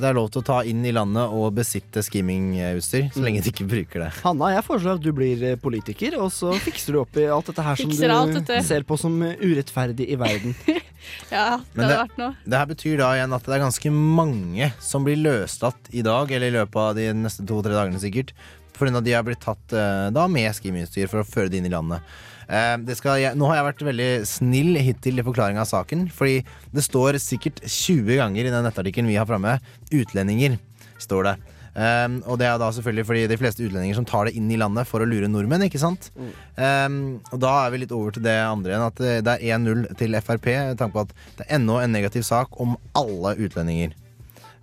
Det 0.00 0.08
er 0.08 0.16
lov 0.16 0.30
til 0.32 0.40
å 0.40 0.46
ta 0.48 0.58
inn 0.70 0.86
i 0.86 0.92
landet 0.96 1.34
og 1.34 1.50
besitte 1.58 2.04
skimmingutstyr, 2.06 3.10
så 3.14 3.24
lenge 3.26 3.42
de 3.44 3.52
ikke 3.52 3.66
bruker 3.68 4.06
det. 4.06 4.10
Hanna, 4.24 4.52
jeg 4.54 4.66
foreslår 4.68 4.96
at 5.00 5.04
du 5.04 5.10
blir 5.16 5.44
eh, 5.50 5.58
politiker, 5.60 6.16
og 6.22 6.30
så 6.34 6.54
fikser 6.64 6.96
du 6.96 7.02
opp 7.02 7.18
i 7.20 7.26
alt 7.28 7.50
dette 7.52 7.66
her 7.66 7.80
som 7.82 7.92
du 7.92 8.00
vet 8.48 8.54
ser 8.70 8.86
på 8.88 8.98
som 9.00 9.18
eh, 9.26 9.36
urettferdig 9.44 10.08
i 10.14 10.18
verden. 10.20 10.56
Ja, 11.28 11.58
det 11.60 11.76
Men 11.76 11.84
hadde 11.84 11.88
det- 11.90 11.98
vært 12.00 12.20
noe. 12.20 12.34
Det 12.48 12.56
her 12.56 12.68
betyr 12.70 12.94
da 13.02 13.08
igjen 13.18 13.34
at 13.36 13.44
det 13.44 13.52
er 13.52 13.60
ganske 13.66 13.90
mange 13.92 14.70
som 14.80 15.04
blir 15.04 15.18
løslatt 15.20 15.90
i 15.92 16.00
dag, 16.06 16.30
eller 16.32 16.48
i 16.48 16.54
løpet 16.54 16.78
av 16.80 16.94
de 16.96 17.10
neste 17.18 17.44
to-tre 17.44 17.74
dagene 17.76 18.00
sikkert, 18.00 18.32
fordi 18.78 19.04
de 19.06 19.14
har 19.14 19.24
blitt 19.26 19.42
tatt 19.44 19.74
eh, 19.76 20.10
da 20.14 20.26
med 20.30 20.54
skimmingutstyr 20.56 21.10
for 21.10 21.22
å 21.22 21.28
føre 21.28 21.52
det 21.52 21.60
inn 21.60 21.68
i 21.68 21.72
landet. 21.74 22.04
Eh, 22.48 22.76
det 22.84 22.98
skal, 22.98 23.20
jeg, 23.22 23.38
nå 23.38 23.48
har 23.48 23.60
jeg 23.60 23.68
vært 23.70 23.88
veldig 23.88 24.10
snill 24.28 24.76
hittil 24.84 25.20
i 25.20 25.26
forklaringa 25.26 25.64
av 25.64 25.70
saken, 25.70 26.08
fordi 26.12 26.42
det 26.74 26.84
står 26.84 27.20
sikkert 27.22 27.62
20 27.64 28.20
ganger 28.20 28.44
i 28.44 28.52
den 28.52 28.66
nettartikkelen 28.66 29.10
vi 29.10 29.18
har 29.20 29.28
framme 29.30 29.58
'utlendinger'. 29.90 30.60
står 30.98 31.24
det. 31.24 31.36
Um, 31.74 32.20
og 32.30 32.38
det 32.38 32.46
er 32.46 32.58
da 32.62 32.68
selvfølgelig 32.70 33.04
fordi 33.08 33.22
de 33.26 33.36
fleste 33.36 33.64
utlendinger 33.66 33.96
som 33.98 34.04
tar 34.06 34.28
det 34.28 34.36
inn 34.38 34.46
i 34.46 34.58
landet 34.60 34.86
for 34.86 35.02
å 35.02 35.08
lure 35.10 35.26
nordmenn. 35.26 35.66
ikke 35.66 35.82
sant? 35.82 36.10
Eh, 36.54 36.88
og 37.34 37.40
da 37.42 37.54
er 37.64 37.72
vi 37.74 37.80
litt 37.82 37.94
over 37.94 38.14
til 38.14 38.22
det 38.22 38.36
andre 38.46 38.70
igjen, 38.70 38.86
at 38.86 39.02
det 39.02 39.14
det 39.26 39.34
er 39.34 39.58
1-0 39.58 39.96
til 39.98 40.14
Frp. 40.22 40.46
Med 40.70 40.78
tanke 40.78 40.94
på 40.94 41.02
at 41.08 41.14
det 41.38 41.48
er 41.48 41.56
ennå 41.58 41.80
en 41.82 41.92
negativ 41.92 42.22
sak 42.22 42.54
om 42.62 42.76
alle 42.94 43.34
utlendinger. 43.42 43.96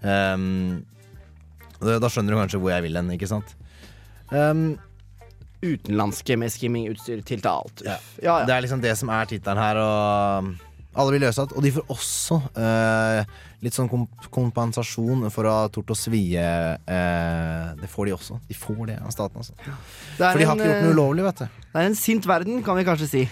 Um, 0.02 0.86
da, 1.82 2.00
da 2.00 2.10
skjønner 2.10 2.34
du 2.34 2.40
kanskje 2.40 2.62
hvor 2.62 2.72
jeg 2.72 2.88
vil 2.88 2.96
hen, 2.96 3.12
ikke 3.12 3.30
sant? 3.30 3.52
Um, 4.32 4.78
Utenlandske 5.62 6.38
med 6.42 6.50
skimmingutstyr 6.50 7.20
tiltalt. 7.28 7.84
Ja. 7.86 7.98
ja, 8.24 8.40
Det 8.48 8.54
er 8.56 8.64
liksom 8.66 8.82
det 8.82 8.96
som 8.98 9.12
er 9.14 9.28
tittelen 9.30 9.60
her, 9.62 9.78
og 9.78 10.48
alle 10.98 11.12
blir 11.14 11.22
løslatt. 11.28 11.54
Og 11.54 11.62
de 11.62 11.70
får 11.76 11.86
også 11.94 12.40
eh, 12.58 13.20
litt 13.62 13.76
sånn 13.78 13.90
komp 13.92 14.26
kompensasjon 14.34 15.28
for 15.30 15.46
å 15.46 15.54
ha 15.60 15.68
tort 15.70 15.94
å 15.94 15.98
svie. 15.98 16.42
eh, 16.42 17.68
det 17.78 17.90
får 17.94 18.10
de 18.10 18.16
også. 18.18 18.40
De 18.50 18.58
får 18.58 18.82
det 18.90 18.98
av 19.06 19.14
staten, 19.14 19.38
altså. 19.38 19.54
For 20.18 20.42
de 20.42 20.50
har 20.50 20.56
en, 20.56 20.64
ikke 20.64 20.72
gjort 20.72 20.82
noe 20.82 20.90
eh, 20.90 20.96
ulovlig, 20.98 21.28
vet 21.30 21.44
du. 21.44 21.62
Det 21.76 21.84
er 21.84 21.92
en 21.92 22.00
sint 22.02 22.26
verden, 22.26 22.64
kan 22.66 22.80
vi 22.82 22.88
kanskje 22.90 23.12
si. 23.12 23.24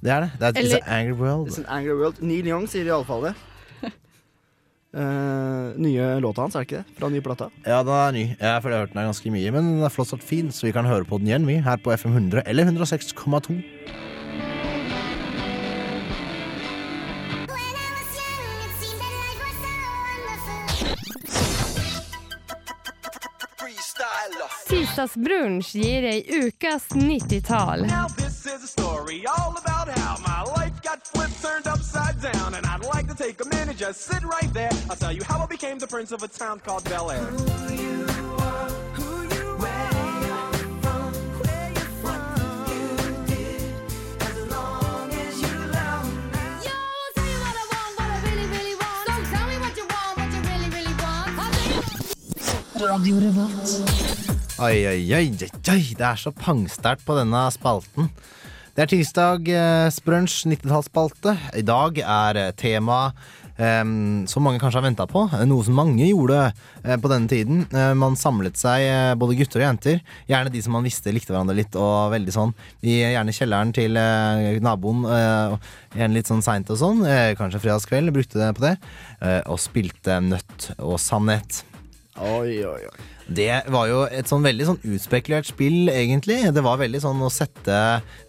Det 0.00 0.12
er 0.16 0.24
det. 0.24 0.30
Det 0.40 0.48
er 0.48 0.60
Eller- 0.62 0.80
It's 0.80 0.86
an 0.88 0.96
angry 0.96 1.18
world. 1.20 1.48
It's 1.52 1.58
an 1.60 1.68
angry 1.68 1.98
world. 2.00 2.22
Neil 2.22 2.46
Young 2.54 2.66
sier 2.72 2.88
i 2.88 2.94
alle 2.96 3.04
fall 3.04 3.28
det. 3.28 3.34
Eh, 4.96 5.72
nye 5.76 6.20
låta 6.20 6.40
hans, 6.40 6.54
er 6.56 6.64
det 6.64 6.70
ikke 6.70 6.78
det? 6.80 6.96
Fra 6.96 7.08
nye 7.12 7.20
plata. 7.20 7.50
Ja, 7.66 7.82
den 7.84 7.92
er 7.92 8.12
ny. 8.16 8.24
Jeg 8.40 8.62
føler 8.64 8.72
jeg 8.72 8.80
har 8.80 8.86
hørt 8.86 8.94
den 8.94 9.02
her 9.02 9.10
ganske 9.10 9.32
mye, 9.34 9.52
men 9.52 9.68
den 9.74 9.84
er 9.84 9.92
flott 9.92 10.24
fin, 10.24 10.48
så 10.48 10.66
vi 10.66 10.72
kan 10.72 10.88
høre 10.88 11.04
på 11.04 11.18
den 11.20 11.28
igjen, 11.28 11.46
vi, 11.48 11.60
her 11.60 11.76
på 11.76 11.92
FM 11.92 12.16
100 12.16 12.46
eller 12.46 12.64
106,2. 12.64 13.60
Tirsdagsbrunsj 24.66 25.76
gir 25.76 26.04
deg 26.08 26.32
ukas 26.46 26.88
90-tall. 26.96 27.84
Now 30.86 30.94
this 30.94 31.08
is 31.08 31.20
a 31.20 31.30
story 31.30 31.42
all 31.42 31.42
about 31.42 31.42
how 31.42 31.42
my 31.42 31.42
life 31.42 31.42
got 31.42 31.42
flipped, 31.42 31.42
turned 31.42 31.66
upside 31.66 32.32
down, 32.32 32.54
and 32.54 32.66
I'd 32.66 32.84
like 32.84 33.08
to 33.08 33.14
take 33.14 33.40
a 33.40 33.48
minute, 33.48 33.76
just 33.76 34.00
sit 34.02 34.22
right 34.22 34.54
there. 34.54 34.70
I'll 34.88 34.96
tell 34.96 35.12
you 35.12 35.24
how 35.24 35.42
I 35.42 35.46
became 35.46 35.78
the 35.78 35.86
prince 35.86 36.12
of 36.12 36.22
a 36.22 36.28
town 36.28 36.60
called 36.60 36.84
Bel 36.84 37.10
Air. 37.10 37.32
Oi, 54.58 54.86
oi, 54.86 54.88
oi, 54.88 55.14
oi, 55.14 55.14
oi, 55.14 55.30
det 55.38 56.00
er 56.00 56.16
så 56.16 56.30
pangsterkt 56.30 57.04
på 57.04 57.14
denne 57.18 57.50
spalten. 57.50 58.10
Det 58.76 58.84
er 58.84 58.90
tirsdag, 58.92 59.46
eh, 59.48 59.88
Sprunch 59.88 60.42
90-tallsspalte. 60.44 61.32
I 61.56 61.62
dag 61.64 61.96
er 61.96 62.36
eh, 62.36 62.50
tema 62.60 62.98
eh, 63.56 63.80
som 64.28 64.44
mange 64.44 64.60
kanskje 64.60 64.82
har 64.82 64.84
venta 64.84 65.06
på. 65.08 65.22
eh, 65.32 65.46
Noe 65.48 65.64
som 65.64 65.78
mange 65.80 66.04
gjorde 66.10 66.42
eh, 66.84 66.98
på 67.00 67.08
denne 67.08 67.24
tiden. 67.32 67.62
Eh, 67.72 67.94
man 67.96 68.18
samlet 68.20 68.60
seg, 68.60 68.84
både 69.16 69.38
gutter 69.40 69.62
og 69.62 69.66
jenter. 69.70 70.04
Gjerne 70.28 70.52
de 70.52 70.60
som 70.60 70.76
man 70.76 70.84
visste 70.84 71.14
likte 71.16 71.32
hverandre 71.32 71.56
litt. 71.56 71.72
og 71.80 72.12
veldig 72.12 72.36
sånn 72.36 72.52
I 72.84 72.98
Gjerne 73.00 73.32
kjelleren 73.38 73.72
til 73.80 73.96
naboen. 74.60 75.08
Gjerne 75.96 76.12
litt 76.20 76.28
sånn 76.28 76.44
seint 76.44 76.68
og 76.68 76.76
sånn. 76.76 77.00
Kanskje 77.40 77.64
fredagskveld. 77.64 78.12
Brukte 78.12 78.44
det 78.44 78.52
på 78.60 78.66
det. 78.68 78.76
Og 79.48 79.56
spilte 79.56 80.20
Nødt 80.20 80.72
og 80.76 81.00
Sannhet. 81.00 81.62
Oi, 82.20 82.60
oi, 82.60 82.80
oi. 82.92 83.12
Det 83.26 83.50
var 83.74 83.88
jo 83.90 84.02
et 84.06 84.28
sånn 84.30 84.44
veldig 84.46 84.66
sånn 84.68 84.82
utspekulert 84.86 85.48
spill, 85.48 85.88
egentlig. 85.90 86.38
Det 86.54 86.62
var 86.62 86.78
veldig 86.78 87.00
sånn 87.02 87.24
å 87.26 87.30
sette 87.32 87.78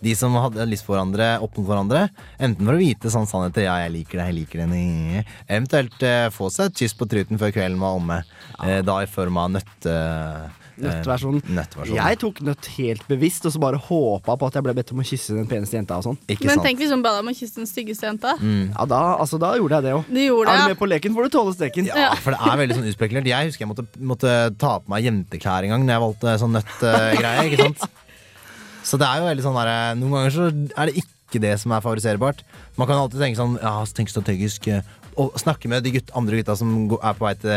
de 0.01 0.13
som 0.17 0.33
hadde 0.41 0.65
lyst 0.65 0.87
på 0.87 0.95
hverandre, 0.95 1.35
opp 1.45 1.59
mot 1.59 1.67
hverandre. 1.69 2.07
Enten 2.41 2.65
for 2.65 2.73
å 2.73 2.81
vite 2.81 3.11
sånn 3.13 3.29
sannheter, 3.29 3.67
ja, 3.67 3.75
jeg 3.83 3.93
liker 3.93 4.23
deg, 4.23 4.31
jeg 4.31 4.39
liker 4.39 4.63
deg. 4.63 5.33
Eventuelt 5.45 6.07
eh, 6.07 6.29
få 6.33 6.49
seg 6.53 6.71
et 6.71 6.81
kyss 6.81 6.97
på 6.97 7.09
truten 7.09 7.37
før 7.37 7.53
kvelden 7.53 7.83
var 7.83 7.99
omme. 7.99 8.23
Eh, 8.65 8.79
da 8.85 9.01
i 9.03 9.11
form 9.11 9.37
av 9.43 9.53
nøtt... 9.59 9.75
eh, 9.85 10.63
Nøttversjonen. 10.83 11.41
nøttversjonen. 11.57 11.97
Jeg 11.97 12.19
tok 12.21 12.41
nøtt 12.45 12.65
helt 12.77 13.03
bevisst, 13.09 13.45
og 13.49 13.53
så 13.55 13.59
bare 13.63 13.79
håpa 13.81 14.35
på 14.37 14.47
at 14.49 14.53
jeg 14.59 14.63
ble 14.67 14.73
bedt 14.77 14.91
om 14.93 14.99
å 15.01 15.05
kysse 15.07 15.33
den 15.37 15.47
peneste 15.49 15.77
jenta 15.79 15.97
og 15.97 16.03
sånn. 16.05 16.17
Ikke 16.29 16.45
Men 16.45 16.55
sant? 16.59 16.65
tenk 16.67 16.79
hvis 16.83 16.91
hun 16.93 17.01
ba 17.05 17.15
deg 17.15 17.25
om 17.25 17.31
å 17.31 17.35
kysse 17.37 17.55
den 17.61 17.69
styggeste 17.69 18.05
jenta. 18.09 18.35
Mm. 18.37 18.71
Ja, 18.77 18.85
da, 18.85 19.01
altså, 19.17 19.39
da 19.41 19.53
gjorde 19.57 19.79
jeg 19.79 19.87
det 19.87 19.93
òg. 19.97 20.05
De 20.13 20.27
Er 20.27 20.45
du 20.61 20.67
med 20.73 20.77
på 20.83 20.89
leken, 20.91 21.13
får 21.17 21.23
du 21.29 21.29
tåle 21.37 21.53
steken. 21.57 21.89
Ja, 21.89 22.13
for 22.21 22.31
det 22.37 22.39
er 22.45 22.57
veldig 22.61 22.77
sånn 22.77 22.89
utspekulert. 22.91 23.25
Jeg 23.33 23.49
husker 23.51 23.65
jeg 23.65 23.71
måtte, 23.73 23.87
måtte 23.99 24.33
ta 24.61 24.77
på 24.79 24.89
meg 24.93 25.03
jenteklær 25.09 25.63
en 25.65 25.73
gang 25.75 25.85
når 25.87 25.93
jeg 25.97 26.05
valgte 26.05 26.37
sånn 26.43 26.53
nøttgreie. 26.59 27.47
ikke 27.49 27.63
sant? 27.67 27.87
Så 28.87 28.95
det 29.01 29.03
er 29.09 29.19
jo 29.19 29.25
veldig 29.27 29.43
sånn 29.43 29.57
der, 29.59 29.95
Noen 29.99 30.13
ganger 30.15 30.31
så 30.31 30.45
er 30.47 30.87
det 30.91 31.01
ikke 31.01 31.41
det 31.43 31.55
som 31.59 31.73
er 31.75 31.81
favoriserbart. 31.83 32.43
Man 32.77 32.87
kan 32.87 33.01
alltid 33.01 33.19
tenke 33.19 33.35
sånn 33.35 33.57
Ja, 33.59 33.73
tenk 33.97 34.07
strategisk. 34.13 34.67
eh, 34.71 34.81
Og 35.17 35.33
snakke 35.41 35.67
med 35.67 35.83
de 35.83 35.91
gutt, 35.97 36.11
andre 36.15 36.37
gutta 36.39 36.55
som 36.55 36.69
er 37.01 37.17
på 37.17 37.25
vei 37.25 37.33
til 37.41 37.51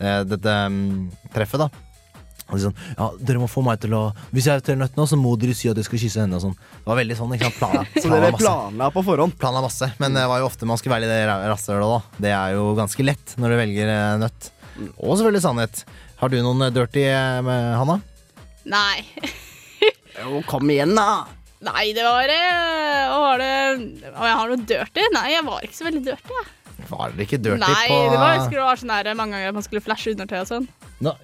eh, 0.00 0.24
dette 0.26 0.54
mm, 0.72 1.10
treffet, 1.34 1.60
da. 1.62 1.68
Og 2.48 2.60
sånn, 2.62 2.76
ja, 2.96 3.06
dere 3.20 3.40
må 3.42 3.48
få 3.50 3.60
meg 3.66 3.80
til 3.82 3.92
å 3.92 4.02
Hvis 4.32 4.46
jeg 4.48 4.62
er 4.72 4.78
nøtt 4.80 4.94
nå, 4.96 5.04
så 5.08 5.18
må 5.20 5.34
dere 5.40 5.52
si 5.56 5.68
at 5.68 5.76
jeg 5.76 5.84
skal 5.84 6.00
kysse 6.00 6.22
henne. 6.22 6.38
og 6.38 6.46
sånn 6.46 6.54
Det 6.56 6.86
var 6.88 7.00
veldig 7.00 7.16
sånn, 7.18 7.34
ikke 7.36 7.50
sant? 7.50 7.58
plana 7.60 7.82
Så 8.02 8.12
dere 8.12 8.30
planla 8.38 8.90
på 8.94 9.04
forhånd? 9.04 9.36
Planla 9.40 9.64
masse, 9.64 9.90
men 10.00 10.16
det 10.16 10.24
var 10.30 10.40
jo 10.40 10.48
ofte 10.48 10.68
man 10.68 10.80
skulle 10.80 10.96
velge 10.96 11.10
det 11.12 11.26
ra- 11.28 11.42
rasshølet, 11.52 11.92
da. 11.92 12.22
Det 12.26 12.32
er 12.32 12.56
jo 12.56 12.70
ganske 12.78 13.04
lett 13.04 13.34
når 13.36 13.52
du 13.54 13.58
velger 13.62 13.92
eh, 13.94 14.14
nøtt. 14.24 14.50
Og 14.96 15.16
selvfølgelig 15.18 15.44
sannhet. 15.44 15.82
Har 16.22 16.32
du 16.32 16.38
noen 16.40 16.66
eh, 16.68 16.72
dirty 16.74 17.04
eh, 17.10 17.40
med 17.46 17.74
Hanna? 17.82 18.00
Nei. 18.68 19.04
Jo, 20.18 20.40
kom 20.50 20.66
igjen, 20.66 20.96
da! 20.98 21.28
Nei, 21.62 21.92
det 21.94 22.02
var 22.02 22.26
var 23.38 23.40
det 23.42 23.52
Å, 24.10 24.26
jeg 24.26 24.36
har 24.40 24.50
noe 24.50 24.64
dirty? 24.66 25.04
Nei, 25.14 25.26
jeg 25.34 25.44
var 25.46 25.64
ikke 25.66 25.78
så 25.78 25.86
veldig 25.88 26.02
dirty, 26.06 26.34
jeg. 26.38 26.54
Var 26.88 27.12
dere 27.14 27.26
ikke 27.26 27.40
dirty 27.42 27.60
Nei, 27.60 27.86
på 27.90 27.96
det 28.12 28.18
var, 28.18 28.32
jeg 28.32 28.42
husker 28.42 28.56
det 28.56 28.66
var 28.66 28.80
sånn 28.80 28.92
her 28.94 29.10
mange 29.18 29.36
ganger 29.36 29.56
man 29.56 29.66
skulle 29.66 29.82
flashe 29.84 30.14
undertøy 30.14 30.38
og 30.40 30.48
sånn. 30.50 30.68
Nå. 31.04 31.14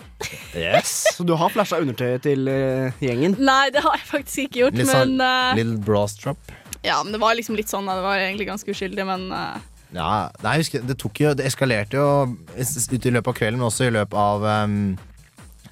Yes. 0.55 0.93
Så 1.17 1.27
du 1.27 1.35
har 1.39 1.51
flasha 1.51 1.81
undertøyet 1.83 2.23
til 2.27 2.47
uh, 2.47 2.95
gjengen? 3.03 3.35
Nei, 3.43 3.69
det 3.75 3.83
har 3.85 3.97
jeg 3.99 4.07
faktisk 4.07 4.45
ikke 4.47 4.61
gjort, 4.63 4.79
Litt 4.79 4.91
sånn 4.91 5.17
men 5.19 5.25
uh, 5.27 5.55
Little 5.59 5.81
bras 5.83 6.15
drop. 6.21 6.53
Ja, 6.85 7.01
men 7.03 7.15
det 7.17 7.21
var 7.23 7.35
liksom 7.35 7.59
litt 7.59 7.73
sånn. 7.73 7.89
Det 7.91 8.05
var 8.05 8.21
egentlig 8.21 8.47
ganske 8.51 8.71
uskyldig, 8.71 9.07
men 9.09 9.27
uh, 9.35 9.57
Ja, 9.97 10.29
nei, 10.45 10.59
husker, 10.61 10.85
det 10.87 10.99
tok 11.01 11.21
jo 11.23 11.35
Det 11.39 11.47
eskalerte 11.49 11.99
jo 11.99 12.07
ut 12.35 12.95
i 13.11 13.15
løpet 13.15 13.33
av 13.33 13.37
kvelden, 13.41 13.59
men 13.59 13.69
også 13.71 13.89
i 13.89 13.95
løpet 13.95 14.21
av 14.21 14.47
um, 14.69 14.95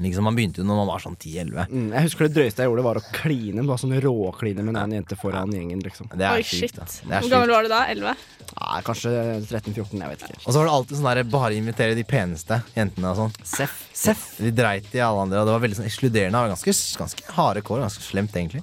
Liksom 0.02 0.24
Man 0.26 0.34
begynte 0.36 0.58
jo 0.60 0.64
når 0.66 0.78
man 0.82 0.88
var 0.90 0.98
sånn 1.04 1.16
10-11. 1.16 1.68
Mm, 1.70 1.88
jeg 1.94 2.02
husker 2.08 2.26
det 2.28 2.34
drøyeste 2.36 2.62
jeg 2.64 2.68
gjorde, 2.70 2.84
var 2.84 2.98
å 3.00 3.04
kline. 3.14 3.62
Bare 3.68 3.78
sånn 3.82 3.94
råkline 4.02 4.64
med 4.64 4.74
en 4.74 4.80
annen 4.82 4.98
jente 5.00 5.16
foran 5.20 5.52
gjengen. 5.54 5.82
liksom 5.84 6.08
Det 6.12 6.26
er 6.26 6.36
Oi, 6.40 6.42
shit. 6.42 6.72
sykt, 6.72 6.76
da. 6.80 6.84
Det 6.84 7.12
er 7.16 7.20
Hvor 7.26 7.30
gammel 7.36 7.54
var 7.54 7.62
du 7.62 7.68
da? 7.72 7.80
11? 7.92 8.16
Nei, 8.52 8.80
Kanskje 8.84 9.12
13-14, 9.48 10.00
jeg 10.02 10.08
vet 10.12 10.24
ikke. 10.26 10.40
Og 10.44 10.50
så 10.52 10.56
var 10.58 10.66
det 10.68 10.74
alltid 10.76 10.98
sånn 10.98 11.08
der 11.14 11.22
bare 11.32 11.54
invitere 11.56 11.94
de 11.96 12.04
peneste 12.04 12.58
jentene 12.76 13.12
og 13.12 13.16
sånn. 13.22 13.32
Seff. 13.46 13.78
Seff. 13.96 14.24
De 14.42 14.50
dreit 14.50 14.90
i 14.94 15.00
alle 15.00 15.22
andre, 15.24 15.40
og 15.40 15.46
det 15.48 15.54
var 15.56 15.62
veldig 15.64 15.78
sånn 15.80 15.88
ekskluderende. 15.88 16.34
Det 16.34 16.42
var 16.42 16.52
Ganske, 16.52 16.98
ganske 17.00 17.32
harde 17.38 17.62
kår. 17.62 17.80
Ganske 17.86 18.02
slemt, 18.04 18.32
egentlig. 18.36 18.62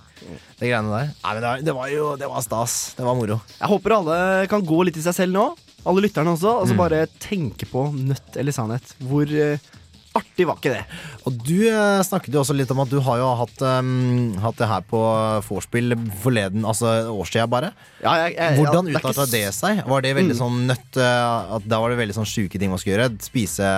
Det 0.60 0.67
greiene 0.69 0.91
der. 0.91 1.10
Nei, 1.23 1.34
men 1.34 1.41
det 1.41 1.47
var, 1.49 1.62
det 1.69 1.75
var 1.80 1.88
jo 1.93 2.15
Det 2.19 2.28
var 2.30 2.41
stas. 2.43 2.93
Det 2.97 3.06
var 3.08 3.15
moro. 3.15 3.39
Jeg 3.60 3.69
håper 3.71 3.95
alle 3.95 4.47
kan 4.52 4.62
gå 4.67 4.84
litt 4.86 4.97
i 4.99 5.02
seg 5.08 5.15
selv 5.15 5.34
nå. 5.34 5.47
Alle 5.88 6.02
lytterne 6.04 6.36
også. 6.36 6.52
Og 6.62 6.67
så 6.67 6.75
Mm. 6.75 6.78
bare 6.84 7.08
tenke 7.23 7.65
på 7.71 7.88
nødt 7.95 8.36
eller 8.38 8.52
sannhet. 8.52 8.93
Hvor 8.99 9.23
eh, 9.32 9.58
artig 10.17 10.48
var 10.50 10.58
ikke 10.58 10.72
det? 10.74 10.84
Og 11.30 11.36
du 11.45 11.67
eh, 11.69 12.02
snakket 12.06 12.34
jo 12.34 12.41
også 12.41 12.56
litt 12.58 12.72
om 12.74 12.82
at 12.84 12.89
du 12.91 12.98
har 13.06 13.19
jo 13.22 13.28
hatt, 13.43 13.62
um, 13.62 14.34
hatt 14.41 14.58
det 14.58 14.69
her 14.72 14.86
på 14.89 15.02
vorspiel 15.45 15.93
forleden, 16.24 16.65
altså 16.65 17.10
årstida 17.13 17.45
bare. 17.52 17.74
Ja, 18.02 18.15
jeg, 18.26 18.38
jeg, 18.39 18.58
Hvordan 18.58 18.89
ja, 18.89 19.00
ikke 19.04 19.28
det 19.32 19.43
seg? 19.56 19.84
Var 19.88 20.02
det 20.06 20.15
veldig 20.17 20.36
Mm. 20.36 20.41
sånn 20.41 20.58
nødt 20.69 20.98
eh, 20.98 21.54
at 21.58 21.67
Da 21.69 21.80
var 21.82 21.89
det 21.93 22.00
veldig 22.02 22.15
sånn 22.17 22.28
sjuke 22.30 22.60
ting 22.60 22.69
man 22.72 22.80
skulle 22.82 22.98
gjøre? 22.98 23.13
Spise 23.22 23.69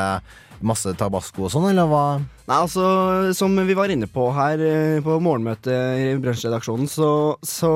masse 0.61 0.91
tabasco 0.93 1.47
og 1.47 1.51
sånn, 1.53 1.69
eller 1.71 1.87
hva? 1.89 2.03
Nei, 2.47 2.57
altså, 2.57 3.33
Som 3.33 3.55
vi 3.65 3.73
var 3.77 3.89
inne 3.89 4.05
på 4.11 4.27
her 4.35 4.61
eh, 4.61 4.99
på 5.01 5.17
morgenmøtet 5.23 6.03
i 6.03 6.11
bransjeredaksjonen, 6.21 6.87
så, 6.91 7.11
så 7.41 7.71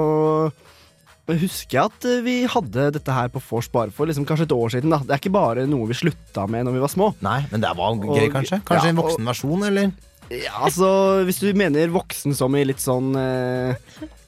husker 1.33 1.79
jeg 1.79 1.89
at 1.89 2.05
eh, 2.05 2.23
vi 2.25 2.35
hadde 2.49 2.89
dette 2.95 3.13
her 3.15 3.31
på 3.33 3.41
vors 3.47 3.69
bare 3.73 3.93
for 3.93 4.09
liksom, 4.09 4.27
kanskje 4.29 4.45
et 4.45 4.55
år 4.55 4.73
siden. 4.75 4.93
da 4.93 4.99
Det 5.01 5.15
er 5.15 5.21
ikke 5.23 5.33
bare 5.33 5.65
noe 5.69 5.89
vi 5.89 5.97
slutta 5.97 6.45
med 6.51 6.67
når 6.67 6.77
vi 6.77 6.83
var 6.83 6.91
små. 6.93 7.13
Nei, 7.25 7.39
men 7.51 7.63
det 7.63 7.71
var 7.77 7.97
gøy, 7.97 8.27
kanskje? 8.33 8.61
Kanskje 8.67 8.91
ja, 8.91 8.93
en 8.93 9.01
voksen 9.01 9.31
versjon, 9.31 9.65
eller? 9.71 9.95
Ja, 10.33 10.55
altså, 10.65 10.88
Hvis 11.25 11.41
du 11.41 11.51
mener 11.57 11.91
voksen 11.93 12.33
som 12.38 12.55
i 12.57 12.63
litt 12.65 12.81
sånn 12.81 13.13
eh, 13.17 13.77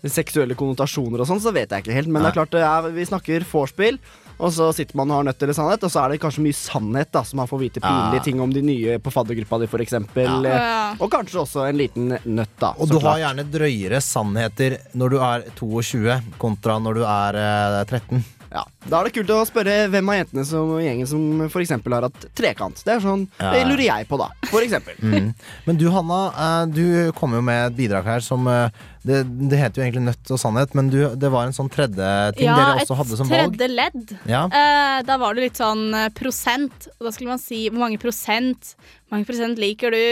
seksuelle 0.05 0.57
konnotasjoner 0.57 1.23
og 1.23 1.29
sånn, 1.29 1.41
så 1.41 1.53
vet 1.55 1.73
jeg 1.73 1.85
ikke 1.85 1.95
helt. 1.97 2.11
Men 2.11 2.25
det 2.25 2.31
er 2.31 2.39
klart, 2.39 2.57
er, 2.57 2.89
vi 2.93 3.05
snakker 3.09 3.45
vorspiel, 3.49 4.01
og 4.37 4.51
så 4.53 4.69
sitter 4.75 4.95
man 4.99 5.09
og 5.11 5.17
har 5.21 5.27
nøtt 5.31 5.41
eller 5.43 5.53
sannhet, 5.57 5.83
og 5.83 5.91
så 5.91 6.03
er 6.05 6.13
det 6.13 6.21
kanskje 6.21 6.43
mye 6.45 6.57
sannhet, 6.57 7.11
da, 7.11 7.23
så 7.25 7.35
man 7.39 7.47
får 7.49 7.59
vite 7.63 7.81
pinlige 7.81 8.19
Ja. 8.19 8.23
ting 8.23 8.39
om 8.41 8.53
de 8.53 8.61
nye 8.61 8.99
på 8.99 9.11
faddergruppa 9.11 9.59
di, 9.59 9.67
eksempel. 9.87 10.43
Ja. 10.45 10.91
eh, 10.91 10.95
Og 11.01 11.11
kanskje 11.11 11.41
også 11.41 11.67
en 11.69 11.77
liten 11.77 12.09
nøtt, 12.25 12.55
da. 12.59 12.73
Og 12.77 12.87
du 12.87 12.97
du 12.97 12.99
har 13.05 13.17
gjerne 13.19 13.43
drøyere 13.51 14.01
sannheter 14.01 14.77
når 14.93 15.09
du 15.09 15.17
er 15.19 15.43
22 15.59 16.21
kontra 16.37 16.79
når 16.79 16.93
du 16.93 17.03
er 17.05 17.35
eh, 17.35 17.83
13. 17.85 18.23
Ja. 18.47 18.61
Da 18.87 19.01
er 19.01 19.09
det 19.09 19.13
kult 19.17 19.29
å 19.35 19.41
spørre 19.45 19.89
hvem 19.91 20.07
av 20.09 20.15
jentene 20.21 20.45
som, 20.47 20.69
gjengen 20.79 21.05
som 21.09 21.49
for 21.51 21.59
eksempel 21.59 21.91
har 21.97 22.05
hatt 22.07 22.27
trekant. 22.33 22.79
Det 22.85 22.93
er 22.95 23.01
sånn, 23.03 23.27
Ja. 23.41 23.51
det 23.51 23.65
lurer 23.67 23.83
jeg 23.83 24.07
på, 24.07 24.17
da. 24.17 24.29
For 24.47 24.61
eksempel. 24.63 24.95
Mm. 25.03 25.33
Men 25.65 25.75
du 25.77 25.89
Hanna, 25.91 26.21
eh, 26.31 26.65
du 26.71 27.11
kommer 27.11 27.37
jo 27.41 27.41
med 27.41 27.65
et 27.73 27.75
bidrag 27.77 28.05
her 28.05 28.19
som 28.23 28.47
eh, 28.47 28.69
det, 29.07 29.21
det 29.51 29.59
heter 29.61 29.81
jo 29.81 29.85
egentlig 29.87 30.05
Nødt 30.07 30.31
og 30.35 30.39
sannhet, 30.41 30.73
men 30.77 30.89
du, 30.93 30.97
det 31.19 31.29
var 31.33 31.47
en 31.47 31.55
sånn 31.55 31.71
tredje 31.73 32.09
ting 32.37 32.47
Ja, 32.49 32.55
dere 32.59 32.81
et 32.81 32.85
også 32.87 32.99
hadde 33.01 33.19
som 33.19 33.31
valg. 33.31 33.55
tredje 33.57 33.69
ledd. 33.73 34.15
Ja. 34.29 34.45
Eh, 34.51 34.97
da 35.07 35.17
var 35.21 35.33
det 35.37 35.47
litt 35.47 35.59
sånn 35.61 35.87
eh, 35.95 36.09
prosent. 36.17 36.89
Og 36.99 37.07
da 37.07 37.13
skulle 37.15 37.33
man 37.33 37.41
si 37.41 37.63
hvor 37.69 37.81
mange 37.87 37.99
prosent 38.01 38.75
Hvor 38.77 39.17
mange 39.17 39.27
prosent 39.29 39.57
liker 39.61 39.95
du 39.95 40.03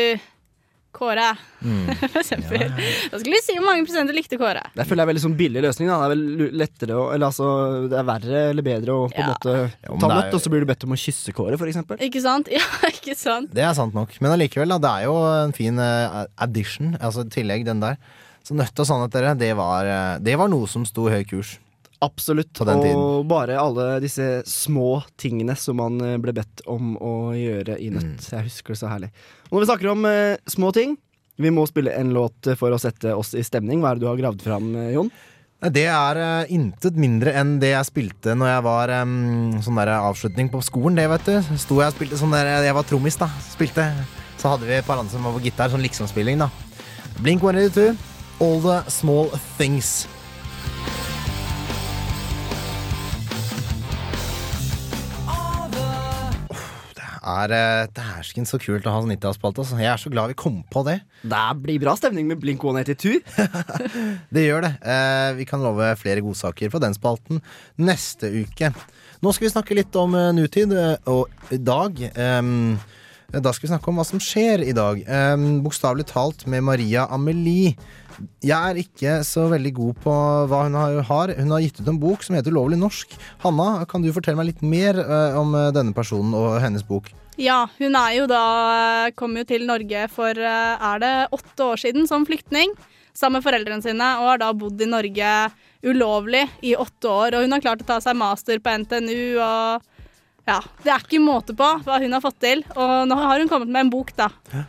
Kåre? 0.95 1.34
Mm. 1.60 1.89
For 2.13 2.21
eksempel. 2.21 2.62
Da 3.12 3.19
skulle 3.19 3.36
vi 3.36 3.41
si 3.43 3.55
hvor 3.58 3.65
mange 3.67 3.84
prosent 3.84 4.08
du 4.08 4.13
likte 4.15 4.38
Kåre. 4.39 4.62
Det 4.77 4.86
føler 4.88 5.01
jeg 5.01 5.05
er 5.05 5.10
veldig 5.10 5.23
sånn 5.25 5.34
billig 5.41 5.63
løsning. 5.65 5.89
Da. 5.91 5.97
Det 5.99 6.05
er 6.05 6.13
vel 6.13 6.53
lettere 6.62 6.95
å, 6.95 7.10
Eller 7.12 7.27
altså, 7.27 7.47
det 7.91 7.97
er 7.99 8.08
verre 8.08 8.43
eller 8.53 8.63
bedre 8.63 8.95
å 8.95 9.10
på 9.12 9.19
en 9.19 9.25
Ja. 9.25 9.34
måte 9.34 9.55
ta 9.99 10.12
nøtt, 10.13 10.38
og 10.38 10.39
så 10.45 10.53
blir 10.53 10.63
du 10.63 10.69
bedt 10.71 10.86
om 10.88 10.95
å 10.95 10.99
kysse 11.01 11.36
Kåre, 11.36 11.60
for 11.60 11.67
eksempel. 11.67 11.99
Ikke 11.99 12.23
sant? 12.23 12.47
Ja, 12.55 12.63
ikke 12.88 13.17
sant? 13.19 13.51
Det 13.51 13.65
er 13.67 13.75
sant 13.75 13.91
nok. 13.97 14.15
Men 14.23 14.38
allikevel, 14.38 14.71
da. 14.71 14.79
Det 14.86 14.93
er 15.01 15.10
jo 15.10 15.17
en 15.43 15.51
fin 15.58 15.84
eh, 15.84 16.21
addition. 16.47 16.95
Altså 17.03 17.27
tillegg, 17.27 17.67
den 17.67 17.84
der. 17.84 17.99
Så 18.45 18.53
Nødt 18.53 18.77
og 18.77 18.86
sannhet, 18.86 19.13
dere, 19.15 19.34
det 19.38 19.53
var, 19.58 19.88
eh, 19.89 20.17
det 20.21 20.36
var 20.38 20.51
noe 20.51 20.69
som 20.69 20.86
sto 20.86 21.08
høy 21.10 21.23
kurs. 21.25 21.58
Absolutt. 22.05 22.53
Den 22.53 22.81
tiden. 22.81 22.99
og 22.99 23.25
bare 23.29 23.58
alle 23.60 23.99
disse 24.03 24.43
små 24.49 25.03
tingene 25.17 25.55
som 25.58 25.79
man 25.79 25.99
eh, 26.03 26.17
ble 26.21 26.36
bedt 26.36 26.65
om 26.69 26.95
å 26.99 27.34
gjøre 27.38 27.79
i 27.81 27.89
nøtt. 27.93 28.19
Mm. 28.19 28.31
Jeg 28.34 28.47
husker 28.49 28.75
det 28.75 28.81
så 28.81 28.91
herlig. 28.91 29.12
Og 29.49 29.55
når 29.55 29.63
vi 29.63 29.69
snakker 29.71 29.91
om 29.93 30.10
eh, 30.10 30.38
små 30.49 30.71
ting 30.75 30.97
Vi 31.36 31.51
må 31.51 31.65
spille 31.67 31.91
en 31.91 32.13
låt 32.15 32.47
for 32.55 32.71
å 32.71 32.79
sette 32.79 33.12
oss 33.12 33.34
i 33.36 33.43
stemning. 33.43 33.81
Hva 33.81 33.91
er 33.91 33.97
det 33.97 34.05
du 34.05 34.08
har 34.08 34.19
gravd 34.19 34.43
fram, 34.45 34.69
eh, 34.79 34.93
Jon? 34.95 35.10
Det 35.65 35.86
er 35.89 36.19
uh, 36.19 36.51
intet 36.51 36.97
mindre 36.99 37.31
enn 37.39 37.55
det 37.60 37.71
jeg 37.71 37.88
spilte 37.88 38.36
når 38.38 38.49
jeg 38.51 38.63
var 38.67 38.91
um, 39.01 39.55
sånn 39.65 39.79
der 39.79 39.91
avslutning 39.95 40.51
på 40.53 40.62
skolen. 40.63 40.99
Det, 40.99 41.08
vet 41.10 41.27
du. 41.27 41.55
Sto 41.58 41.79
jeg 41.81 41.89
og 41.89 41.95
spilte 41.95 42.19
sånn 42.19 42.36
der 42.36 42.51
Jeg 42.67 42.75
var 42.77 42.86
trommis, 42.88 43.17
da. 43.19 43.31
Spilte. 43.49 43.88
Så 44.38 44.51
hadde 44.51 44.67
vi 44.67 44.77
et 44.77 44.88
par 44.88 45.01
andre 45.01 45.15
som 45.15 45.25
var 45.25 45.36
på 45.36 45.43
gitar. 45.47 45.71
Sånn 45.73 45.84
liksomspilling, 45.84 46.43
da. 46.43 46.51
Blink 47.23 47.43
182. 47.43 48.14
All 48.39 48.59
the 48.59 48.83
small 48.89 49.29
things. 49.57 50.07
er 57.25 57.53
eh, 57.55 57.87
dæsken 57.95 58.47
så 58.47 58.59
kult 58.61 58.85
å 58.85 58.93
ha 58.93 59.01
sånn 59.01 59.13
90-tallsspalte. 59.15 59.63
Altså. 59.63 59.79
Jeg 59.81 59.91
er 59.91 60.01
så 60.01 60.11
glad 60.13 60.31
vi 60.31 60.37
kom 60.39 60.59
på 60.71 60.83
det. 60.87 60.99
Det 61.25 61.43
blir 61.61 61.81
bra 61.81 61.95
stemning 61.97 62.29
med 62.29 62.41
Blink 62.41 62.63
182. 62.63 63.19
Det 64.35 64.45
gjør 64.45 64.67
det. 64.67 64.73
Eh, 64.85 65.29
vi 65.39 65.47
kan 65.49 65.63
love 65.63 65.93
flere 65.99 66.23
godsaker 66.25 66.73
på 66.73 66.81
den 66.83 66.95
spalten 66.97 67.41
neste 67.81 68.29
uke. 68.43 68.71
Nå 69.23 69.33
skal 69.33 69.47
vi 69.47 69.53
snakke 69.55 69.77
litt 69.77 69.95
om 69.97 70.13
uh, 70.17 70.29
nutid, 70.36 70.73
eh, 70.75 70.97
og 71.09 71.53
i 71.55 71.59
dag 71.61 71.97
ehm, 72.11 72.75
Da 73.34 73.51
skal 73.51 73.65
vi 73.65 73.71
snakke 73.73 73.89
om 73.89 73.99
hva 73.99 74.05
som 74.07 74.21
skjer 74.21 74.61
i 74.63 74.73
dag. 74.76 75.01
Um, 75.09 75.61
Bokstavelig 75.65 76.05
talt 76.11 76.45
med 76.51 76.63
Maria 76.67 77.07
Amelie. 77.11 77.73
Jeg 78.45 78.55
er 78.55 78.80
ikke 78.80 79.17
så 79.28 79.47
veldig 79.51 79.73
god 79.76 79.99
på 80.05 80.15
hva 80.49 80.61
hun 80.67 80.78
har. 80.78 81.34
Hun 81.36 81.51
har 81.51 81.63
gitt 81.63 81.82
ut 81.82 81.91
en 81.91 81.99
bok 81.99 82.23
som 82.23 82.38
heter 82.38 82.53
Ulovlig 82.53 82.80
norsk. 82.80 83.15
Hanna, 83.43 83.84
kan 83.89 84.05
du 84.05 84.11
fortelle 84.15 84.39
meg 84.39 84.53
litt 84.53 84.63
mer 84.63 84.99
eh, 85.01 85.38
om 85.39 85.55
eh, 85.57 85.71
denne 85.76 85.95
personen 85.95 86.36
og 86.38 86.59
hennes 86.63 86.86
bok? 86.88 87.09
Ja, 87.41 87.65
hun 87.82 87.97
er 87.99 88.13
jo 88.15 88.28
da 88.32 88.43
kom 89.19 89.36
jo 89.36 89.43
til 89.47 89.65
Norge 89.67 90.05
for 90.13 90.32
eh, 90.32 90.86
er 90.91 91.01
det 91.03 91.15
åtte 91.36 91.71
år 91.73 91.82
siden 91.82 92.07
som 92.07 92.28
flyktning. 92.28 92.71
Sammen 93.15 93.39
med 93.39 93.45
foreldrene 93.47 93.84
sine, 93.84 94.07
og 94.19 94.34
har 94.34 94.41
da 94.41 94.51
bodd 94.55 94.82
i 94.84 94.88
Norge 94.91 95.34
ulovlig 95.86 96.43
i 96.67 96.73
åtte 96.76 97.11
år. 97.11 97.36
Og 97.36 97.45
hun 97.45 97.55
har 97.55 97.63
klart 97.63 97.84
å 97.84 97.88
ta 97.88 97.99
seg 98.03 98.17
master 98.19 98.59
på 98.63 98.73
NTNU 98.84 99.39
og 99.39 99.86
Ja, 100.45 100.59
Det 100.83 100.91
er 100.93 101.01
ikke 101.01 101.17
måte 101.25 101.55
på 101.57 101.65
hva 101.81 101.95
hun 102.03 102.13
har 102.13 102.21
fått 102.21 102.37
til. 102.43 102.59
Og 102.77 103.07
nå 103.09 103.15
har 103.17 103.39
hun 103.41 103.49
kommet 103.49 103.69
med 103.73 103.87
en 103.87 103.89
bok, 103.89 104.11
da. 104.17 104.27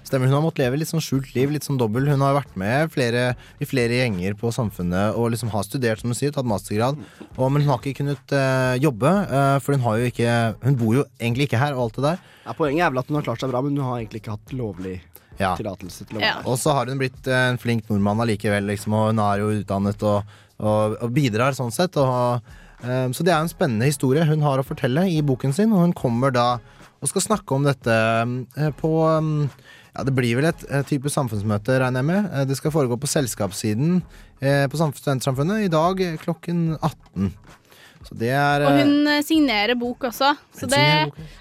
Stemmer, 0.08 0.30
Hun 0.30 0.38
har 0.38 0.44
måttet 0.46 0.62
leve 0.64 0.78
litt 0.80 0.88
sånn 0.88 1.04
skjult 1.04 1.34
liv, 1.36 1.50
litt 1.52 1.66
sånn 1.68 1.76
dobbel. 1.76 2.06
Hun 2.08 2.22
har 2.24 2.32
vært 2.38 2.54
med 2.56 2.88
flere, 2.94 3.34
i 3.60 3.68
flere 3.68 3.98
gjenger 4.00 4.38
på 4.40 4.48
Samfunnet 4.56 5.18
og 5.20 5.30
liksom 5.34 5.50
har 5.52 5.66
studert, 5.68 6.00
som 6.00 6.08
hun 6.14 6.16
sier, 6.16 6.32
tatt 6.32 6.48
mastergrad. 6.48 6.96
Og, 7.36 7.52
men 7.52 7.60
hun 7.66 7.74
har 7.74 7.82
ikke 7.84 8.00
kunnet 8.00 8.32
eh, 8.32 8.78
jobbe, 8.80 9.12
eh, 9.28 9.58
for 9.60 9.76
hun 9.76 9.84
har 9.84 9.98
jo 10.00 10.08
ikke 10.08 10.32
Hun 10.64 10.76
bor 10.80 10.94
jo 10.96 11.04
egentlig 11.20 11.50
ikke 11.50 11.60
her, 11.60 11.76
og 11.76 11.84
alt 11.90 12.00
det 12.00 12.06
der. 12.08 12.24
Ja, 12.46 12.56
poenget 12.56 12.86
er 12.86 12.90
vel 12.96 13.02
at 13.04 13.08
hun 13.12 13.20
har 13.20 13.28
klart 13.28 13.44
seg 13.44 13.52
bra, 13.52 13.60
men 13.60 13.76
hun 13.76 13.84
har 13.84 14.00
egentlig 14.00 14.22
ikke 14.24 14.36
hatt 14.38 14.56
lovlig 14.56 14.96
Ja. 15.38 15.52
tillatelse 15.60 16.06
til 16.08 16.16
å 16.16 16.20
Ja. 16.24 16.36
Og 16.48 16.56
så 16.56 16.72
har 16.72 16.86
hun 16.88 16.96
blitt 16.96 17.26
eh, 17.28 17.50
en 17.52 17.58
flink 17.60 17.90
nordmann 17.90 18.24
allikevel, 18.24 18.64
liksom, 18.72 18.94
og 18.96 19.10
hun 19.12 19.18
er 19.20 19.44
jo 19.44 19.52
utdannet 19.60 20.02
og, 20.08 20.24
og, 20.58 20.96
og 21.02 21.12
bidrar 21.12 21.52
sånn 21.52 21.68
sett. 21.74 21.98
Og, 22.00 22.40
så 22.82 23.24
det 23.24 23.32
er 23.32 23.40
en 23.40 23.48
spennende 23.50 23.88
historie 23.88 24.24
hun 24.28 24.42
har 24.44 24.60
å 24.60 24.66
fortelle 24.66 25.06
i 25.08 25.22
boken 25.24 25.52
sin, 25.56 25.72
og 25.72 25.80
hun 25.86 25.94
kommer 25.96 26.30
da 26.34 26.48
og 27.02 27.08
skal 27.10 27.22
snakke 27.24 27.52
om 27.56 27.64
dette 27.66 27.92
eh, 27.92 28.70
på 28.78 28.90
mm, 29.20 29.48
ja, 29.96 30.04
Det 30.04 30.14
blir 30.16 30.36
vel 30.38 30.46
et 30.48 30.62
type 30.88 31.08
samfunnsmøte, 31.12 31.76
regner 31.80 32.00
jeg 32.02 32.08
med. 32.08 32.28
Eh, 32.32 32.44
Det 32.48 32.56
skal 32.56 32.72
foregå 32.72 32.96
på 33.00 33.08
selskapssiden 33.10 33.98
eh, 34.40 34.64
på 34.68 34.76
Samf- 34.80 34.96
Studentsamfunnet 35.00 35.66
i 35.66 35.72
dag 35.72 36.00
klokken 36.24 36.76
18. 36.80 37.30
Så 38.06 38.14
det 38.20 38.28
er 38.30 38.62
Og 38.62 38.70
eh, 38.70 38.80
hun 38.84 39.06
eh, 39.10 39.22
signerer 39.26 39.74
bok 39.78 40.04
også, 40.06 40.28
så 40.54 40.66
det 40.70 40.82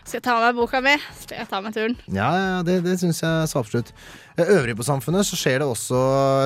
skal 0.04 0.18
jeg 0.18 0.24
ta 0.26 0.38
med 0.42 0.56
boka 0.58 0.80
mi. 0.82 0.96
Skal 1.22 1.38
jeg 1.44 1.50
ta 1.52 1.60
med 1.62 1.76
turen. 1.76 1.96
Ja, 2.10 2.30
ja, 2.40 2.56
det, 2.66 2.80
det 2.88 2.96
syns 3.02 3.22
jeg 3.22 3.50
så 3.52 3.60
absolutt. 3.62 3.92
Eh, 4.38 4.50
Øvrig 4.58 4.74
på 4.80 4.84
Samfunnet 4.88 5.28
så 5.30 5.38
skjer 5.40 5.62
det 5.62 5.68
også 5.70 6.00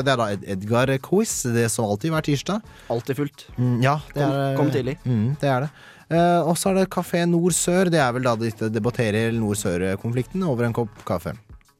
Det 0.06 0.12
er 0.12 0.20
da 0.20 0.28
Edgar-quiz, 0.56 1.38
det 1.56 1.70
som 1.72 1.88
alltid 1.88 2.12
hver 2.12 2.28
tirsdag. 2.28 2.68
Alltid 2.92 3.16
fullt. 3.22 3.46
Mm, 3.58 3.78
ja, 3.86 3.96
det 4.14 4.20
Kom- 4.26 4.36
er, 4.42 4.58
kom 4.60 4.74
tidlig. 4.76 4.98
Mm, 5.08 5.30
det 5.42 5.50
er 5.56 5.66
det. 5.68 5.72
Eh, 6.10 6.42
og 6.42 6.56
så 6.58 6.72
er 6.74 6.82
det 6.82 6.90
Kafé 6.92 7.24
Nord-Sør. 7.30 7.90
Det 7.94 8.00
er 8.02 8.12
vel 8.18 8.26
da 8.28 8.36
de 8.36 8.52
debatterer 8.74 9.32
nord-sør-konflikten 9.40 10.44
over 10.50 10.66
en 10.68 10.74
kopp 10.76 11.00
kaffe. 11.08 11.36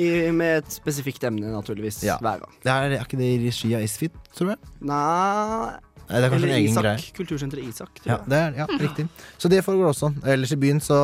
I, 0.00 0.30
med 0.30 0.60
et 0.60 0.70
spesifikt 0.70 1.24
emne, 1.26 1.48
naturligvis, 1.50 2.04
Ja. 2.06 2.14
hver 2.22 2.38
gang. 2.44 2.52
Det 2.62 2.70
er, 2.70 2.92
er 2.94 3.02
ikke 3.02 3.18
det 3.18 3.26
i 3.34 3.38
regi 3.48 3.72
av 3.74 3.82
Isfit, 3.82 4.14
tror 4.38 4.52
jeg? 4.52 4.60
Nei, 4.86 5.72
det 6.18 6.26
er 6.26 6.32
kanskje 6.32 6.48
Eller 6.48 6.56
en 6.56 6.58
egen 6.60 6.72
Isak. 6.72 6.86
greie. 6.86 7.12
Kultursenteret 7.16 7.68
Isak. 7.70 8.02
tror 8.02 8.10
Ja, 8.10 8.18
det 8.26 8.40
er, 8.40 8.58
ja, 8.62 8.66
riktig. 8.80 9.06
Så 9.38 9.48
det 9.48 9.62
foregår 9.64 9.92
også. 9.92 10.12
Ellers 10.26 10.52
i 10.52 10.58
byen 10.58 10.82
så 10.82 10.98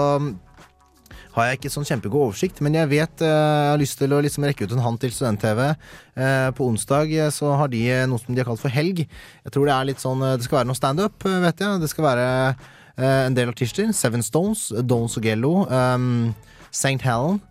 har 1.37 1.51
jeg 1.51 1.59
ikke 1.59 1.73
sånn 1.75 1.85
kjempegod 1.85 2.31
oversikt, 2.31 2.63
men 2.65 2.79
jeg 2.79 2.89
vet 2.89 3.23
eh, 3.25 3.29
jeg 3.29 3.73
har 3.75 3.81
lyst 3.81 3.99
til 4.01 4.15
å 4.17 4.23
liksom 4.25 4.47
rekke 4.49 4.65
ut 4.65 4.73
en 4.73 4.81
hånd 4.81 5.01
til 5.03 5.13
Student-TV. 5.13 5.61
Eh, 6.17 6.49
på 6.57 6.69
onsdag 6.71 7.13
eh, 7.13 7.29
så 7.35 7.53
har 7.61 7.69
de 7.73 7.83
noe 8.09 8.23
som 8.23 8.33
de 8.33 8.41
har 8.41 8.49
kalt 8.49 8.63
for 8.63 8.73
helg. 8.73 9.03
Jeg 9.05 9.53
tror 9.53 9.69
det 9.69 9.75
er 9.75 9.91
litt 9.91 10.01
sånn 10.01 10.25
Det 10.25 10.47
skal 10.47 10.63
være 10.63 10.71
noe 10.71 10.79
standup, 10.79 11.29
vet 11.45 11.61
jeg. 11.61 11.83
Det 11.83 11.93
skal 11.93 12.09
være 12.09 12.29
en 12.97 13.37
del 13.37 13.53
artister. 13.53 13.91
Seven 13.93 14.25
Stones, 14.25 14.71
Don 14.89 15.11
Sogello, 15.13 15.67
um, 15.69 16.33
St. 16.71 16.97
Helen. 17.05 17.43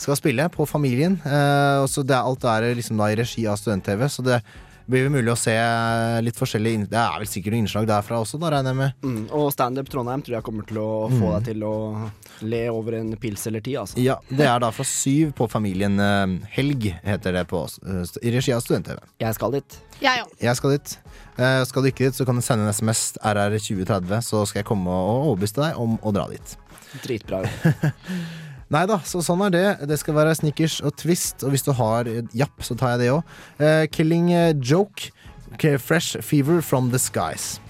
Skal 0.00 0.16
spille 0.16 0.46
på 0.48 0.64
Familien. 0.64 1.18
Uh, 1.26 1.84
og 1.84 1.90
så 1.92 2.02
det 2.06 2.16
alt 2.16 2.46
er 2.48 2.70
liksom 2.78 2.96
da 2.96 3.10
i 3.12 3.18
regi 3.20 3.44
av 3.44 3.60
Student-TV, 3.60 4.06
så 4.08 4.24
det 4.24 4.40
blir 4.86 5.06
det 5.06 5.12
mulig 5.14 5.32
å 5.32 5.38
se 5.38 5.54
litt 6.24 6.36
forskjellige 6.38 6.88
Det 6.90 6.98
er 7.00 7.22
vel 7.22 7.28
sikkert 7.30 7.54
noen 7.54 7.64
innslag 7.64 7.86
derfra 7.88 8.20
også, 8.20 8.40
da 8.42 8.50
regner 8.52 8.74
jeg 8.74 8.80
med. 8.80 9.06
Mm, 9.06 9.22
og 9.38 9.48
Standup 9.54 9.88
Trondheim 9.92 10.24
tror 10.24 10.38
jeg 10.38 10.46
kommer 10.46 10.68
til 10.68 10.80
å 10.82 10.90
få 11.12 11.30
deg 11.36 11.48
til 11.50 11.64
å 11.68 11.74
le 12.44 12.62
over 12.72 12.98
en 12.98 13.14
pils 13.20 13.46
eller 13.48 13.64
ti. 13.64 13.76
Altså. 13.80 13.98
Ja, 14.02 14.18
det 14.28 14.48
er 14.50 14.60
da 14.62 14.70
fra 14.74 14.86
syv 14.88 15.32
på 15.38 15.48
Familien 15.50 15.96
eh, 16.02 16.36
Helg, 16.56 16.90
heter 17.06 17.38
det 17.38 17.46
på 17.50 17.62
oss, 17.64 17.78
eh, 17.86 18.04
i 18.22 18.34
regi 18.34 18.54
av 18.54 18.64
Student-TV. 18.64 19.00
Jeg 19.24 19.38
skal 19.38 19.56
dit. 19.56 19.80
Jeg 20.02 20.24
òg. 20.26 20.36
Jeg 20.42 20.60
skal 20.60 20.76
dit. 20.76 20.96
Eh, 21.34 21.60
skal 21.70 21.84
du 21.84 21.90
ikke 21.90 22.08
dit, 22.08 22.18
så 22.18 22.28
kan 22.28 22.38
du 22.38 22.44
sende 22.44 22.68
en 22.68 22.74
SMS 22.74 23.06
RR2030, 23.22 24.20
så 24.26 24.44
skal 24.48 24.62
jeg 24.62 24.70
komme 24.70 24.92
og 24.92 25.30
overbevise 25.32 25.60
deg 25.62 25.80
om 25.80 25.96
å 26.02 26.14
dra 26.14 26.28
dit. 26.32 26.56
Dritbra. 27.02 27.44
Nei 28.74 28.88
da, 28.90 28.96
så 29.06 29.20
sånn 29.22 29.42
er 29.46 29.52
det. 29.54 29.66
Det 29.86 30.00
skal 30.00 30.16
være 30.16 30.32
snickers 30.34 30.80
og 30.82 30.96
twist, 30.98 31.44
og 31.46 31.52
hvis 31.54 31.62
du 31.62 31.70
har 31.78 32.08
eh, 32.10 32.24
japp, 32.34 32.58
så 32.66 32.74
tar 32.74 32.96
jeg 32.96 33.04
det 33.04 33.10
òg. 33.12 33.36
Uh, 33.60 33.84
killing 33.94 34.32
eh, 34.34 34.50
Joke. 34.58 35.12
Okay, 35.54 35.78
Fresh 35.78 36.18
Fever 36.26 36.58
from 36.58 36.90
the 36.90 36.98
Skies. 36.98 37.60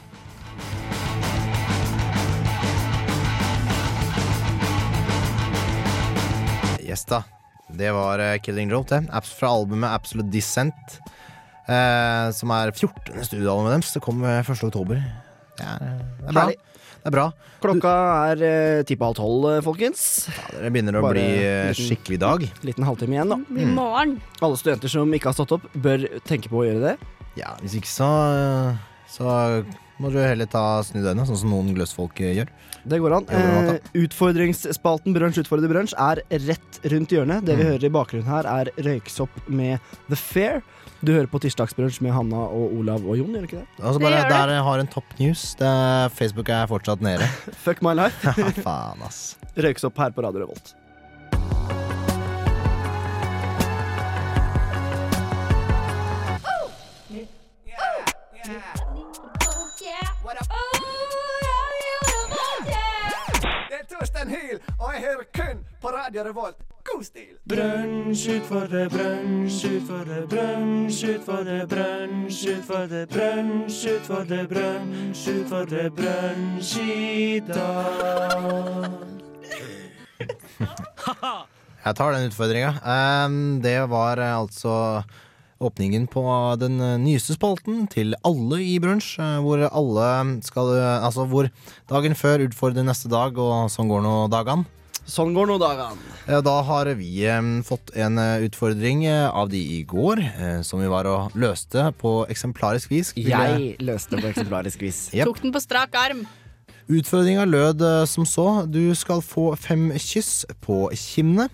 Yes 6.81 7.05
da. 7.11 7.21
Det 7.69 7.93
var 7.93 8.23
eh, 8.25 8.39
Killing 8.41 8.73
Joke, 8.73 8.89
det. 8.89 9.13
Apps 9.13 9.37
fra 9.37 9.53
albumet 9.53 9.93
Absolute 9.93 10.33
Dissent. 10.33 11.01
Eh, 11.69 12.31
som 12.33 12.57
er 12.57 12.73
14. 12.73 13.21
studioalbumet 13.29 13.77
deres. 13.77 13.93
Det 13.93 14.05
kom 14.05 14.25
eh, 14.25 14.41
1. 14.41 14.65
oktober. 14.71 15.05
Det 15.59 15.69
er, 15.69 15.85
eh, 15.85 16.01
det 16.23 16.31
er 16.31 16.33
bra. 16.33 16.47
Herlig. 16.47 16.63
Det 17.05 17.11
er 17.11 17.17
bra. 17.19 17.25
Klokka 17.61 17.91
er 18.33 18.43
eh, 18.49 18.83
ti 18.89 18.97
på 18.97 19.05
halv 19.11 19.17
tolv, 19.19 19.43
eh, 19.53 19.61
folkens. 19.65 20.05
Det 20.57 20.71
begynner 20.73 20.97
å 20.97 21.03
Bare 21.05 21.13
bli 21.19 21.25
eh, 21.37 21.67
liten- 21.69 21.91
skikkelig 21.91 22.19
dag. 22.23 22.47
Liten 22.65 22.87
halvtime 22.89 23.19
igjen, 23.19 23.29
da. 23.35 23.37
I 23.61 23.67
morgen. 23.69 24.15
Alle 24.41 24.57
studenter 24.57 24.89
som 24.89 25.13
ikke 25.13 25.29
har 25.29 25.37
stått 25.37 25.53
opp, 25.59 25.67
bør 25.77 26.07
tenke 26.25 26.49
på 26.49 26.63
å 26.63 26.65
gjøre 26.65 26.81
det. 26.81 26.95
Ja, 27.37 27.53
hvis 27.61 27.77
ikke 27.77 27.93
så 27.93 28.09
Så 29.15 29.29
må 30.03 30.11
du 30.13 30.19
heller 30.19 30.47
ta 30.51 30.83
snu 30.83 31.01
denne, 31.05 31.25
sånn 31.29 31.39
som 31.39 31.51
noen 31.55 31.75
gløssfolk 31.77 32.21
eh, 32.21 32.33
gjør. 32.41 32.49
Det 32.85 32.99
går 33.01 33.15
an. 33.17 33.27
Eh, 33.31 33.79
utfordringsspalten 34.05 35.15
Brunsj 35.17 35.39
utfordrer 35.45 35.71
brunsj 35.71 35.95
er 35.97 36.21
rett 36.49 36.81
rundt 36.93 37.15
hjørnet. 37.15 37.45
Det 37.47 37.57
vi 37.57 37.63
Mm. 37.65 37.71
hører 37.73 37.85
i 37.85 37.93
bakgrunnen 37.95 38.27
her, 38.29 38.45
er 38.47 38.71
Røyksopp 38.77 39.31
med 39.49 39.79
The 40.11 40.17
Fair. 40.17 40.63
Du 41.05 41.13
hører 41.13 41.27
på 41.29 41.41
Tirsdagsbrunsj 41.41 42.01
med 42.03 42.13
Hanna 42.13 42.37
og 42.49 42.73
Olav 42.79 43.05
og 43.07 43.17
Jon, 43.19 43.29
gjør 43.33 43.41
du 43.45 43.49
ikke 43.49 43.61
det? 43.63 43.67
Altså 43.83 44.01
bare 44.01 44.23
det. 44.23 44.29
Der 44.31 44.63
har 44.63 44.79
en 44.79 44.87
topp 44.87 45.05
news. 45.19 45.55
Det, 45.55 46.13
Facebook 46.17 46.49
er 46.49 46.67
fortsatt 46.67 47.01
nede. 47.05 47.27
Fuck 47.65 47.83
my 47.83 47.93
life. 47.95 48.33
Faen, 48.65 49.03
ass. 49.05 49.37
Røyksopp 49.57 49.97
her 49.99 50.11
på 50.17 50.25
Radio 50.25 50.45
Revolt. 50.47 50.75
Det 64.05 64.21
er 64.21 64.29
Hyl, 64.29 64.59
og 64.81 64.93
jeg 64.93 65.01
hører 65.01 65.25
kun 65.35 65.61
på 65.81 65.89
Radio 65.89 66.23
Revolt. 66.23 66.57
God 66.85 67.05
stil! 67.05 67.37
Brunsj 67.49 68.29
utfordrer, 68.37 68.89
brunsj 68.93 69.65
utfordrer, 69.79 70.27
brunsj 70.29 71.07
utfordrer, 71.15 71.65
brunsj 71.67 72.49
utfordrer, 72.53 73.07
brunsj 73.07 73.89
utfordrer, 73.95 74.47
brunsj 74.53 75.31
utfordrer, 75.33 75.89
brunsj 75.97 76.77
i 76.85 77.41
dag. 77.49 78.91
Jeg 81.85 81.97
tar 81.97 82.15
den 82.17 82.29
utfordringa. 82.29 82.71
Um, 82.85 83.61
det 83.65 83.79
var 83.89 84.21
eh, 84.21 84.37
altså 84.37 84.75
åpningen 85.63 86.07
på 86.11 86.23
den 86.61 86.81
eh, 86.81 86.97
nyeste 87.01 87.37
spalten 87.37 87.87
til 87.93 88.15
alle 88.27 88.61
i 88.65 88.77
brunsj, 88.83 89.19
eh, 89.23 89.41
hvor 89.45 89.65
alle 89.69 90.09
skal 90.47 90.73
eh, 90.77 91.05
Altså 91.05 91.27
hvor 91.29 91.51
dagen 91.91 92.17
før 92.19 92.47
utfordrer 92.47 92.87
neste 92.87 93.11
dag, 93.13 93.37
og 93.39 93.71
sånn 93.73 93.91
går 93.91 94.03
nå 94.05 94.15
dagene. 94.33 94.67
Sånn 95.05 95.35
går 95.37 95.51
nå 95.51 95.59
dagene. 95.61 96.39
Da 96.47 96.55
har 96.65 96.89
vi 96.97 97.27
fått 97.69 97.91
en 97.93 98.17
utfordring 98.47 99.03
av 99.13 99.51
de 99.53 99.61
i 99.75 99.83
går, 99.85 100.23
som 100.65 100.81
vi 100.81 100.89
var 100.89 101.05
og 101.11 101.35
løste 101.37 101.91
på 102.01 102.13
eksemplarisk 102.33 102.89
vis. 102.89 103.11
Jeg 103.13 103.75
løste 103.85 104.17
på 104.17 104.31
eksemplarisk 104.31 104.81
vis. 104.81 105.03
Yep. 105.19 105.29
Tok 105.29 105.43
den 105.43 105.53
på 105.53 105.61
strak 105.61 105.99
arm. 106.01 106.25
Utfordringa 106.89 107.45
lød 107.45 107.85
som 108.09 108.25
så. 108.25 108.65
Du 108.65 108.81
skal 108.97 109.21
få 109.21 109.51
fem 109.61 109.91
kyss 110.01 110.47
på 110.65 110.87
kinnene. 110.97 111.51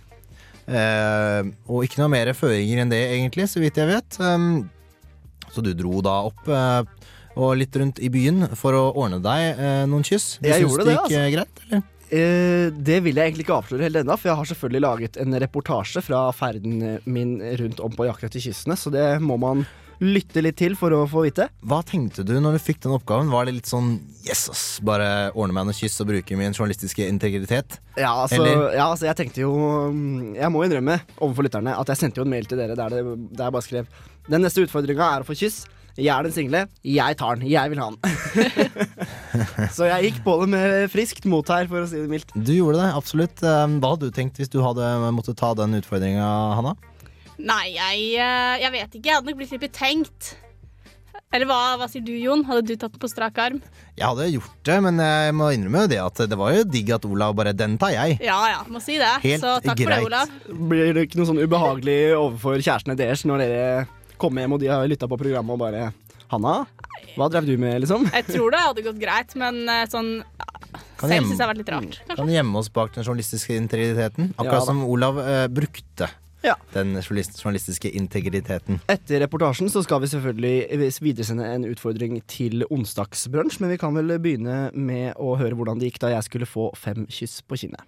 Eh, 0.71 1.49
og 1.67 1.87
ikke 1.87 2.03
noe 2.03 2.13
mer 2.13 2.31
føringer 2.37 2.85
enn 2.85 2.93
det, 2.93 3.03
egentlig, 3.17 3.49
så 3.51 3.63
vidt 3.63 3.81
jeg 3.81 3.91
vet. 3.91 4.21
Um, 4.23 4.69
så 5.51 5.65
du 5.65 5.73
dro 5.75 6.01
da 6.05 6.21
opp 6.29 6.51
eh, 6.51 6.83
og 7.41 7.57
litt 7.59 7.77
rundt 7.79 8.01
i 8.03 8.11
byen 8.13 8.47
for 8.59 8.77
å 8.77 8.85
ordne 8.93 9.21
deg 9.25 9.47
eh, 9.55 9.87
noen 9.91 10.07
kyss. 10.07 10.37
Du 10.39 10.49
syns 10.49 10.63
gjorde 10.65 10.87
det, 10.87 10.95
gikk 10.97 11.07
altså. 11.07 11.25
greit, 11.35 11.65
eller? 11.67 11.85
Eh, 12.11 12.67
det 12.75 12.99
vil 13.05 13.19
jeg 13.19 13.31
egentlig 13.31 13.47
ikke 13.47 13.59
avsløre 13.61 13.87
helt 13.87 14.01
ennå, 14.01 14.17
for 14.19 14.31
jeg 14.31 14.41
har 14.41 14.51
selvfølgelig 14.51 14.83
laget 14.87 15.21
en 15.23 15.39
reportasje 15.45 16.03
fra 16.03 16.25
ferden 16.35 16.81
min 17.07 17.37
rundt 17.63 17.83
om 17.87 17.95
på 17.95 18.09
jakt 18.09 18.27
etter 18.27 18.43
kyssene, 18.43 18.79
så 18.79 18.93
det 18.95 19.07
må 19.23 19.39
man 19.43 19.63
lytte 20.01 20.43
litt 20.43 20.57
til 20.61 20.77
for 20.79 20.95
å 20.97 21.03
få 21.09 21.25
vite. 21.27 21.47
Hva 21.69 21.81
tenkte 21.87 22.25
du 22.27 22.35
når 22.41 22.57
du 22.57 22.63
fikk 22.63 22.81
den 22.85 22.97
oppgaven? 22.97 23.31
Var 23.33 23.47
det 23.47 23.57
litt 23.59 23.71
sånn 23.71 23.93
yes, 24.25 24.47
ass, 24.53 24.65
bare 24.85 25.31
ordne 25.35 25.57
meg 25.57 25.69
noen 25.69 25.77
kyss 25.77 26.01
og 26.03 26.11
bruke 26.11 26.39
min 26.41 26.57
journalistiske 26.57 27.05
integritet? 27.07 27.79
Ja, 28.01 28.15
altså, 28.25 28.41
ja, 28.47 28.87
altså 28.87 29.11
jeg 29.11 29.19
tenkte 29.19 29.43
jo 29.43 29.51
mm, 29.93 30.39
Jeg 30.39 30.49
må 30.55 30.63
innrømme 30.65 31.01
overfor 31.19 31.45
lytterne 31.45 31.75
at 31.77 31.91
jeg 31.93 32.01
sendte 32.01 32.23
jo 32.23 32.25
en 32.25 32.33
mail 32.33 32.49
til 32.49 32.61
dere 32.61 32.79
der, 32.79 32.95
det, 32.95 33.19
der 33.35 33.51
jeg 33.51 33.57
bare 33.57 33.67
skrev 33.67 33.91
Den 34.31 34.45
neste 34.47 34.65
utfordringa 34.65 35.11
er 35.17 35.25
å 35.25 35.29
få 35.29 35.37
kyss. 35.37 35.65
Jeg 35.99 36.13
er 36.15 36.25
den 36.25 36.33
single. 36.33 36.63
Jeg 36.87 37.17
tar 37.21 37.37
den. 37.37 37.49
Jeg 37.51 37.73
vil 37.73 37.81
ha 37.83 37.89
den. 37.93 37.99
så 39.77 39.89
jeg 39.91 40.11
gikk 40.11 40.21
på 40.25 40.37
det 40.43 40.49
med 40.53 40.93
friskt 40.93 41.27
mot 41.29 41.51
her, 41.51 41.67
for 41.69 41.83
å 41.83 41.89
si 41.91 41.99
det 41.99 42.11
mildt. 42.13 42.31
Du 42.33 42.53
gjorde 42.55 42.79
det, 42.81 42.93
absolutt. 42.97 43.43
Um, 43.43 43.81
Hva 43.83 43.97
hadde 43.97 44.09
du 44.09 44.17
tenkt 44.17 44.41
hvis 44.41 44.53
du 44.53 44.61
hadde 44.65 44.87
måttet 45.17 45.41
ta 45.41 45.51
den 45.59 45.77
utfordringa, 45.81 46.29
Hanna? 46.57 46.77
Nei, 47.41 47.73
jeg, 47.75 48.07
eh, 48.21 48.61
jeg 48.65 48.73
vet 48.77 48.95
ikke. 48.97 49.09
Jeg 49.09 49.17
hadde 49.19 49.31
nok 49.31 49.41
blitt 49.41 49.53
litt 49.55 49.65
betenkt. 49.65 50.35
Eller 51.31 51.47
hva, 51.47 51.77
hva 51.79 51.87
sier 51.91 52.03
du, 52.03 52.11
Jon? 52.19 52.43
Hadde 52.49 52.67
du 52.67 52.75
tatt 52.75 52.95
den 52.97 53.03
på 53.03 53.09
strak 53.11 53.37
arm? 53.39 53.61
Jeg 53.95 54.03
hadde 54.03 54.27
gjort 54.33 54.65
det, 54.67 54.77
men 54.83 54.99
jeg 55.03 55.35
må 55.39 55.51
innrømme 55.55 55.85
det 55.91 56.01
at 56.03 56.23
det 56.31 56.39
var 56.39 56.57
jo 56.57 56.65
digg 56.67 56.91
at 56.97 57.07
Olav 57.07 57.37
bare 57.39 57.53
Den 57.55 57.77
tar 57.79 57.95
jeg. 57.95 58.19
Ja 58.27 58.39
ja, 58.51 58.61
må 58.67 58.83
si 58.83 58.97
det. 58.99 59.13
Helt 59.23 59.45
Så 59.45 59.57
takk 59.63 59.79
for 59.79 59.87
greit. 59.87 60.03
det, 60.03 60.09
Olav. 60.11 60.35
Blir 60.73 60.93
det 60.97 61.07
ikke 61.07 61.21
noe 61.21 61.31
sånn 61.31 61.43
ubehagelig 61.43 61.99
overfor 62.19 62.59
kjærestene 62.59 62.99
deres 62.99 63.23
når 63.31 63.45
dere 63.45 63.65
kommer 64.21 64.45
hjem 64.45 64.57
og 64.57 64.63
de 64.63 64.71
har 64.73 64.91
lytta 64.91 65.09
på 65.09 65.19
programmet 65.21 65.55
og 65.55 65.63
bare 65.63 65.85
Hanna, 66.31 66.55
hva 67.17 67.27
drev 67.31 67.47
du 67.49 67.57
med, 67.59 67.81
liksom? 67.83 68.05
Jeg 68.11 68.27
tror 68.29 68.53
det 68.55 68.61
hadde 68.63 68.85
gått 68.87 68.99
greit, 69.03 69.33
men 69.41 69.65
eh, 69.67 69.87
sånn 69.91 70.11
Kan 71.01 71.11
Selv 71.11 71.27
syns 71.27 71.33
jeg 71.33 71.43
har 71.43 71.51
vært 71.51 71.63
litt 71.63 71.73
rart. 71.75 71.97
Kan 72.13 72.31
gjemme 72.31 72.61
oss 72.61 72.69
bak 72.71 72.93
den 72.95 73.07
journalistiske 73.07 73.57
integriteten. 73.59 74.31
Akkurat 74.37 74.61
Ja 74.61 74.67
som 74.69 74.85
Olav 74.87 75.19
eh, 75.23 75.47
brukte 75.51 76.11
Ja. 76.43 76.55
den 76.73 76.95
journalistiske 77.03 77.91
integriteten. 77.93 78.79
Etter 78.89 79.21
reportasjen 79.21 79.69
så 79.69 79.83
skal 79.85 80.01
vi 80.01 80.09
selvfølgelig 80.09 80.91
videresende 81.05 81.45
en 81.53 81.67
utfordring 81.69 82.17
til 82.31 82.65
onsdagsbrunsj, 82.73 83.61
men 83.61 83.71
vi 83.75 83.81
kan 83.83 83.93
vel 83.97 84.15
begynne 84.19 84.71
med 84.73 85.13
å 85.21 85.35
høre 85.41 85.55
hvordan 85.59 85.79
det 85.83 85.91
gikk 85.91 86.01
da 86.07 86.15
jeg 86.15 86.25
skulle 86.29 86.49
få 86.49 86.71
fem 86.81 87.05
kyss 87.13 87.43
på 87.45 87.61
kinnet. 87.61 87.85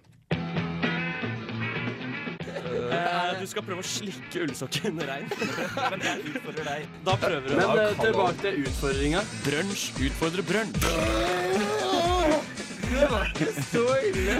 Eh, 2.93 3.39
Du 3.41 3.47
skal 3.49 3.63
prøve 3.65 3.81
å 3.81 3.83
slikke 3.83 4.45
ullsokken 4.45 5.01
rein. 5.03 5.25
Men 5.91 5.99
jeg 6.05 6.21
utfordrer 6.29 6.63
deg. 6.69 6.85
Da 7.03 7.15
prøver 7.19 7.49
du. 7.49 7.55
Men, 7.57 7.81
eh, 7.81 7.97
tilbake 7.99 8.37
til 8.45 8.61
utfordringa. 8.63 9.23
Brunsj 9.43 9.83
utfordrer 10.07 10.43
brunsj. 10.47 10.77
Så 13.71 13.83
ille. 14.09 14.37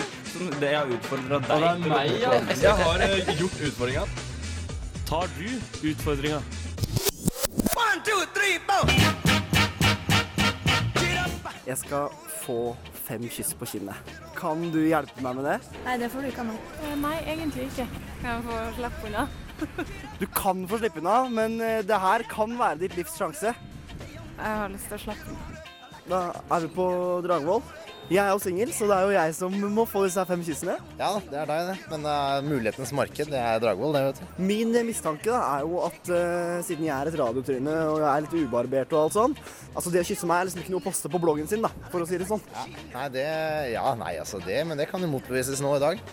Det 0.60 0.70
jeg 0.72 0.78
har 0.80 0.92
utfordra 0.92 1.40
deg. 1.40 1.52
Og 1.54 1.62
det 1.64 1.70
er 1.70 1.84
meg, 1.94 2.12
ja. 2.22 2.32
Jeg 2.64 2.76
har 2.84 3.04
eh, 3.06 3.32
gjort 3.40 3.62
utfordringa. 3.70 4.04
Tar 5.08 5.32
du 5.38 5.48
utfordringa? 5.92 6.42
Jeg 11.64 11.78
skal 11.80 12.10
få 12.44 12.58
fem 13.06 13.24
kyss 13.32 13.54
på 13.56 13.68
kinnet. 13.72 14.12
Kan 14.36 14.66
du 14.74 14.82
hjelpe 14.84 15.24
meg 15.24 15.38
med 15.40 15.48
det? 15.48 15.56
Nei, 15.86 15.96
det 16.02 16.10
får 16.12 16.26
du 16.26 16.30
ikke 16.32 16.44
av 16.44 16.50
meg. 16.52 16.66
Eh, 16.84 16.96
Nei, 17.00 17.16
egentlig 17.36 17.70
ikke. 17.70 17.88
Kan 18.20 18.30
jeg 18.34 18.44
få 18.50 18.60
slippe 18.80 19.10
unna? 19.12 19.28
Du 20.20 20.26
kan 20.36 20.66
få 20.68 20.80
slippe 20.82 21.00
unna, 21.00 21.16
men 21.32 21.56
eh, 21.64 21.80
det 21.88 22.02
her 22.04 22.26
kan 22.32 22.58
være 22.60 22.82
ditt 22.84 22.98
livs 23.00 23.16
sjanse. 23.20 23.54
Jeg 23.54 24.60
har 24.60 24.72
lyst 24.74 24.92
til 24.92 25.00
å 25.00 25.04
slappe 25.08 25.32
unna. 25.32 25.64
Da 26.04 26.22
er 26.58 26.66
vi 26.66 26.74
på 26.76 26.86
Dragvoll. 27.24 27.64
Jeg 28.12 28.20
er 28.20 28.34
jo 28.34 28.40
singel, 28.44 28.72
så 28.76 28.88
det 28.90 28.96
er 28.98 29.06
jo 29.08 29.14
jeg 29.16 29.36
som 29.38 29.54
må 29.74 29.86
få 29.88 30.02
disse 30.04 30.24
fem 30.28 30.42
kyssene. 30.44 30.76
Ja, 31.00 31.10
det 31.24 31.38
er 31.40 31.48
deg, 31.48 31.70
det. 31.70 31.76
Men 31.94 32.08
uh, 32.08 32.42
mulighetens 32.44 32.92
marked, 32.96 33.30
det 33.32 33.40
er 33.40 33.62
Dragvoll, 33.64 33.96
det, 33.96 34.02
vet 34.10 34.20
du. 34.20 34.42
Min 34.50 34.76
mistanke 34.88 35.32
da, 35.32 35.40
er 35.56 35.64
jo 35.64 35.80
at 35.88 36.12
uh, 36.12 36.58
siden 36.68 36.90
jeg 36.90 36.94
er 36.98 37.12
et 37.12 37.18
radiotryne 37.22 37.78
og 37.94 38.02
jeg 38.02 38.10
er 38.10 38.26
litt 38.26 38.36
ubarbert 38.44 38.96
og 38.96 39.06
alt 39.06 39.16
sånn 39.16 39.38
Altså 39.72 39.94
det 39.94 40.04
å 40.04 40.08
kysse 40.10 40.28
meg 40.30 40.42
er 40.42 40.50
liksom 40.50 40.66
ikke 40.66 40.74
noe 40.76 40.84
å 40.84 40.86
poste 40.90 41.12
på 41.14 41.22
bloggen 41.24 41.48
sin, 41.50 41.64
da, 41.64 41.72
for 41.94 42.04
å 42.04 42.10
si 42.10 42.20
det 42.20 42.28
sånn. 42.30 42.44
Nei, 42.92 43.08
det 43.16 43.26
Ja, 43.74 43.86
nei, 44.00 44.18
altså 44.22 44.42
det 44.44 44.60
Men 44.68 44.82
det 44.82 44.90
kan 44.92 45.02
jo 45.02 45.10
motbevises 45.14 45.64
nå 45.64 45.72
i 45.78 45.84
dag. 45.84 46.04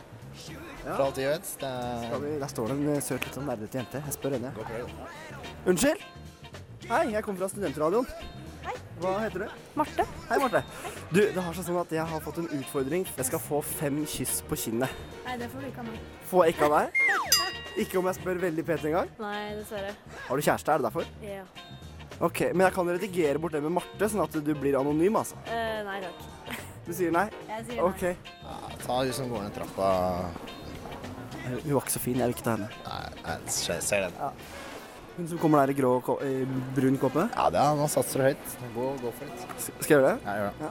Ja. 0.85 0.95
For 0.95 1.09
alt 1.09 1.19
vi 1.19 1.27
vet. 1.27 1.55
Det 1.61 1.71
er 1.71 2.23
vi, 2.23 2.37
der 2.41 2.53
står 2.55 2.71
det 2.71 2.79
en 2.79 3.03
søt, 3.05 3.27
litt 3.27 3.37
sånn 3.37 3.51
nerdete 3.51 3.83
jente. 3.83 4.01
Jeg 4.07 4.17
spør 4.17 4.39
henne. 4.39 4.55
Unnskyld? 5.69 6.07
Hei, 6.87 7.05
jeg 7.13 7.27
kommer 7.27 7.45
fra 7.45 7.51
studentradioen. 7.53 8.09
Hei. 8.71 8.79
Hva 9.01 9.13
heter 9.25 9.43
du? 9.43 9.63
Marte. 9.75 10.05
Hei, 10.29 10.37
Marte. 10.39 10.61
Du, 11.11 11.19
det 11.19 11.43
har 11.43 11.57
seg 11.57 11.65
sånn 11.67 11.79
at 11.81 11.95
jeg 11.95 12.05
har 12.07 12.23
fått 12.23 12.39
en 12.43 12.51
utfordring. 12.55 13.07
Jeg 13.17 13.27
skal 13.27 13.43
få 13.43 13.59
fem 13.67 14.03
kyss 14.07 14.43
på 14.47 14.59
kinnet. 14.61 14.93
Nei, 15.25 15.35
det 15.41 15.49
får 15.51 15.65
du 15.65 15.69
ikke 15.71 15.83
av 15.83 15.89
meg. 15.89 16.05
Får 16.31 16.45
jeg 16.47 16.55
ikke 16.55 16.69
av 16.69 16.77
deg? 16.77 17.01
Ikke 17.83 17.99
om 17.99 18.11
jeg 18.11 18.19
spør 18.21 18.43
veldig 18.45 18.65
pent 18.69 18.87
engang? 18.93 19.11
Nei, 19.23 19.41
dessverre. 19.59 19.91
Har 20.29 20.39
du 20.39 20.47
kjæreste, 20.47 20.75
er 20.77 20.83
det 20.83 20.87
derfor? 20.87 21.11
Ja. 21.25 21.43
Ok, 22.21 22.41
Men 22.53 22.67
jeg 22.69 22.77
kan 22.77 22.93
redigere 22.93 23.43
bort 23.43 23.57
det 23.57 23.63
med 23.65 23.75
Marte, 23.81 24.11
sånn 24.13 24.23
at 24.23 24.39
du 24.45 24.53
blir 24.55 24.79
anonym, 24.79 25.19
altså. 25.19 25.41
Eh, 25.51 25.81
nei 25.87 25.99
takk. 26.05 26.63
Du 26.87 26.93
sier 26.95 27.15
nei? 27.15 27.27
Jeg 27.49 27.67
sier 27.71 27.81
nei. 27.81 27.91
OK. 27.91 28.83
Ta 28.87 29.03
hun 29.03 29.15
som 29.17 29.31
går 29.33 29.49
ned 29.49 29.57
trappa. 29.57 29.91
Hun 31.49 31.73
var 31.73 31.81
ikke 31.83 31.97
så 31.97 32.03
fin. 32.03 32.19
Jeg 32.21 32.31
vil 32.31 32.37
ikke 32.37 32.47
ta 32.47 32.59
henne. 32.59 32.71
Nei, 32.87 33.39
jeg 33.49 33.83
ser 33.83 34.07
den. 34.07 34.21
Hun 35.21 35.27
som 35.29 35.37
kommer 35.37 35.61
der 35.61 35.75
i 35.75 35.77
grå, 35.77 35.91
i 36.25 36.47
brun 36.73 36.95
kåpe. 36.97 37.27
Ja, 37.35 37.51
det 37.53 37.59
er, 37.61 37.75
nå 37.77 37.85
satser 37.93 38.23
du 38.23 38.25
høyt. 38.25 38.53
Gå, 38.73 38.85
gå 39.03 39.11
for 39.19 39.29
litt. 39.29 39.43
Skal 39.67 39.83
jeg 39.85 39.91
gjøre 39.91 40.07
det? 40.07 40.15
Ja, 40.25 40.37
gjør 40.39 40.55
det. 40.57 40.71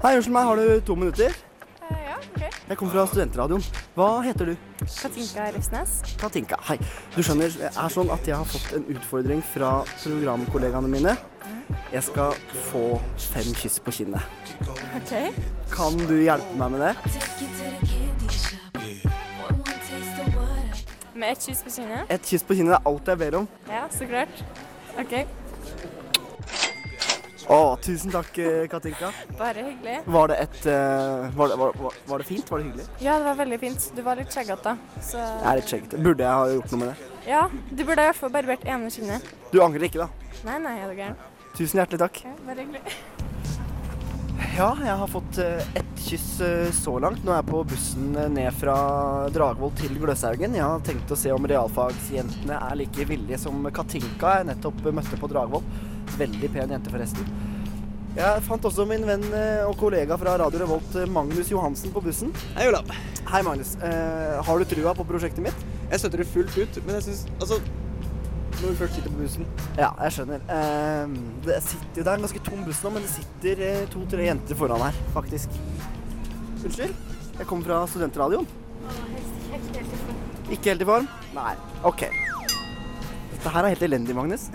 Hei, 0.00 0.12
unnskyld 0.14 0.32
meg, 0.32 0.48
har 0.48 0.62
du 0.62 0.80
to 0.88 0.96
minutter? 0.96 1.36
Eh, 1.90 2.00
ja, 2.06 2.16
ok. 2.16 2.40
Jeg 2.70 2.80
kommer 2.80 2.94
fra 2.94 3.04
studentradioen. 3.10 3.68
Hva 3.98 4.08
heter 4.24 4.48
du? 4.48 4.54
Katinka 4.86 5.50
Refsnes. 5.58 5.92
Katinka. 6.24 6.56
Hei. 6.70 6.78
Du 7.12 7.20
skjønner, 7.20 7.52
det 7.52 7.68
er 7.68 7.92
sånn 7.98 8.16
at 8.16 8.32
jeg 8.32 8.40
har 8.40 8.48
fått 8.48 8.72
en 8.80 8.88
utfordring 8.96 9.44
fra 9.52 9.74
programkollegaene 10.06 10.88
mine. 10.96 11.18
Jeg 11.92 12.06
skal 12.08 12.32
få 12.70 12.86
fem 13.28 13.52
kyss 13.60 13.76
på 13.84 13.92
kinnet. 14.00 14.24
Ok. 14.64 15.12
Kan 15.76 16.00
du 16.08 16.16
hjelpe 16.16 16.62
meg 16.64 16.78
med 16.78 16.88
det? 16.88 18.07
Med 21.18 21.32
ett 21.34 21.42
kyss 21.42 21.62
på 21.66 21.70
kinnet. 21.74 22.10
Et 22.14 22.26
kyss 22.30 22.44
på 22.46 22.54
kinnet 22.54 22.76
er 22.78 22.86
alt 22.86 23.08
jeg 23.10 23.18
ber 23.18 23.36
om. 23.40 23.46
Ja, 23.66 23.84
så 23.90 24.06
klart. 24.06 24.42
Ok. 25.00 25.14
Å, 27.48 27.58
tusen 27.80 28.12
takk, 28.12 28.36
eh, 28.44 28.66
Katinka. 28.68 29.08
Bare 29.38 29.62
hyggelig. 29.64 29.96
Var 30.04 30.28
det 30.30 30.36
et 30.44 30.66
eh, 30.68 31.30
var, 31.38 31.48
det, 31.48 31.56
var, 31.62 31.72
var- 31.80 31.96
var 32.10 32.18
det 32.22 32.26
fint? 32.28 32.50
Var 32.52 32.60
det 32.60 32.66
hyggelig? 32.68 32.86
Ja, 33.00 33.16
det 33.18 33.24
var 33.30 33.38
veldig 33.40 33.58
fint. 33.62 33.86
Du 33.96 34.02
var 34.04 34.20
litt 34.20 34.34
skjeggete, 34.36 34.74
så 35.00 35.16
Jeg 35.22 35.46
er 35.52 35.60
litt 35.62 35.72
skjeggete. 35.72 36.02
Burde 36.04 36.26
jeg 36.28 36.38
ha 36.42 36.50
gjort 36.58 36.74
noe 36.74 36.82
med 36.84 36.90
det? 36.92 37.10
Ja, 37.32 37.42
du 37.70 37.82
burde 37.88 38.04
i 38.04 38.10
hvert 38.10 38.20
fall 38.20 38.34
barbert 38.36 38.68
ene 38.68 38.92
kinnet. 38.92 39.32
Du 39.52 39.58
angrer 39.64 39.88
ikke, 39.88 40.04
da? 40.04 40.34
Nei, 40.44 40.58
nei, 40.68 40.76
er 40.84 40.92
du 40.92 41.00
gæren? 41.00 41.16
Tusen 41.56 41.80
hjertelig 41.80 42.02
takk. 42.04 42.20
Ja, 42.28 42.34
bare 42.46 42.66
hyggelig. 42.66 42.98
Ja, 44.38 44.70
jeg 44.82 44.94
har 45.00 45.08
fått 45.10 45.38
eh, 45.38 45.58
ett 45.74 46.00
kyss 46.02 46.40
eh, 46.40 46.70
så 46.74 46.98
langt. 47.02 47.24
Nå 47.26 47.32
er 47.32 47.40
jeg 47.40 47.48
på 47.48 47.62
bussen 47.66 48.12
eh, 48.14 48.28
ned 48.30 48.54
fra 48.54 48.76
Dragvoll 49.34 49.72
til 49.78 49.96
Gløshaugen. 49.98 50.54
Jeg 50.54 50.62
har 50.64 50.84
tenkt 50.86 51.10
å 51.10 51.18
se 51.18 51.32
om 51.34 51.46
realfagsjentene 51.50 52.58
er 52.58 52.78
like 52.78 53.06
villige 53.08 53.40
som 53.42 53.66
Katinka 53.74 54.36
jeg 54.38 54.48
nettopp 54.52 54.84
møtte 54.94 55.18
på 55.18 55.30
Dragvoll. 55.30 55.66
Veldig 56.18 56.52
pen 56.54 56.74
jente, 56.74 56.92
forresten. 56.94 57.32
Jeg 58.18 58.44
fant 58.46 58.64
også 58.66 58.86
min 58.88 59.04
venn 59.06 59.26
og 59.68 59.76
kollega 59.78 60.16
fra 60.18 60.32
Radio 60.40 60.62
Revolt, 60.64 60.96
Magnus 61.12 61.52
Johansen, 61.52 61.92
på 61.94 62.02
bussen. 62.02 62.32
Hei, 62.56 62.66
Olav. 62.70 62.88
Hei, 63.28 63.44
Magnus. 63.46 63.76
Har 63.78 64.58
du 64.58 64.66
trua 64.66 64.94
på 64.98 65.06
prosjektet 65.06 65.44
mitt? 65.44 65.66
Jeg 65.92 66.02
støtter 66.02 66.24
det 66.24 66.30
fullt 66.32 66.56
ut, 66.56 66.80
men 66.86 66.98
jeg 66.98 67.06
syns 67.10 67.22
Altså, 67.36 67.60
når 68.58 68.72
du 68.72 68.78
først 68.80 68.96
sitter 68.98 69.12
på 69.12 69.20
bussen 69.20 69.44
Ja, 69.78 69.90
jeg 70.02 70.14
skjønner. 70.16 70.42
Eh, 70.54 71.12
det, 71.46 71.58
sitter, 71.66 71.90
det 72.00 72.06
er 72.06 72.14
en 72.16 72.24
ganske 72.26 72.42
tom 72.46 72.64
buss 72.66 72.80
nå, 72.84 72.92
men 72.94 73.04
det 73.04 73.12
sitter 73.12 73.62
eh, 73.66 73.84
to-tre 73.92 74.26
jenter 74.26 74.58
foran 74.58 74.82
her, 74.82 74.98
faktisk. 75.14 75.54
Unnskyld? 76.64 76.96
Jeg 77.38 77.46
kommer 77.46 77.68
fra 77.68 77.82
studentradioen. 77.92 78.48
Ikke 80.50 80.72
helt 80.72 80.82
i 80.82 80.88
form? 80.88 81.06
Nei. 81.36 81.54
OK. 81.86 82.08
Dette 83.36 83.54
her 83.54 83.62
er 83.62 83.74
helt 83.76 83.86
elendig, 83.86 84.16
Magnus. 84.18 84.48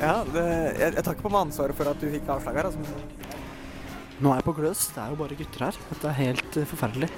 Ja, 0.00 0.18
det, 0.28 0.44
jeg, 0.44 0.90
jeg 0.90 1.04
tar 1.04 1.14
ikke 1.16 1.26
på 1.26 1.32
meg 1.32 1.46
ansvaret 1.46 1.78
for 1.78 1.88
at 1.88 2.00
du 2.00 2.08
fikk 2.12 2.28
avslag 2.34 2.60
her. 2.60 2.68
Altså. 2.68 3.24
Nå 4.20 4.32
er 4.32 4.40
jeg 4.40 4.46
på 4.46 4.56
gløs. 4.58 4.88
Det 4.94 5.00
er 5.02 5.14
jo 5.14 5.20
bare 5.20 5.38
gutter 5.38 5.68
her. 5.68 5.78
Dette 5.90 6.10
er 6.10 6.18
helt 6.20 6.58
uh, 6.60 6.66
forferdelig. 6.74 7.10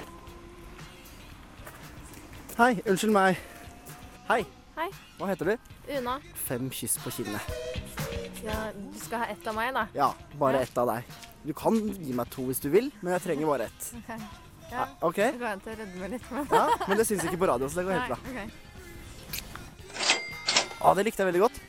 Hei, 2.57 2.71
unnskyld 2.87 3.13
meg. 3.13 3.41
Hei. 4.31 4.43
Hei. 4.77 4.87
Hva 5.19 5.33
heter 5.33 5.51
du? 5.51 5.75
Una. 5.87 6.17
Fem 6.47 6.69
kyss 6.71 6.97
på 7.03 7.11
kinnet. 7.15 7.41
Ja, 8.43 8.71
du 8.75 8.99
skal 8.99 9.19
ha 9.23 9.25
ett 9.31 9.47
av 9.47 9.55
meg, 9.55 9.73
da. 9.73 9.87
Ja, 9.95 10.13
bare 10.39 10.57
Ja. 10.61 10.67
ett 10.67 10.77
av 10.77 10.87
deg. 10.87 11.03
Du 11.45 11.53
kan 11.53 11.73
gi 12.03 12.13
meg 12.13 12.29
to 12.29 12.41
hvis 12.47 12.59
du 12.61 12.69
vil, 12.69 12.91
men 13.01 13.13
jeg 13.13 13.21
trenger 13.21 13.47
bare 13.47 13.63
ett. 13.69 13.93
Ok. 13.95 14.21
Ja, 14.71 14.87
ok. 15.01 15.15
Det 15.15 15.39
går 15.39 15.47
an 15.47 15.59
til 15.63 15.71
å 15.79 15.99
meg 15.99 16.11
litt. 16.11 16.31
Men... 16.31 16.47
Ja, 16.51 16.67
men 16.87 16.97
det 16.97 17.05
syns 17.07 17.23
ikke 17.23 17.39
på 17.39 17.47
radio, 17.47 17.67
så 17.69 17.79
det 17.79 17.85
går 17.87 17.93
helt 17.99 18.07
bra. 18.07 18.17
Nei, 18.33 18.43
ok. 18.43 18.51
Ja, 20.81 20.93
det 20.93 21.05
likte 21.07 21.23
jeg 21.23 21.31
veldig 21.31 21.41
godt. 21.45 21.61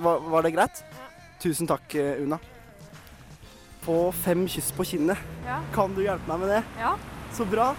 Var, 0.00 0.20
var 0.32 0.42
det 0.42 0.52
greit? 0.54 0.84
Tusen 1.40 1.68
takk, 1.68 1.94
eh, 1.94 2.22
Una. 2.24 2.38
På 3.84 4.10
fem 4.24 4.46
kyss 4.48 4.72
på 4.72 4.84
kinnet. 4.88 5.18
Ja. 5.44 5.60
Kan 5.74 5.94
du 5.94 6.00
hjelpe 6.02 6.26
meg 6.32 6.40
med 6.40 6.48
det? 6.48 6.62
Ja. 6.80 6.94
Så 7.36 7.44
bra. 7.44 7.74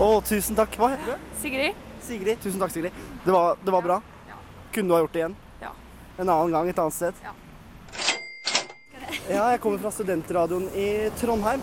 Å, 0.00 0.08
tusen 0.24 0.56
takk. 0.56 0.76
Hva 0.80 0.94
heter 0.94 1.18
du? 1.18 1.28
Sigrid. 1.42 1.74
Sigrid. 2.04 2.40
Tusen 2.42 2.60
takk, 2.60 2.72
Sigrid. 2.74 2.92
Det 3.24 3.32
var, 3.34 3.56
det 3.64 3.74
var 3.74 3.82
bra. 3.82 4.00
Kunne 4.72 4.88
du 4.88 4.94
ha 4.94 5.00
gjort 5.02 5.12
det 5.12 5.22
igjen? 5.22 5.36
Ja. 5.62 5.70
En 6.18 6.28
annen 6.28 6.52
gang 6.52 6.68
et 6.68 6.78
annet 6.78 6.94
sted? 6.94 7.14
Ja. 7.24 7.34
Ja, 9.28 9.50
jeg 9.52 9.60
kommer 9.60 9.80
fra 9.82 9.90
studentradioen 9.92 10.68
i 10.76 10.88
Trondheim. 11.20 11.60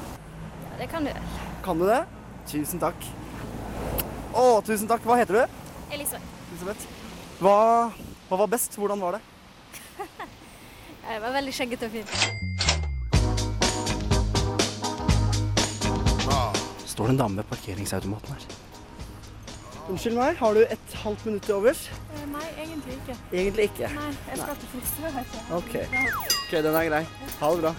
Ja, 0.65 0.77
Det 0.79 0.89
kan 0.91 1.05
du 1.05 1.09
gjøre. 1.09 1.23
Kan 1.65 1.79
du 1.81 1.85
det? 1.89 2.01
Tusen 2.49 2.81
takk. 2.81 3.07
Å, 4.35 4.61
tusen 4.65 4.89
takk. 4.89 5.05
Hva 5.05 5.17
heter 5.21 5.39
du? 5.39 5.57
Elisabeth. 5.95 6.33
Elisabeth. 6.51 6.85
Hva, 7.39 7.55
hva 8.29 8.41
var 8.43 8.51
best? 8.51 8.77
Hvordan 8.77 9.01
var 9.01 9.17
det? 9.17 9.23
Jeg 11.09 11.21
var 11.21 11.37
veldig 11.39 11.53
skjeggete 11.55 11.89
og 11.89 11.97
fin. 11.99 12.43
Står 16.95 17.09
det 17.09 17.13
en 17.17 17.17
dame 17.19 17.41
ved 17.41 17.47
parkeringsautomaten 17.49 18.37
her. 18.37 18.43
Unnskyld 19.85 20.15
meg, 20.17 20.37
har 20.39 20.55
du 20.57 20.63
et 20.65 20.93
halvt 21.03 21.25
minutt 21.27 21.43
til 21.45 21.59
overs? 21.59 21.83
Eh, 22.15 22.23
Nei, 22.31 22.45
egentlig 22.63 22.95
ikke. 22.97 23.15
Egentlig 23.31 23.65
ikke. 23.69 23.89
Nei, 23.93 24.07
jeg 24.31 24.39
skal 24.41 24.55
til 24.61 24.71
frisøren. 24.71 25.27
Okay. 25.59 25.83
Ok. 26.25 26.55
Den 26.65 26.77
er 26.79 26.87
grei. 26.89 27.01
Ha 27.41 27.49
det 27.53 27.61
bra. 27.61 27.73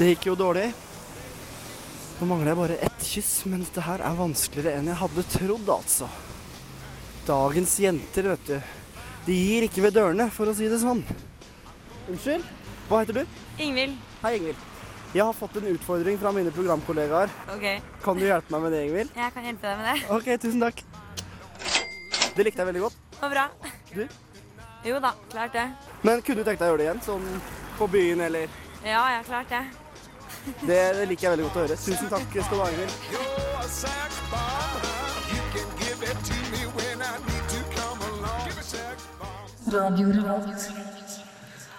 Det 0.00 0.08
gikk 0.10 0.26
jo 0.30 0.34
dårlig. 0.40 0.64
Nå 2.20 2.26
mangler 2.28 2.50
jeg 2.50 2.58
bare 2.58 2.78
ett 2.88 3.06
kyss, 3.06 3.30
men 3.48 3.62
dette 3.62 3.84
her 3.86 4.02
er 4.04 4.18
vanskeligere 4.18 4.80
enn 4.80 4.90
jeg 4.90 4.98
hadde 5.04 5.24
trodd, 5.36 5.70
altså. 5.76 6.08
Dagens 7.28 7.76
jenter, 7.84 8.28
vet 8.34 8.50
du. 8.50 8.56
De 9.28 9.36
gir 9.38 9.68
ikke 9.68 9.84
ved 9.86 9.94
dørene, 10.00 10.26
for 10.34 10.50
å 10.50 10.56
si 10.56 10.66
det 10.72 10.80
sånn. 10.82 11.04
Unnskyld? 12.10 12.44
Hva 12.90 13.04
heter 13.04 13.20
du? 13.22 13.38
Ingvild. 13.62 13.94
Hei, 14.24 14.34
Ingvild. 14.40 14.66
Jeg 15.14 15.24
har 15.26 15.34
fått 15.34 15.56
en 15.58 15.70
utfordring 15.72 16.18
fra 16.22 16.30
mine 16.34 16.50
programkollegaer. 16.54 17.30
Ok. 17.54 17.64
Kan 18.02 18.18
du 18.18 18.26
hjelpe 18.26 18.50
meg 18.56 18.66
med 18.66 18.74
det, 18.74 18.82
Ingvild? 18.88 19.14
Jeg 19.14 19.34
kan 19.36 19.46
hjelpe 19.46 19.70
deg 19.70 19.78
med 19.80 19.88
det. 19.94 20.10
Ok, 20.18 20.28
tusen 20.42 20.66
takk. 20.66 20.82
Det 22.40 22.46
likte 22.46 22.62
jeg 22.62 22.68
veldig 22.70 22.80
godt. 22.80 22.94
Det 23.12 23.18
var 23.20 23.32
bra. 23.34 23.42
Du? 23.92 24.06
Jo 24.88 25.00
da, 25.04 25.10
klart 25.28 25.52
det. 25.52 25.64
Men 26.08 26.22
kunne 26.24 26.40
du 26.40 26.46
tenkt 26.48 26.62
deg 26.62 26.70
å 26.70 26.70
gjøre 26.70 26.80
det 26.80 26.86
igjen? 26.86 27.02
Sånn 27.04 27.26
på 27.76 27.84
byen, 27.92 28.22
eller 28.30 28.46
Ja, 28.80 29.02
jeg 29.12 29.18
har 29.18 29.26
klart 29.28 29.52
det. 29.52 29.60
Det, 30.70 30.78
det 30.96 31.04
liker 31.10 31.26
jeg 31.26 31.32
veldig 31.34 31.44
godt 31.50 31.58
å 31.58 31.64
høre. 31.66 31.76
Tusen 31.76 32.08
takk 32.08 32.32
skal 32.32 32.56
du 32.56 32.62
ha, 32.62 32.70
Ingvild. 32.72 34.00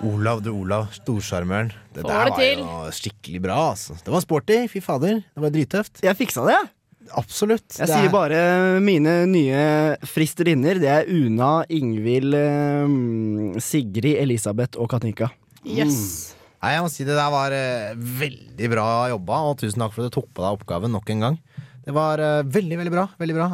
Olav 0.01 0.41
du 0.45 0.51
Olav, 0.53 0.91
storsjarmøren. 0.93 1.73
Det 1.93 2.05
Får 2.05 2.09
der 2.09 2.29
det 2.29 2.31
var 2.31 2.37
til. 2.39 2.61
jo 2.61 2.93
skikkelig 2.97 3.41
bra, 3.41 3.57
altså. 3.71 3.97
Det 4.05 4.13
var 4.13 4.23
sporty, 4.23 4.59
fy 4.69 4.81
fader. 4.81 5.21
Det 5.25 5.43
var 5.43 5.53
drittøft. 5.57 6.05
Jeg 6.05 6.17
fiksa 6.21 6.45
det, 6.45 6.55
jeg. 6.59 6.69
Absolutt. 7.17 7.77
Jeg 7.77 7.87
Det 7.87 7.89
er- 7.95 8.01
sier 8.01 8.11
bare 8.11 8.79
mine 8.81 9.25
nye 9.27 9.97
fristerinner. 10.05 10.79
Det 10.79 10.89
er 10.89 11.09
Una, 11.11 11.63
Ingvild, 11.69 12.33
eh, 12.33 13.59
Sigrid, 13.59 14.17
Elisabeth 14.21 14.79
og 14.79 14.89
Katinka. 14.89 15.29
Yes. 15.65 16.35
Nei, 16.61 16.73
jeg 16.75 16.81
må 16.83 16.89
si 16.91 17.03
Det 17.03 17.15
der 17.17 17.29
var 17.33 17.51
eh, 17.51 17.93
veldig 17.95 18.69
bra 18.69 19.09
jobba, 19.09 19.39
og 19.49 19.57
tusen 19.57 19.79
takk 19.81 19.93
for 19.93 20.05
at 20.05 20.11
du 20.11 20.21
tok 20.21 20.29
på 20.33 20.41
deg 20.45 20.59
oppgaven 20.59 20.91
nok 20.91 21.09
en 21.09 21.19
gang. 21.19 21.37
Det 21.85 21.93
var 21.93 22.19
eh, 22.19 22.43
veldig, 22.43 22.77
veldig 22.77 22.91
bra. 22.93 23.07
Veldig 23.19 23.35
bra. 23.35 23.47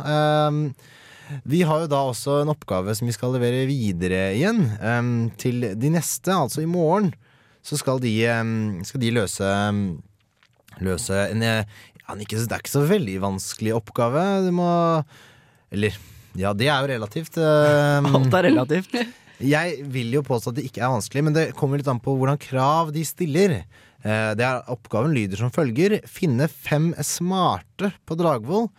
Um, 0.47 0.73
vi 1.45 1.61
har 1.61 1.81
jo 1.81 1.87
da 1.87 2.01
også 2.07 2.41
en 2.41 2.51
oppgave 2.53 2.93
som 2.95 3.07
vi 3.07 3.13
skal 3.15 3.33
levere 3.35 3.65
videre 3.67 4.33
igjen 4.35 4.61
um, 4.81 5.29
til 5.37 5.73
de 5.75 5.89
neste, 5.91 6.31
altså 6.31 6.61
i 6.63 6.65
morgen. 6.69 7.13
Så 7.63 7.77
skal 7.79 7.99
de, 7.99 8.13
um, 8.31 8.83
skal 8.87 9.01
de 9.01 9.11
løse 9.11 9.43
ehm, 9.43 10.01
Løse 10.79 11.15
en 11.31 11.41
eh, 11.41 11.63
ja, 12.07 12.15
ikke, 12.23 12.39
Det 12.39 12.55
er 12.55 12.63
ikke 12.63 12.75
så 12.75 12.85
veldig 12.87 13.17
vanskelig 13.23 13.73
oppgave. 13.75 14.25
Du 14.47 14.51
må 14.55 14.69
Eller 15.71 15.97
ja, 16.37 16.53
det 16.53 16.67
er 16.69 16.83
jo 16.83 16.91
relativt. 16.93 17.37
ehm. 17.41 18.11
Alt 18.15 18.35
er 18.37 18.47
relativt. 18.51 18.93
Jeg 19.37 19.81
vil 19.93 20.13
jo 20.15 20.23
påstå 20.25 20.51
at 20.53 20.59
det 20.59 20.67
ikke 20.69 20.81
er 20.85 20.93
vanskelig, 20.93 21.23
men 21.27 21.35
det 21.35 21.49
kommer 21.57 21.77
litt 21.77 21.89
an 21.91 22.01
på 22.01 22.13
hvordan 22.17 22.39
krav 22.41 22.93
de 22.95 23.03
stiller. 23.05 23.59
Eh, 24.03 24.31
Det 24.37 24.45
er, 24.45 24.63
oppgaven 24.73 25.13
lyder 25.13 25.37
som 25.41 25.53
følger 25.53 25.99
finne 26.09 26.47
fem 26.49 26.93
smarte 27.05 27.91
på 28.05 28.17
Dragvoll. 28.17 28.69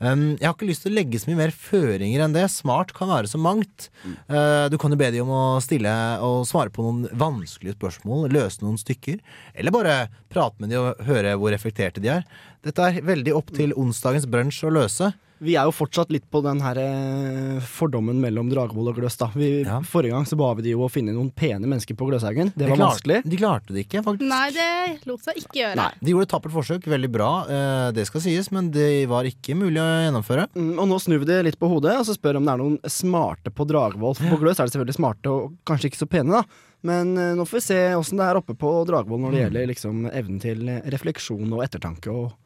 Jeg 0.00 0.42
har 0.42 0.54
ikke 0.54 0.68
lyst 0.68 0.84
til 0.84 0.92
å 0.92 0.96
legge 0.96 1.20
så 1.20 1.30
mye 1.30 1.38
mer 1.38 1.54
føringer 1.54 2.24
enn 2.24 2.34
det. 2.34 2.44
Smart 2.52 2.92
kan 2.96 3.10
være 3.12 3.30
så 3.30 3.38
mangt. 3.40 3.88
Eh, 4.04 4.66
du 4.72 4.76
kan 4.80 4.92
jo 4.92 4.98
be 5.00 5.10
de 5.14 5.22
om 5.22 5.30
å 5.32 5.42
stille 5.64 5.92
og 6.24 6.42
svare 6.48 6.72
på 6.74 6.84
noen 6.84 7.06
vanskelige 7.20 7.76
spørsmål, 7.78 8.28
løse 8.34 8.64
noen 8.64 8.80
stykker. 8.80 9.20
Eller 9.54 9.74
bare 9.74 9.98
prate 10.32 10.58
med 10.60 10.74
de 10.74 10.80
og 10.80 11.04
høre 11.06 11.36
hvor 11.40 11.54
reflekterte 11.54 12.02
de 12.02 12.10
er. 12.18 12.26
Dette 12.64 12.88
er 12.90 13.04
veldig 13.04 13.36
opp 13.36 13.52
til 13.54 13.76
onsdagens 13.78 14.26
brunsj 14.30 14.64
å 14.66 14.74
løse. 14.74 15.12
Vi 15.42 15.56
er 15.58 15.64
jo 15.66 15.72
fortsatt 15.74 16.10
litt 16.14 16.24
på 16.30 16.40
den 16.44 16.60
her 16.62 16.78
eh, 16.78 17.58
fordommen 17.66 18.20
mellom 18.22 18.48
Dragvoll 18.52 18.88
og 18.92 18.96
Gløs. 18.96 19.16
da. 19.18 19.26
Vi, 19.34 19.64
Forrige 19.90 20.14
gang 20.14 20.24
så 20.28 20.36
ba 20.38 20.52
vi 20.54 20.62
de 20.62 20.70
jo 20.76 20.84
å 20.86 20.90
finne 20.92 21.12
noen 21.12 21.30
pene 21.34 21.66
mennesker 21.66 21.96
på 21.98 22.06
Gløshaugen. 22.08 22.52
Det 22.54 22.64
De 22.64 22.70
var 22.70 22.76
klarte- 22.78 22.94
vanskelig. 22.94 23.18
De 23.28 23.36
klarte 23.40 23.74
det 23.74 23.82
ikke, 23.86 24.02
faktisk. 24.06 24.28
Nei, 24.30 24.50
det 24.54 25.06
lot 25.10 25.20
seg 25.26 25.40
ikke 25.42 25.58
gjøre. 25.60 25.88
De 26.00 26.10
gjorde 26.14 26.28
et 26.28 26.32
tappert 26.36 26.54
forsøk, 26.54 26.86
veldig 26.88 27.10
bra, 27.12 27.30
eh, 27.50 27.90
det 27.92 28.06
skal 28.06 28.20
sies, 28.24 28.50
men 28.54 28.70
det 28.70 29.06
var 29.10 29.24
ikke 29.28 29.56
mulig 29.58 29.82
å 29.82 29.88
gjennomføre. 30.06 30.46
Mm, 30.54 30.78
og 30.78 30.88
nå 30.88 31.00
snur 31.02 31.18
vi 31.24 31.24
det 31.32 31.40
litt 31.44 31.58
på 31.58 31.68
hodet 31.68 31.98
og 31.98 32.06
så 32.06 32.14
spør 32.16 32.36
om 32.40 32.44
det 32.46 32.54
er 32.54 32.62
noen 32.62 32.78
smarte 32.86 33.50
på 33.50 33.66
Dragvoll. 33.66 34.14
For 34.14 34.36
på 34.36 34.40
Gløs 34.40 34.60
er 34.60 34.66
det 34.70 34.72
selvfølgelig 34.78 34.96
smarte 35.00 35.26
og 35.34 35.58
kanskje 35.66 35.90
ikke 35.90 36.02
så 36.04 36.08
pene, 36.08 36.30
da. 36.30 36.44
Men 36.84 37.16
eh, 37.18 37.34
nå 37.34 37.44
får 37.48 37.58
vi 37.60 37.64
se 37.64 37.80
åssen 37.96 38.18
det 38.20 38.26
er 38.30 38.36
oppe 38.40 38.54
på 38.56 38.70
Dragvoll 38.86 39.20
når 39.20 39.32
det 39.32 39.40
Mm. 39.40 39.44
gjelder 39.50 39.68
liksom 39.74 40.10
evnen 40.12 40.40
til 40.40 40.64
refleksjon 40.92 41.52
og 41.52 41.62
ettertanke. 41.64 42.08
og 42.12 42.32
ja. 42.32 42.43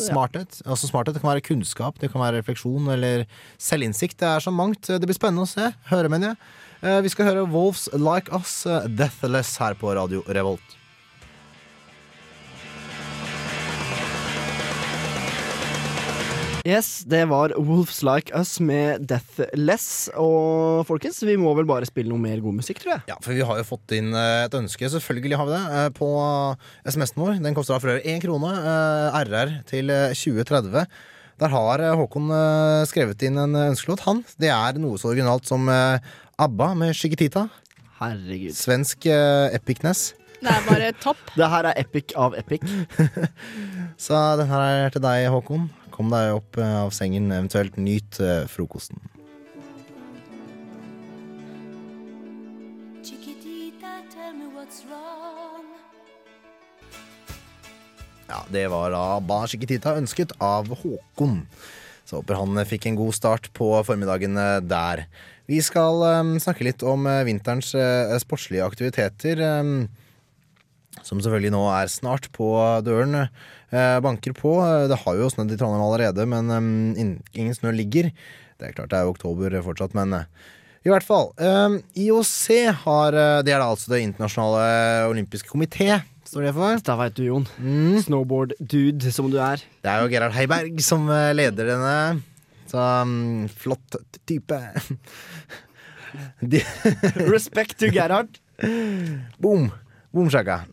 Smarthet. 0.00 0.60
Altså 0.66 0.88
smarthet 0.90 1.14
det 1.14 1.22
kan 1.22 1.30
være 1.34 1.44
kunnskap, 1.44 1.98
det 2.00 2.10
kan 2.12 2.20
være 2.20 2.40
refleksjon 2.40 2.88
eller 2.94 3.26
selvinnsikt. 3.58 4.18
Det 4.18 4.28
er 4.28 4.40
så 4.40 4.50
mangt. 4.54 4.82
Det 4.88 5.06
blir 5.06 5.18
spennende 5.18 5.46
å 5.46 5.50
se. 5.50 5.70
Høre, 5.90 6.08
mener 6.12 6.32
jeg. 6.32 6.36
Eh, 6.82 7.00
Vi 7.04 7.08
skal 7.12 7.26
høre 7.28 7.46
Wolves 7.52 7.88
Like 7.92 8.32
Us, 8.32 8.64
eh, 8.66 8.86
Deathless, 8.88 9.56
her 9.60 9.74
på 9.74 9.94
Radio 9.94 10.22
Revolt. 10.28 10.76
Yes, 16.68 17.04
det 17.08 17.22
var 17.30 17.54
Wolves 17.56 18.02
Like 18.04 18.34
Us 18.36 18.58
med 18.60 19.06
Deathless. 19.08 20.10
Og 20.20 20.82
folkens, 20.88 21.22
vi 21.24 21.38
må 21.40 21.54
vel 21.56 21.68
bare 21.68 21.88
spille 21.88 22.12
noe 22.12 22.20
mer 22.20 22.42
god 22.44 22.58
musikk, 22.58 22.82
tror 22.82 22.98
jeg. 22.98 23.04
Ja, 23.08 23.16
for 23.24 23.32
vi 23.32 23.46
har 23.48 23.60
jo 23.60 23.64
fått 23.64 23.94
inn 23.96 24.12
eh, 24.12 24.44
et 24.44 24.56
ønske, 24.58 24.90
selvfølgelig 24.92 25.38
har 25.40 25.48
vi 25.48 25.54
det, 25.54 25.62
eh, 25.78 25.88
på 25.96 26.10
SMS-en 26.84 27.22
vår. 27.22 27.40
Den 27.46 27.56
koster 27.56 27.76
da 27.76 27.80
for 27.80 27.94
øvrig 27.94 28.12
én 28.12 28.20
krone. 28.20 28.52
RR 29.16 29.54
til 29.70 29.94
eh, 29.94 30.12
2030. 30.12 30.84
Der 31.40 31.54
har 31.54 31.86
Håkon 31.96 32.28
skrevet 32.84 33.22
inn 33.24 33.40
en 33.40 33.56
ønskelåt. 33.62 34.04
Han. 34.04 34.20
Det 34.36 34.52
er 34.52 34.76
noe 34.82 35.00
så 35.00 35.14
originalt 35.14 35.48
som 35.48 35.64
ABBA 35.72 36.74
med 36.76 36.92
Chiquitita. 36.92 37.46
Herregud. 37.96 38.52
Svensk 38.52 39.08
epicness. 39.08 40.10
Det 40.40 40.52
er 40.52 40.68
bare 40.68 40.92
topp. 41.00 41.20
Det 41.40 41.48
her 41.48 41.70
er 41.70 41.80
epic 41.80 42.12
av 42.12 42.36
epic. 42.36 42.68
Så 44.04 44.20
den 44.40 44.52
her 44.52 44.66
er 44.68 44.92
til 44.92 45.04
deg, 45.04 45.30
Håkon. 45.32 45.70
Kom 46.00 46.08
deg 46.08 46.30
opp 46.32 46.56
eh, 46.56 46.76
av 46.80 46.94
sengen, 46.96 47.26
eventuelt 47.28 47.74
nyt 47.76 48.16
eh, 48.24 48.46
frokosten. 48.48 48.96
Ja, 58.30 58.40
Det 58.48 58.64
var 58.72 58.96
da 58.96 59.04
Ba 59.20 59.42
Chiquitita 59.44 59.92
ønsket 60.00 60.32
av 60.40 60.72
Håkon. 60.72 61.42
Så 62.08 62.22
håper 62.22 62.40
han 62.40 62.64
fikk 62.64 62.88
en 62.88 62.96
god 62.96 63.20
start 63.20 63.52
på 63.52 63.68
formiddagen 63.84 64.40
eh, 64.40 64.56
der. 64.64 65.04
Vi 65.52 65.60
skal 65.60 66.00
eh, 66.08 66.36
snakke 66.40 66.64
litt 66.64 66.80
om 66.80 67.04
eh, 67.12 67.26
vinterens 67.28 67.74
eh, 67.76 68.16
sportslige 68.24 68.64
aktiviteter. 68.64 69.36
eh, 69.36 69.90
som 71.06 71.20
selvfølgelig 71.20 71.52
nå 71.54 71.62
er 71.70 71.90
snart 71.92 72.28
på 72.34 72.50
døren. 72.84 73.28
Eh, 73.72 73.98
banker 74.04 74.34
på. 74.36 74.52
Eh, 74.64 74.86
Det 74.90 74.98
har 75.04 75.16
jo 75.18 75.30
snødd 75.32 75.52
i 75.54 75.58
Trondheim 75.60 75.82
allerede, 75.86 76.26
men 76.28 76.94
ingen 77.34 77.54
snø 77.56 77.72
ligger. 77.74 78.10
Det 78.60 78.68
er 78.68 78.72
klart 78.76 78.90
det 78.92 78.98
er 78.98 79.06
jo 79.08 79.14
oktober 79.14 79.56
fortsatt, 79.64 79.94
men 79.94 80.12
eh, 80.12 80.24
i 80.84 80.88
hvert 80.88 81.04
fall. 81.04 81.26
IOC 81.94 82.72
har 82.86 83.12
Det 83.44 83.52
er 83.52 83.58
da 83.60 83.66
altså 83.68 83.90
Det 83.92 83.98
internasjonale 84.00 85.10
olympiske 85.10 85.50
komité. 85.52 85.98
Står 86.24 86.46
det 86.46 86.54
for? 86.56 86.80
Da 86.86 86.94
veit 86.96 87.14
du, 87.18 87.24
Jon. 87.26 87.44
Mm. 87.58 87.98
Snowboard-dude 88.06 89.12
som 89.12 89.28
du 89.30 89.36
er. 89.42 89.60
Det 89.82 89.90
er 89.92 90.00
jo 90.00 90.08
Gerhard 90.08 90.32
Heiberg 90.32 90.80
som 90.80 91.04
leder 91.36 91.68
denne. 91.74 92.22
Så 92.70 92.80
flott 93.60 93.96
type. 94.30 94.56
Respect 97.30 97.78
to 97.78 97.90
Gerhard. 97.92 98.38
Boom. 99.38 99.70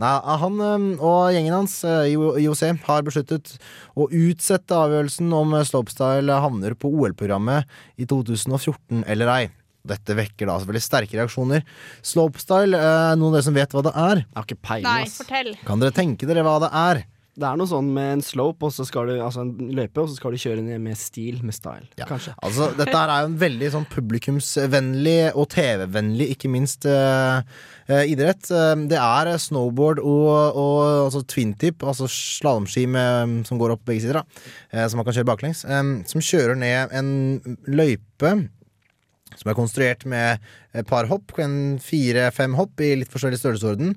Nei, 0.01 0.13
han 0.41 0.57
og 0.97 1.33
gjengen 1.35 1.53
hans 1.53 1.75
IOC 1.85 2.63
har 2.87 3.05
besluttet 3.05 3.53
å 3.93 4.07
utsette 4.09 4.73
avgjørelsen 4.73 5.29
om 5.37 5.53
øh, 5.59 5.65
slopestyle 5.67 6.39
havner 6.41 6.73
på 6.79 6.89
OL-programmet 6.89 7.69
i 8.01 8.07
2014 8.09 9.03
eller 9.05 9.33
ei. 9.35 9.43
Dette 9.87 10.15
vekker 10.17 10.49
da 10.49 10.57
selvfølgelig 10.59 10.83
sterke 10.83 11.19
reaksjoner. 11.19 11.63
Slopestyle, 12.05 12.79
øh, 12.79 13.13
noen 13.19 13.29
av 13.29 13.37
dere 13.37 13.47
som 13.47 13.57
vet 13.57 13.75
hva 13.75 13.85
det 13.85 13.93
er? 13.93 14.23
Jeg 14.25 14.39
har 14.39 14.47
ikke 14.49 14.65
peiling, 14.71 14.89
Nei, 14.89 15.11
fortell. 15.13 15.53
Kan 15.67 15.83
dere 15.83 15.95
tenke 15.95 16.29
dere 16.29 16.43
hva 16.47 16.57
det 16.65 16.71
er? 16.81 17.03
Det 17.37 17.45
er 17.45 17.57
noe 17.59 17.69
sånn 17.69 17.89
med 17.93 18.07
en 18.15 18.21
slope, 18.25 18.65
og 18.65 18.73
så 18.73 18.81
skal 18.87 19.11
du, 19.11 19.13
altså 19.21 19.43
en 19.43 19.69
løype, 19.77 20.01
og 20.01 20.09
så 20.09 20.15
skal 20.17 20.33
du 20.33 20.39
kjøre 20.41 20.63
ned 20.65 20.81
med 20.81 20.97
stil, 20.97 21.37
med 21.45 21.53
style. 21.53 21.85
Kanskje. 22.09 22.33
Altså, 22.41 22.71
dette 22.79 22.95
her 22.95 23.13
er 23.13 23.21
jo 23.21 23.29
en 23.29 23.37
veldig 23.43 23.69
sånn 23.75 23.85
publikumsvennlig 23.93 25.17
og 25.37 25.45
TV-vennlig, 25.53 26.31
ikke 26.33 26.49
minst, 26.49 26.87
eh, 26.89 27.41
idrett. 28.09 28.49
Eh, 28.49 28.73
det 28.89 28.97
er 28.97 29.31
snowboard 29.37 30.01
og, 30.01 30.57
og 30.57 30.81
altså 31.05 31.21
twintip, 31.29 31.85
altså 31.85 32.09
slalåmski 32.09 32.87
med- 32.89 33.45
som 33.45 33.61
går 33.61 33.75
opp 33.77 33.85
begge 33.85 34.01
sider, 34.07 34.23
da, 34.23 34.87
som 34.89 34.97
man 34.97 35.05
kan 35.05 35.13
kjøre 35.19 35.29
baklengs, 35.29 35.63
eh, 35.65 35.95
som 36.09 36.23
kjører 36.23 36.57
ned 36.57 36.89
en 36.97 37.57
løype 37.69 38.49
som 39.37 39.51
er 39.51 39.57
konstruert 39.57 40.05
med 40.09 40.39
et 40.73 40.87
par 40.87 41.05
hopp, 41.11 41.33
en 41.43 41.77
fire-fem 41.83 42.55
hopp 42.57 42.81
i 42.81 42.95
litt 42.97 43.11
forskjellig 43.13 43.37
størrelsesorden. 43.41 43.93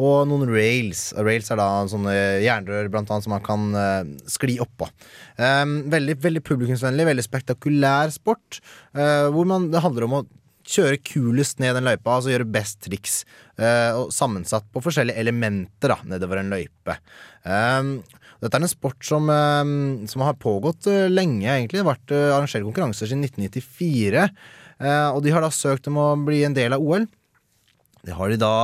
Og 0.00 0.28
noen 0.30 0.46
rails. 0.48 1.10
Rails 1.18 1.50
er 1.52 1.60
da 1.60 1.68
sånne 1.90 2.14
jernrør 2.44 2.90
blant 2.92 3.10
annet, 3.12 3.26
som 3.26 3.34
man 3.34 3.44
kan 3.44 3.66
uh, 3.76 4.28
skli 4.30 4.56
oppå. 4.62 4.88
Um, 5.36 5.82
veldig, 5.92 6.16
veldig 6.22 6.44
publikumsvennlig, 6.46 7.08
veldig 7.10 7.26
spektakulær 7.26 8.14
sport. 8.14 8.62
Uh, 8.96 9.28
hvor 9.34 9.48
man, 9.48 9.68
det 9.72 9.84
handler 9.84 10.08
om 10.08 10.16
å 10.20 10.24
kjøre 10.72 11.02
kulest 11.04 11.60
ned 11.60 11.76
den 11.76 11.88
løypa, 11.88 12.16
altså 12.16 12.32
gjøre 12.32 12.48
best 12.54 12.80
triks. 12.86 13.22
Uh, 13.60 14.04
og 14.04 14.16
sammensatt 14.16 14.68
på 14.72 14.84
forskjellige 14.84 15.20
elementer 15.20 15.92
da, 15.92 16.00
nedover 16.14 16.40
en 16.40 16.52
løype. 16.54 16.96
Um, 17.44 17.96
dette 18.42 18.58
er 18.58 18.64
en 18.64 18.70
sport 18.70 19.04
som, 19.06 19.30
eh, 19.30 20.06
som 20.10 20.24
har 20.26 20.34
pågått 20.34 20.90
lenge, 21.10 21.46
egentlig. 21.46 21.78
Det 21.78 21.84
har 21.84 21.94
vært 21.94 22.10
eh, 22.10 22.34
arrangert 22.34 22.66
konkurranser 22.66 23.06
siden 23.06 23.22
1994. 23.22 24.28
eh, 24.82 25.08
og 25.14 25.22
de 25.22 25.30
har 25.30 25.44
da 25.44 25.50
søkt 25.50 25.86
om 25.86 26.00
å 26.02 26.08
bli 26.18 26.42
en 26.42 26.54
del 26.54 26.74
av 26.74 26.82
OL. 26.82 27.06
Det 28.02 28.14
har 28.18 28.32
de 28.32 28.38
da 28.40 28.54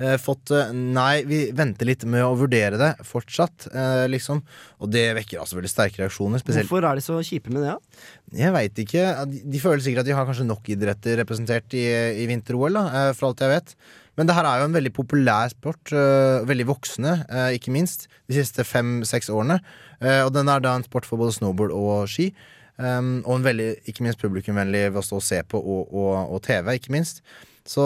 eh, 0.00 0.14
fått 0.20 0.50
eh, 0.56 0.70
Nei, 0.72 1.20
vi 1.28 1.42
venter 1.56 1.88
litt 1.88 2.06
med 2.08 2.24
å 2.24 2.36
vurdere 2.40 2.78
det 2.80 2.94
fortsatt, 3.04 3.68
eh, 3.68 4.04
liksom. 4.08 4.40
Og 4.80 4.92
det 4.92 5.10
vekker 5.18 5.42
altså 5.42 5.58
veldig 5.58 5.70
sterke 5.70 6.00
reaksjoner. 6.00 6.40
Spesielt 6.40 6.70
Hvorfor 6.70 6.88
er 6.88 6.96
de 6.96 7.04
så 7.04 7.18
kjipe 7.20 7.52
med 7.52 7.66
det? 7.66 7.74
Ja? 7.74 8.06
Jeg 8.40 8.54
veit 8.54 8.80
ikke. 8.86 9.04
De, 9.28 9.60
føler 9.60 9.84
sikkert 9.84 10.06
at 10.06 10.08
de 10.08 10.16
har 10.16 10.28
kanskje 10.28 10.48
nok 10.48 10.72
idretter 10.72 11.20
representert 11.20 11.76
i, 11.76 11.84
i 12.22 12.26
vinter-OL, 12.30 12.80
da, 12.80 12.84
eh, 12.88 13.12
for 13.18 13.28
alt 13.28 13.44
jeg 13.44 13.52
vet. 13.52 13.74
Men 14.16 14.30
det 14.30 14.36
her 14.38 14.48
er 14.48 14.62
jo 14.62 14.68
en 14.70 14.76
veldig 14.78 14.92
populær 14.96 15.52
sport. 15.52 15.92
eh, 15.92 16.46
veldig 16.48 16.66
voksende, 16.70 17.18
ikke 17.52 17.74
minst, 17.74 18.08
de 18.30 18.38
siste 18.38 18.64
fem-seks 18.64 19.28
årene. 19.28 19.58
Og 20.24 20.30
den 20.32 20.48
er 20.52 20.60
da 20.64 20.72
en 20.76 20.84
sport 20.84 21.04
for 21.08 21.20
både 21.20 21.36
snowboard 21.36 21.72
og 21.76 22.08
ski. 22.08 22.30
Um, 22.76 23.22
og 23.24 23.38
en 23.38 23.44
veldig, 23.46 23.68
ikke 23.88 24.04
minst 24.04 24.20
publikumvennlig 24.20 24.82
ved 24.90 25.00
å 25.00 25.04
stå 25.04 25.16
og 25.16 25.24
se 25.24 25.38
på, 25.48 25.56
og, 25.56 25.94
og, 25.96 26.32
og 26.36 26.42
TV, 26.44 26.74
ikke 26.76 26.92
minst. 26.92 27.22
Så 27.64 27.84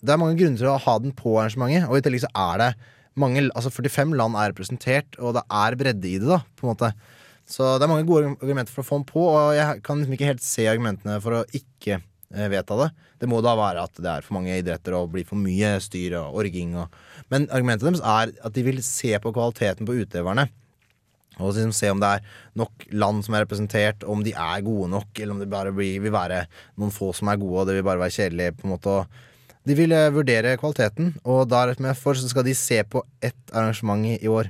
det 0.00 0.14
er 0.14 0.20
mange 0.20 0.38
grunner 0.40 0.60
til 0.60 0.70
å 0.70 0.80
ha 0.80 0.96
den 1.02 1.14
på 1.16 1.34
arrangementet, 1.36 1.88
og 1.88 1.98
i 1.98 2.04
tillegg 2.04 2.24
så 2.24 2.32
er 2.32 2.60
det 2.62 2.70
mange, 3.20 3.42
altså 3.56 3.72
45 3.72 4.14
land 4.16 4.38
er 4.38 4.52
representert, 4.52 5.18
og 5.18 5.34
det 5.36 5.42
er 5.46 5.76
bredde 5.78 6.08
i 6.08 6.18
det, 6.20 6.28
da, 6.30 6.40
på 6.56 6.66
en 6.66 6.72
måte. 6.72 6.92
Så 7.50 7.66
det 7.76 7.86
er 7.86 7.90
mange 7.90 8.06
gode 8.08 8.36
argumenter 8.36 8.72
for 8.72 8.84
å 8.84 8.86
få 8.86 9.00
den 9.00 9.08
på, 9.08 9.24
og 9.26 9.56
jeg 9.58 9.82
kan 9.86 9.98
liksom 9.98 10.14
ikke 10.16 10.30
helt 10.30 10.44
se 10.46 10.68
argumentene 10.70 11.18
for 11.22 11.40
å 11.40 11.42
ikke 11.56 11.98
eh, 11.98 12.48
vedta 12.52 12.78
det. 12.78 12.88
Det 13.20 13.28
må 13.28 13.40
da 13.44 13.56
være 13.58 13.82
at 13.88 13.98
det 13.98 14.12
er 14.12 14.24
for 14.24 14.38
mange 14.38 14.54
idretter 14.54 14.96
og 14.96 15.10
blir 15.12 15.26
for 15.28 15.40
mye 15.40 15.74
styr 15.82 16.16
og 16.20 16.38
orging. 16.40 16.76
Og... 16.78 16.94
Men 17.32 17.48
argumentet 17.50 17.88
deres 17.88 18.04
er 18.06 18.32
at 18.46 18.56
de 18.56 18.64
vil 18.64 18.80
se 18.86 19.12
på 19.20 19.34
kvaliteten 19.34 19.88
på 19.88 19.98
utøverne. 19.98 20.46
Og 21.40 21.54
liksom 21.56 21.72
se 21.74 21.90
om 21.90 22.00
det 22.02 22.12
er 22.14 22.38
nok 22.60 22.86
land 22.92 23.24
som 23.24 23.34
er 23.34 23.44
representert, 23.46 24.04
om 24.04 24.22
de 24.24 24.34
er 24.36 24.64
gode 24.64 24.90
nok, 24.92 25.10
eller 25.16 25.34
om 25.34 25.42
det 25.42 25.50
bare 25.50 25.72
blir, 25.74 25.98
vil 26.04 26.14
være 26.14 26.44
noen 26.78 26.94
få 26.94 27.10
som 27.16 27.32
er 27.32 27.40
gode, 27.40 27.62
og 27.62 27.68
det 27.68 27.78
vil 27.78 27.86
bare 27.88 28.02
være 28.02 28.16
kjedelig. 28.18 28.52
på 28.60 28.68
en 28.68 28.74
måte 28.74 28.94
og 29.00 29.20
De 29.68 29.76
vil 29.76 29.92
vurdere 30.14 30.56
kvaliteten, 30.60 31.12
og 31.24 31.50
derfor 31.50 32.16
skal 32.16 32.46
de 32.46 32.54
se 32.56 32.80
på 32.84 33.02
ett 33.20 33.52
arrangement 33.52 34.06
i 34.16 34.28
år. 34.28 34.48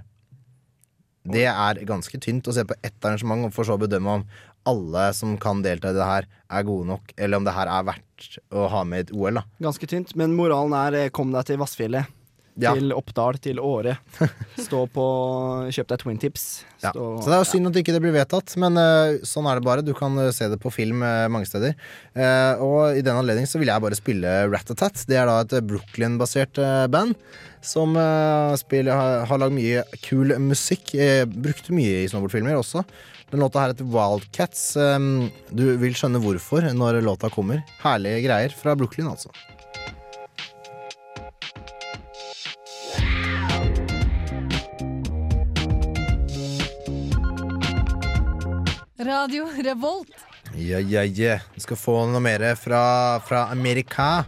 Det 1.30 1.44
er 1.50 1.82
ganske 1.84 2.16
tynt 2.22 2.46
å 2.48 2.54
se 2.54 2.62
på 2.64 2.76
ett 2.80 3.04
arrangement 3.04 3.48
og 3.48 3.52
for 3.52 3.68
så 3.68 3.76
bedømme 3.80 4.20
om 4.20 4.24
alle 4.68 5.08
som 5.16 5.36
kan 5.40 5.62
delta 5.64 5.90
i 5.90 5.96
det 5.96 6.06
her, 6.06 6.28
er 6.50 6.66
gode 6.68 6.88
nok, 6.90 7.12
eller 7.16 7.40
om 7.40 7.46
det 7.46 7.54
her 7.56 7.70
er 7.70 7.86
verdt 7.88 8.38
å 8.52 8.66
ha 8.72 8.84
med 8.84 9.02
i 9.02 9.06
et 9.06 9.12
OL. 9.16 9.40
da 9.40 9.44
Ganske 9.66 9.88
tynt, 9.88 10.14
men 10.18 10.36
moralen 10.36 10.76
er 10.76 10.98
eh, 10.98 11.12
kom 11.14 11.32
deg 11.32 11.48
til 11.48 11.60
Vassfjellet. 11.60 12.19
Ja. 12.58 12.72
Til 12.76 12.90
Oppdal, 12.92 13.38
til 13.42 13.60
Åre. 13.62 13.94
Stå 14.66 14.82
på 14.92 15.04
Kjøp 15.72 15.90
deg 15.92 16.02
Twin 16.02 16.18
Tips. 16.20 16.46
Ja. 16.82 16.92
Så 16.92 17.28
det 17.28 17.36
er 17.36 17.42
jo 17.42 17.48
synd 17.48 17.70
at 17.70 17.78
ikke 17.80 17.94
det 17.94 18.02
blir 18.02 18.16
vedtatt, 18.16 18.56
men 18.60 18.78
uh, 18.80 19.20
sånn 19.26 19.48
er 19.48 19.60
det 19.60 19.66
bare. 19.66 19.84
Du 19.86 19.92
kan 19.96 20.16
eh, 20.20 20.32
se 20.34 20.48
det 20.50 20.58
på 20.60 20.72
film 20.74 21.04
uh, 21.04 21.28
mange 21.32 21.48
steder. 21.48 21.76
Uh, 22.16 22.60
og 22.64 22.98
i 22.98 23.04
den 23.06 23.20
anledning 23.20 23.48
så 23.48 23.60
vil 23.60 23.70
jeg 23.70 23.84
bare 23.84 23.98
spille 23.98 24.34
Ratatat. 24.50 25.06
Det 25.08 25.20
er 25.20 25.30
da 25.30 25.38
et 25.44 25.56
Brooklyn-basert 25.70 26.60
band 26.92 27.16
som 27.60 27.92
spiller, 28.56 28.96
har, 28.96 29.26
har 29.28 29.40
lagd 29.42 29.52
mye 29.52 29.82
kul 30.06 30.32
musikk. 30.40 30.94
Brukte 31.28 31.74
mye 31.76 31.98
i 32.00 32.06
snowboardfilmer 32.08 32.56
også. 32.56 32.86
Den 33.30 33.40
låta 33.40 33.60
her 33.60 33.68
heter 33.70 33.84
Wildcats. 33.84 34.76
Eh, 34.76 34.98
du 35.54 35.64
vil 35.78 35.94
skjønne 35.94 36.20
hvorfor 36.22 36.66
når 36.74 36.98
låta 37.06 37.30
kommer. 37.30 37.62
Herlige 37.84 38.24
greier 38.26 38.54
fra 38.56 38.74
Brooklyn, 38.78 39.10
altså. 39.12 39.30
Radio 49.00 49.46
Revolt. 49.64 50.12
Ja, 50.54 50.78
ja, 50.78 51.02
ja. 51.04 51.38
Vi 51.54 51.62
skal 51.64 51.78
få 51.78 51.94
noe 52.10 52.20
mer 52.20 52.42
fra, 52.60 52.82
fra 53.24 53.46
Amerika. 53.52 54.24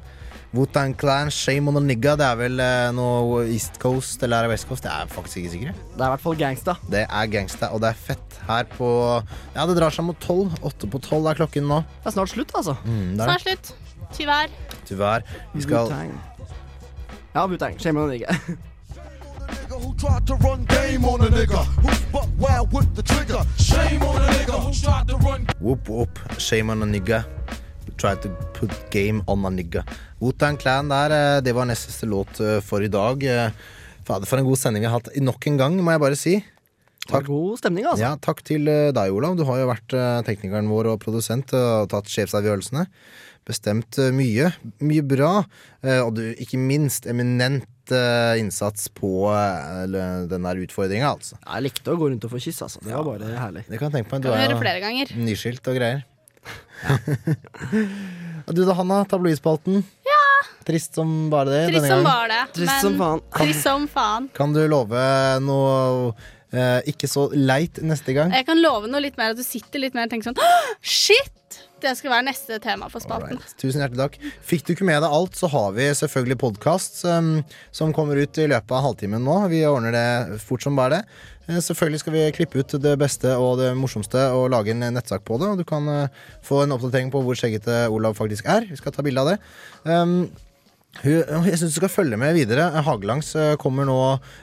Wutan 0.53 0.95
Clan, 0.97 1.31
Shame 1.33 1.69
on 1.69 1.77
a 1.77 1.83
Nigga. 1.85 2.15
Det 2.21 2.25
er 2.25 2.39
vel 2.41 2.61
eh, 2.61 2.89
noe 2.97 3.43
East 3.53 3.77
Coast 3.83 4.23
eller 4.25 4.43
er 4.43 4.49
det 4.49 4.55
West 4.55 4.69
Coast? 4.69 4.85
Det 4.87 4.93
er 4.93 5.13
faktisk 5.13 5.43
ikke 5.43 5.53
sikkert. 5.55 5.85
Det 5.93 6.01
er 6.01 6.07
i 6.09 6.15
hvert 6.15 6.25
fall 6.25 6.41
gangsta. 6.41 6.77
Det 6.93 7.05
er 7.05 7.31
gangsta, 7.33 7.71
og 7.73 7.85
det 7.85 7.93
er 7.93 8.01
fett 8.09 8.41
her 8.49 8.67
på 8.77 8.89
Ja, 9.57 9.69
det 9.69 9.77
drar 9.81 9.93
seg 9.93 10.09
mot 10.09 10.21
tolv. 10.25 10.57
Åtte 10.65 10.89
på 10.93 11.01
tolv 11.05 11.29
er 11.33 11.41
klokken 11.41 11.69
nå. 11.69 11.83
Det 12.01 12.13
er 12.13 12.17
snart 12.19 12.33
slutt, 12.33 12.57
altså. 12.57 12.77
Mm, 12.85 13.15
det 13.17 13.25
er 13.25 13.33
Snart 13.33 13.47
slutt. 13.47 13.73
Tyvärr. 14.13 14.59
Tyvärr. 14.89 15.25
Vi 15.55 15.65
skal 15.65 15.89
Wu-Tang. 15.89 16.13
Ja, 17.33 17.47
Wu-Tang. 17.49 17.81
Shame 17.81 18.01
on 18.01 18.09
a 18.09 18.13
nigga. 18.17 18.37
who 19.83 19.95
tried 19.95 20.27
to 20.27 20.35
run 20.37 20.65
game 20.65 21.05
on 21.05 21.21
a 21.21 21.29
nigga. 21.29 21.65
Who's 21.83 22.01
buck 22.13 22.29
wild 22.39 22.73
with 22.73 22.95
the 22.95 23.03
trigger. 23.03 23.43
Shame 23.59 24.03
on 24.03 24.17
a 24.23 24.29
nigga 24.29 24.57
who 24.65 24.73
tried 24.73 25.09
to 25.09 25.17
run 25.17 25.47
Whoop 25.61 25.89
whoop, 25.89 26.19
shame 26.39 26.71
on 26.71 26.83
a 26.83 26.87
nigga. 26.87 27.25
Try 27.97 28.15
to 28.17 28.29
put 28.53 28.73
game 28.91 29.23
on 29.29 29.45
a 29.45 29.51
nigga. 29.51 29.85
Wotan 30.21 30.57
Clan 30.57 30.89
der, 30.89 31.11
eh, 31.11 31.41
det 31.41 31.53
var 31.53 31.67
nest 31.67 31.89
siste 31.91 32.07
låt 32.07 32.41
eh, 32.41 32.61
for 32.61 32.83
i 32.83 32.89
dag. 32.89 33.23
Eh, 33.23 33.51
Fader, 34.05 34.27
for 34.27 34.39
en 34.39 34.45
god 34.45 34.59
sending 34.59 34.83
vi 34.83 34.89
har 34.91 34.99
hatt 34.99 35.15
nok 35.23 35.47
en 35.47 35.57
gang, 35.57 35.77
må 35.83 35.93
jeg 35.95 36.01
bare 36.03 36.19
si. 36.19 36.45
Takk. 37.07 37.27
God 37.27 37.59
stemning, 37.59 37.87
altså. 37.87 38.03
Ja, 38.03 38.17
takk 38.17 38.43
til 38.47 38.67
deg, 38.67 39.11
Olav. 39.15 39.37
Du 39.39 39.45
har 39.47 39.59
jo 39.59 39.69
vært 39.71 39.95
teknikeren 40.27 40.71
vår 40.71 40.93
og 40.93 41.01
produsent 41.03 41.51
og 41.59 41.89
tatt 41.91 42.11
sjefsavgjørelsene. 42.11 42.85
Bestemt 43.47 43.99
mye. 44.15 44.53
Mye 44.83 45.03
bra. 45.03 45.33
Og 46.05 46.13
du, 46.15 46.23
ikke 46.39 46.61
minst 46.63 47.09
eminent 47.11 47.67
innsats 47.91 48.87
på 48.95 49.27
eh, 49.33 49.87
den 50.31 50.43
der 50.47 50.61
utfordringa, 50.63 51.11
altså. 51.17 51.35
Jeg 51.43 51.63
likte 51.67 51.91
å 51.91 51.99
gå 51.99 52.11
rundt 52.13 52.25
og 52.29 52.31
få 52.31 52.39
kyss, 52.45 52.63
altså. 52.63 52.79
Det 52.87 52.95
var 52.95 53.03
bare 53.05 53.33
herlig. 53.35 53.65
Det 53.67 53.79
kan 53.81 53.91
jeg 53.91 54.05
tenke 54.05 54.13
meg. 54.15 54.23
Du 54.23 54.29
Kan 54.31 54.39
er 54.39 54.45
gjøre 54.47 54.55
jo 54.55 54.63
flere 54.63 54.81
ganger. 54.85 55.07
nyskilt 55.17 55.67
og 55.73 55.75
greier. 55.81 56.05
Du 58.53 58.65
da, 58.67 58.73
Hanna? 58.75 59.05
Tabloidspalten. 59.07 59.83
Ja. 60.07 60.21
Trist 60.67 60.95
som 60.99 61.31
bare 61.31 61.51
det. 61.51 61.61
Trist 61.71 61.77
denne 61.83 61.91
som 61.97 62.05
bare 62.07 62.15
var 62.19 62.29
det. 62.33 62.41
Trist 62.57 62.73
men 62.73 62.81
som 62.83 62.97
faen. 62.99 63.21
Trist 63.39 63.63
som 63.67 63.85
faen. 63.91 64.29
Kan 64.37 64.55
du 64.55 64.61
love 64.71 65.03
noe 65.43 66.11
eh, 66.53 66.81
ikke 66.91 67.09
så 67.11 67.29
leit 67.35 67.79
neste 67.87 68.15
gang? 68.17 68.35
Jeg 68.35 68.47
kan 68.49 68.61
love 68.63 68.91
noe 68.91 69.03
litt 69.05 69.17
mer 69.21 69.35
at 69.35 69.39
du 69.41 69.45
sitter 69.47 69.83
litt 69.83 69.95
mer 69.95 70.09
og 70.09 70.15
tenker 70.15 70.33
sånn 70.33 70.43
Shit! 70.83 71.33
Det 71.83 71.93
skal 71.99 72.13
være 72.13 72.27
neste 72.29 72.59
tema 72.63 72.87
for 72.93 73.03
spalten. 73.03 73.41
Tusen 73.59 73.83
hjertelig 73.83 73.99
takk. 73.99 74.19
Fikk 74.47 74.67
du 74.67 74.73
ikke 74.77 74.87
med 74.87 75.01
deg 75.03 75.15
alt, 75.17 75.35
så 75.39 75.49
har 75.51 75.73
vi 75.75 75.89
selvfølgelig 75.99 76.39
podkast 76.39 77.01
um, 77.11 77.33
som 77.75 77.95
kommer 77.97 78.21
ut 78.23 78.39
i 78.39 78.47
løpet 78.51 78.75
av 78.77 78.85
halvtimen 78.87 79.25
nå. 79.27 79.39
Vi 79.51 79.65
ordner 79.67 79.97
det 79.97 80.39
fort 80.45 80.63
som 80.63 80.79
bare 80.79 81.01
det. 81.01 81.03
Eh, 81.49 81.59
Selvfølgelig 81.59 82.05
skal 82.05 82.15
vi 82.15 82.29
klippe 82.37 82.63
ut 82.63 82.77
det 82.85 82.95
beste 83.03 83.35
og 83.35 83.59
det 83.59 83.73
morsomste 83.79 84.29
og 84.37 84.53
lage 84.55 84.77
en 84.77 84.87
nettsak 84.95 85.27
på 85.27 85.41
det. 85.43 85.51
Og 85.51 85.59
du 85.59 85.67
kan 85.67 85.91
uh, 85.91 86.23
få 86.47 86.63
en 86.63 86.77
oppdatering 86.79 87.11
på 87.11 87.25
hvor 87.27 87.39
skjeggete 87.39 87.85
Olav 87.91 88.15
faktisk 88.21 88.47
er. 88.47 88.71
Vi 88.71 88.79
skal 88.79 88.95
ta 88.95 89.03
bilde 89.03 89.27
av 89.27 89.33
det. 89.33 89.39
Um, 89.83 90.17
jeg 91.03 91.57
syns 91.57 91.73
du 91.73 91.81
skal 91.81 91.91
følge 91.91 92.19
med 92.21 92.37
videre. 92.37 92.69
Hagelangs 92.85 93.31
eh, 93.41 93.55
kommer 93.57 93.87
nå 93.89 93.99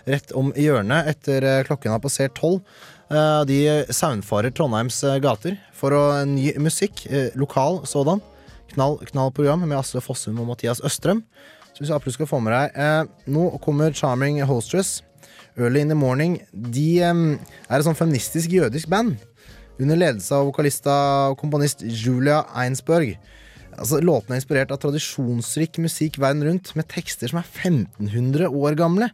rett 0.10 0.32
om 0.36 0.50
hjørnet 0.58 1.12
etter 1.12 1.46
klokken 1.68 1.94
har 1.94 2.02
passert 2.02 2.34
tolv. 2.36 2.66
Eh, 3.10 3.42
De 3.50 3.60
saunfarer 3.96 4.54
Trondheims 4.54 5.00
eh, 5.04 5.18
gater 5.24 5.58
for 5.74 5.96
å 5.96 6.04
ny 6.30 6.52
musikk, 6.62 7.06
eh, 7.10 7.32
lokal 7.40 7.82
sådan. 7.90 8.22
Knall, 8.76 9.00
knall 9.10 9.32
program 9.34 9.64
med 9.66 9.80
Asle 9.80 10.02
Fossum 10.06 10.38
og 10.44 10.52
Mathias 10.52 10.82
Østrøm. 10.86 11.24
Så 11.74 11.82
hvis 11.82 11.94
absolutt 11.94 12.20
skal 12.20 12.30
få 12.30 12.42
med 12.44 12.54
deg 12.54 12.76
eh, 12.78 13.08
Nå 13.34 13.48
kommer 13.64 13.96
Charming 13.96 14.42
Holstress. 14.46 15.02
Early 15.58 15.82
in 15.82 15.90
the 15.92 15.98
Morning. 15.98 16.38
De 16.54 17.02
eh, 17.02 17.26
er 17.70 17.80
et 17.80 17.88
sånn 17.88 17.98
feministisk 17.98 18.54
jødisk 18.54 18.92
band. 18.92 19.18
Under 19.80 19.96
ledelse 19.98 20.36
av 20.36 20.46
vokalista 20.50 20.94
og 21.32 21.40
komponist 21.40 21.82
Julia 21.82 22.44
Einsberg. 22.62 23.16
Altså, 23.80 24.02
låtene 24.04 24.36
er 24.36 24.42
inspirert 24.42 24.74
av 24.76 24.80
tradisjonsrik 24.84 25.78
musikk 25.80 26.18
verden 26.20 26.44
rundt, 26.44 26.74
med 26.76 26.88
tekster 26.92 27.32
som 27.32 27.40
er 27.40 27.48
1500 27.48 28.50
år 28.52 28.76
gamle. 28.80 29.08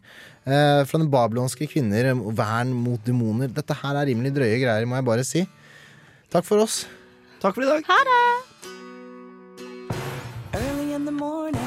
Eh, 0.45 0.85
fra 0.85 0.99
den 1.01 1.09
babylonske 1.09 1.65
kvinner, 1.65 2.11
eh, 2.11 2.13
vern 2.37 2.73
mot 2.73 3.01
demoner. 3.03 3.47
Dette 3.49 3.73
her 3.73 3.95
er 3.97 4.05
rimelig 4.05 4.31
drøye 4.35 4.61
greier, 4.61 4.85
må 4.85 4.95
jeg 4.95 5.05
bare 5.05 5.23
si. 5.25 5.47
Takk 6.29 6.45
for 6.45 6.61
oss. 6.61 6.85
Takk 7.41 7.55
for 7.55 7.63
i 7.63 7.65
dag. 7.65 7.83
Ha 7.87 7.99
det. 8.09 8.21
Early 10.53 10.93
in 10.93 11.05
the 11.05 11.11
morning. 11.11 11.64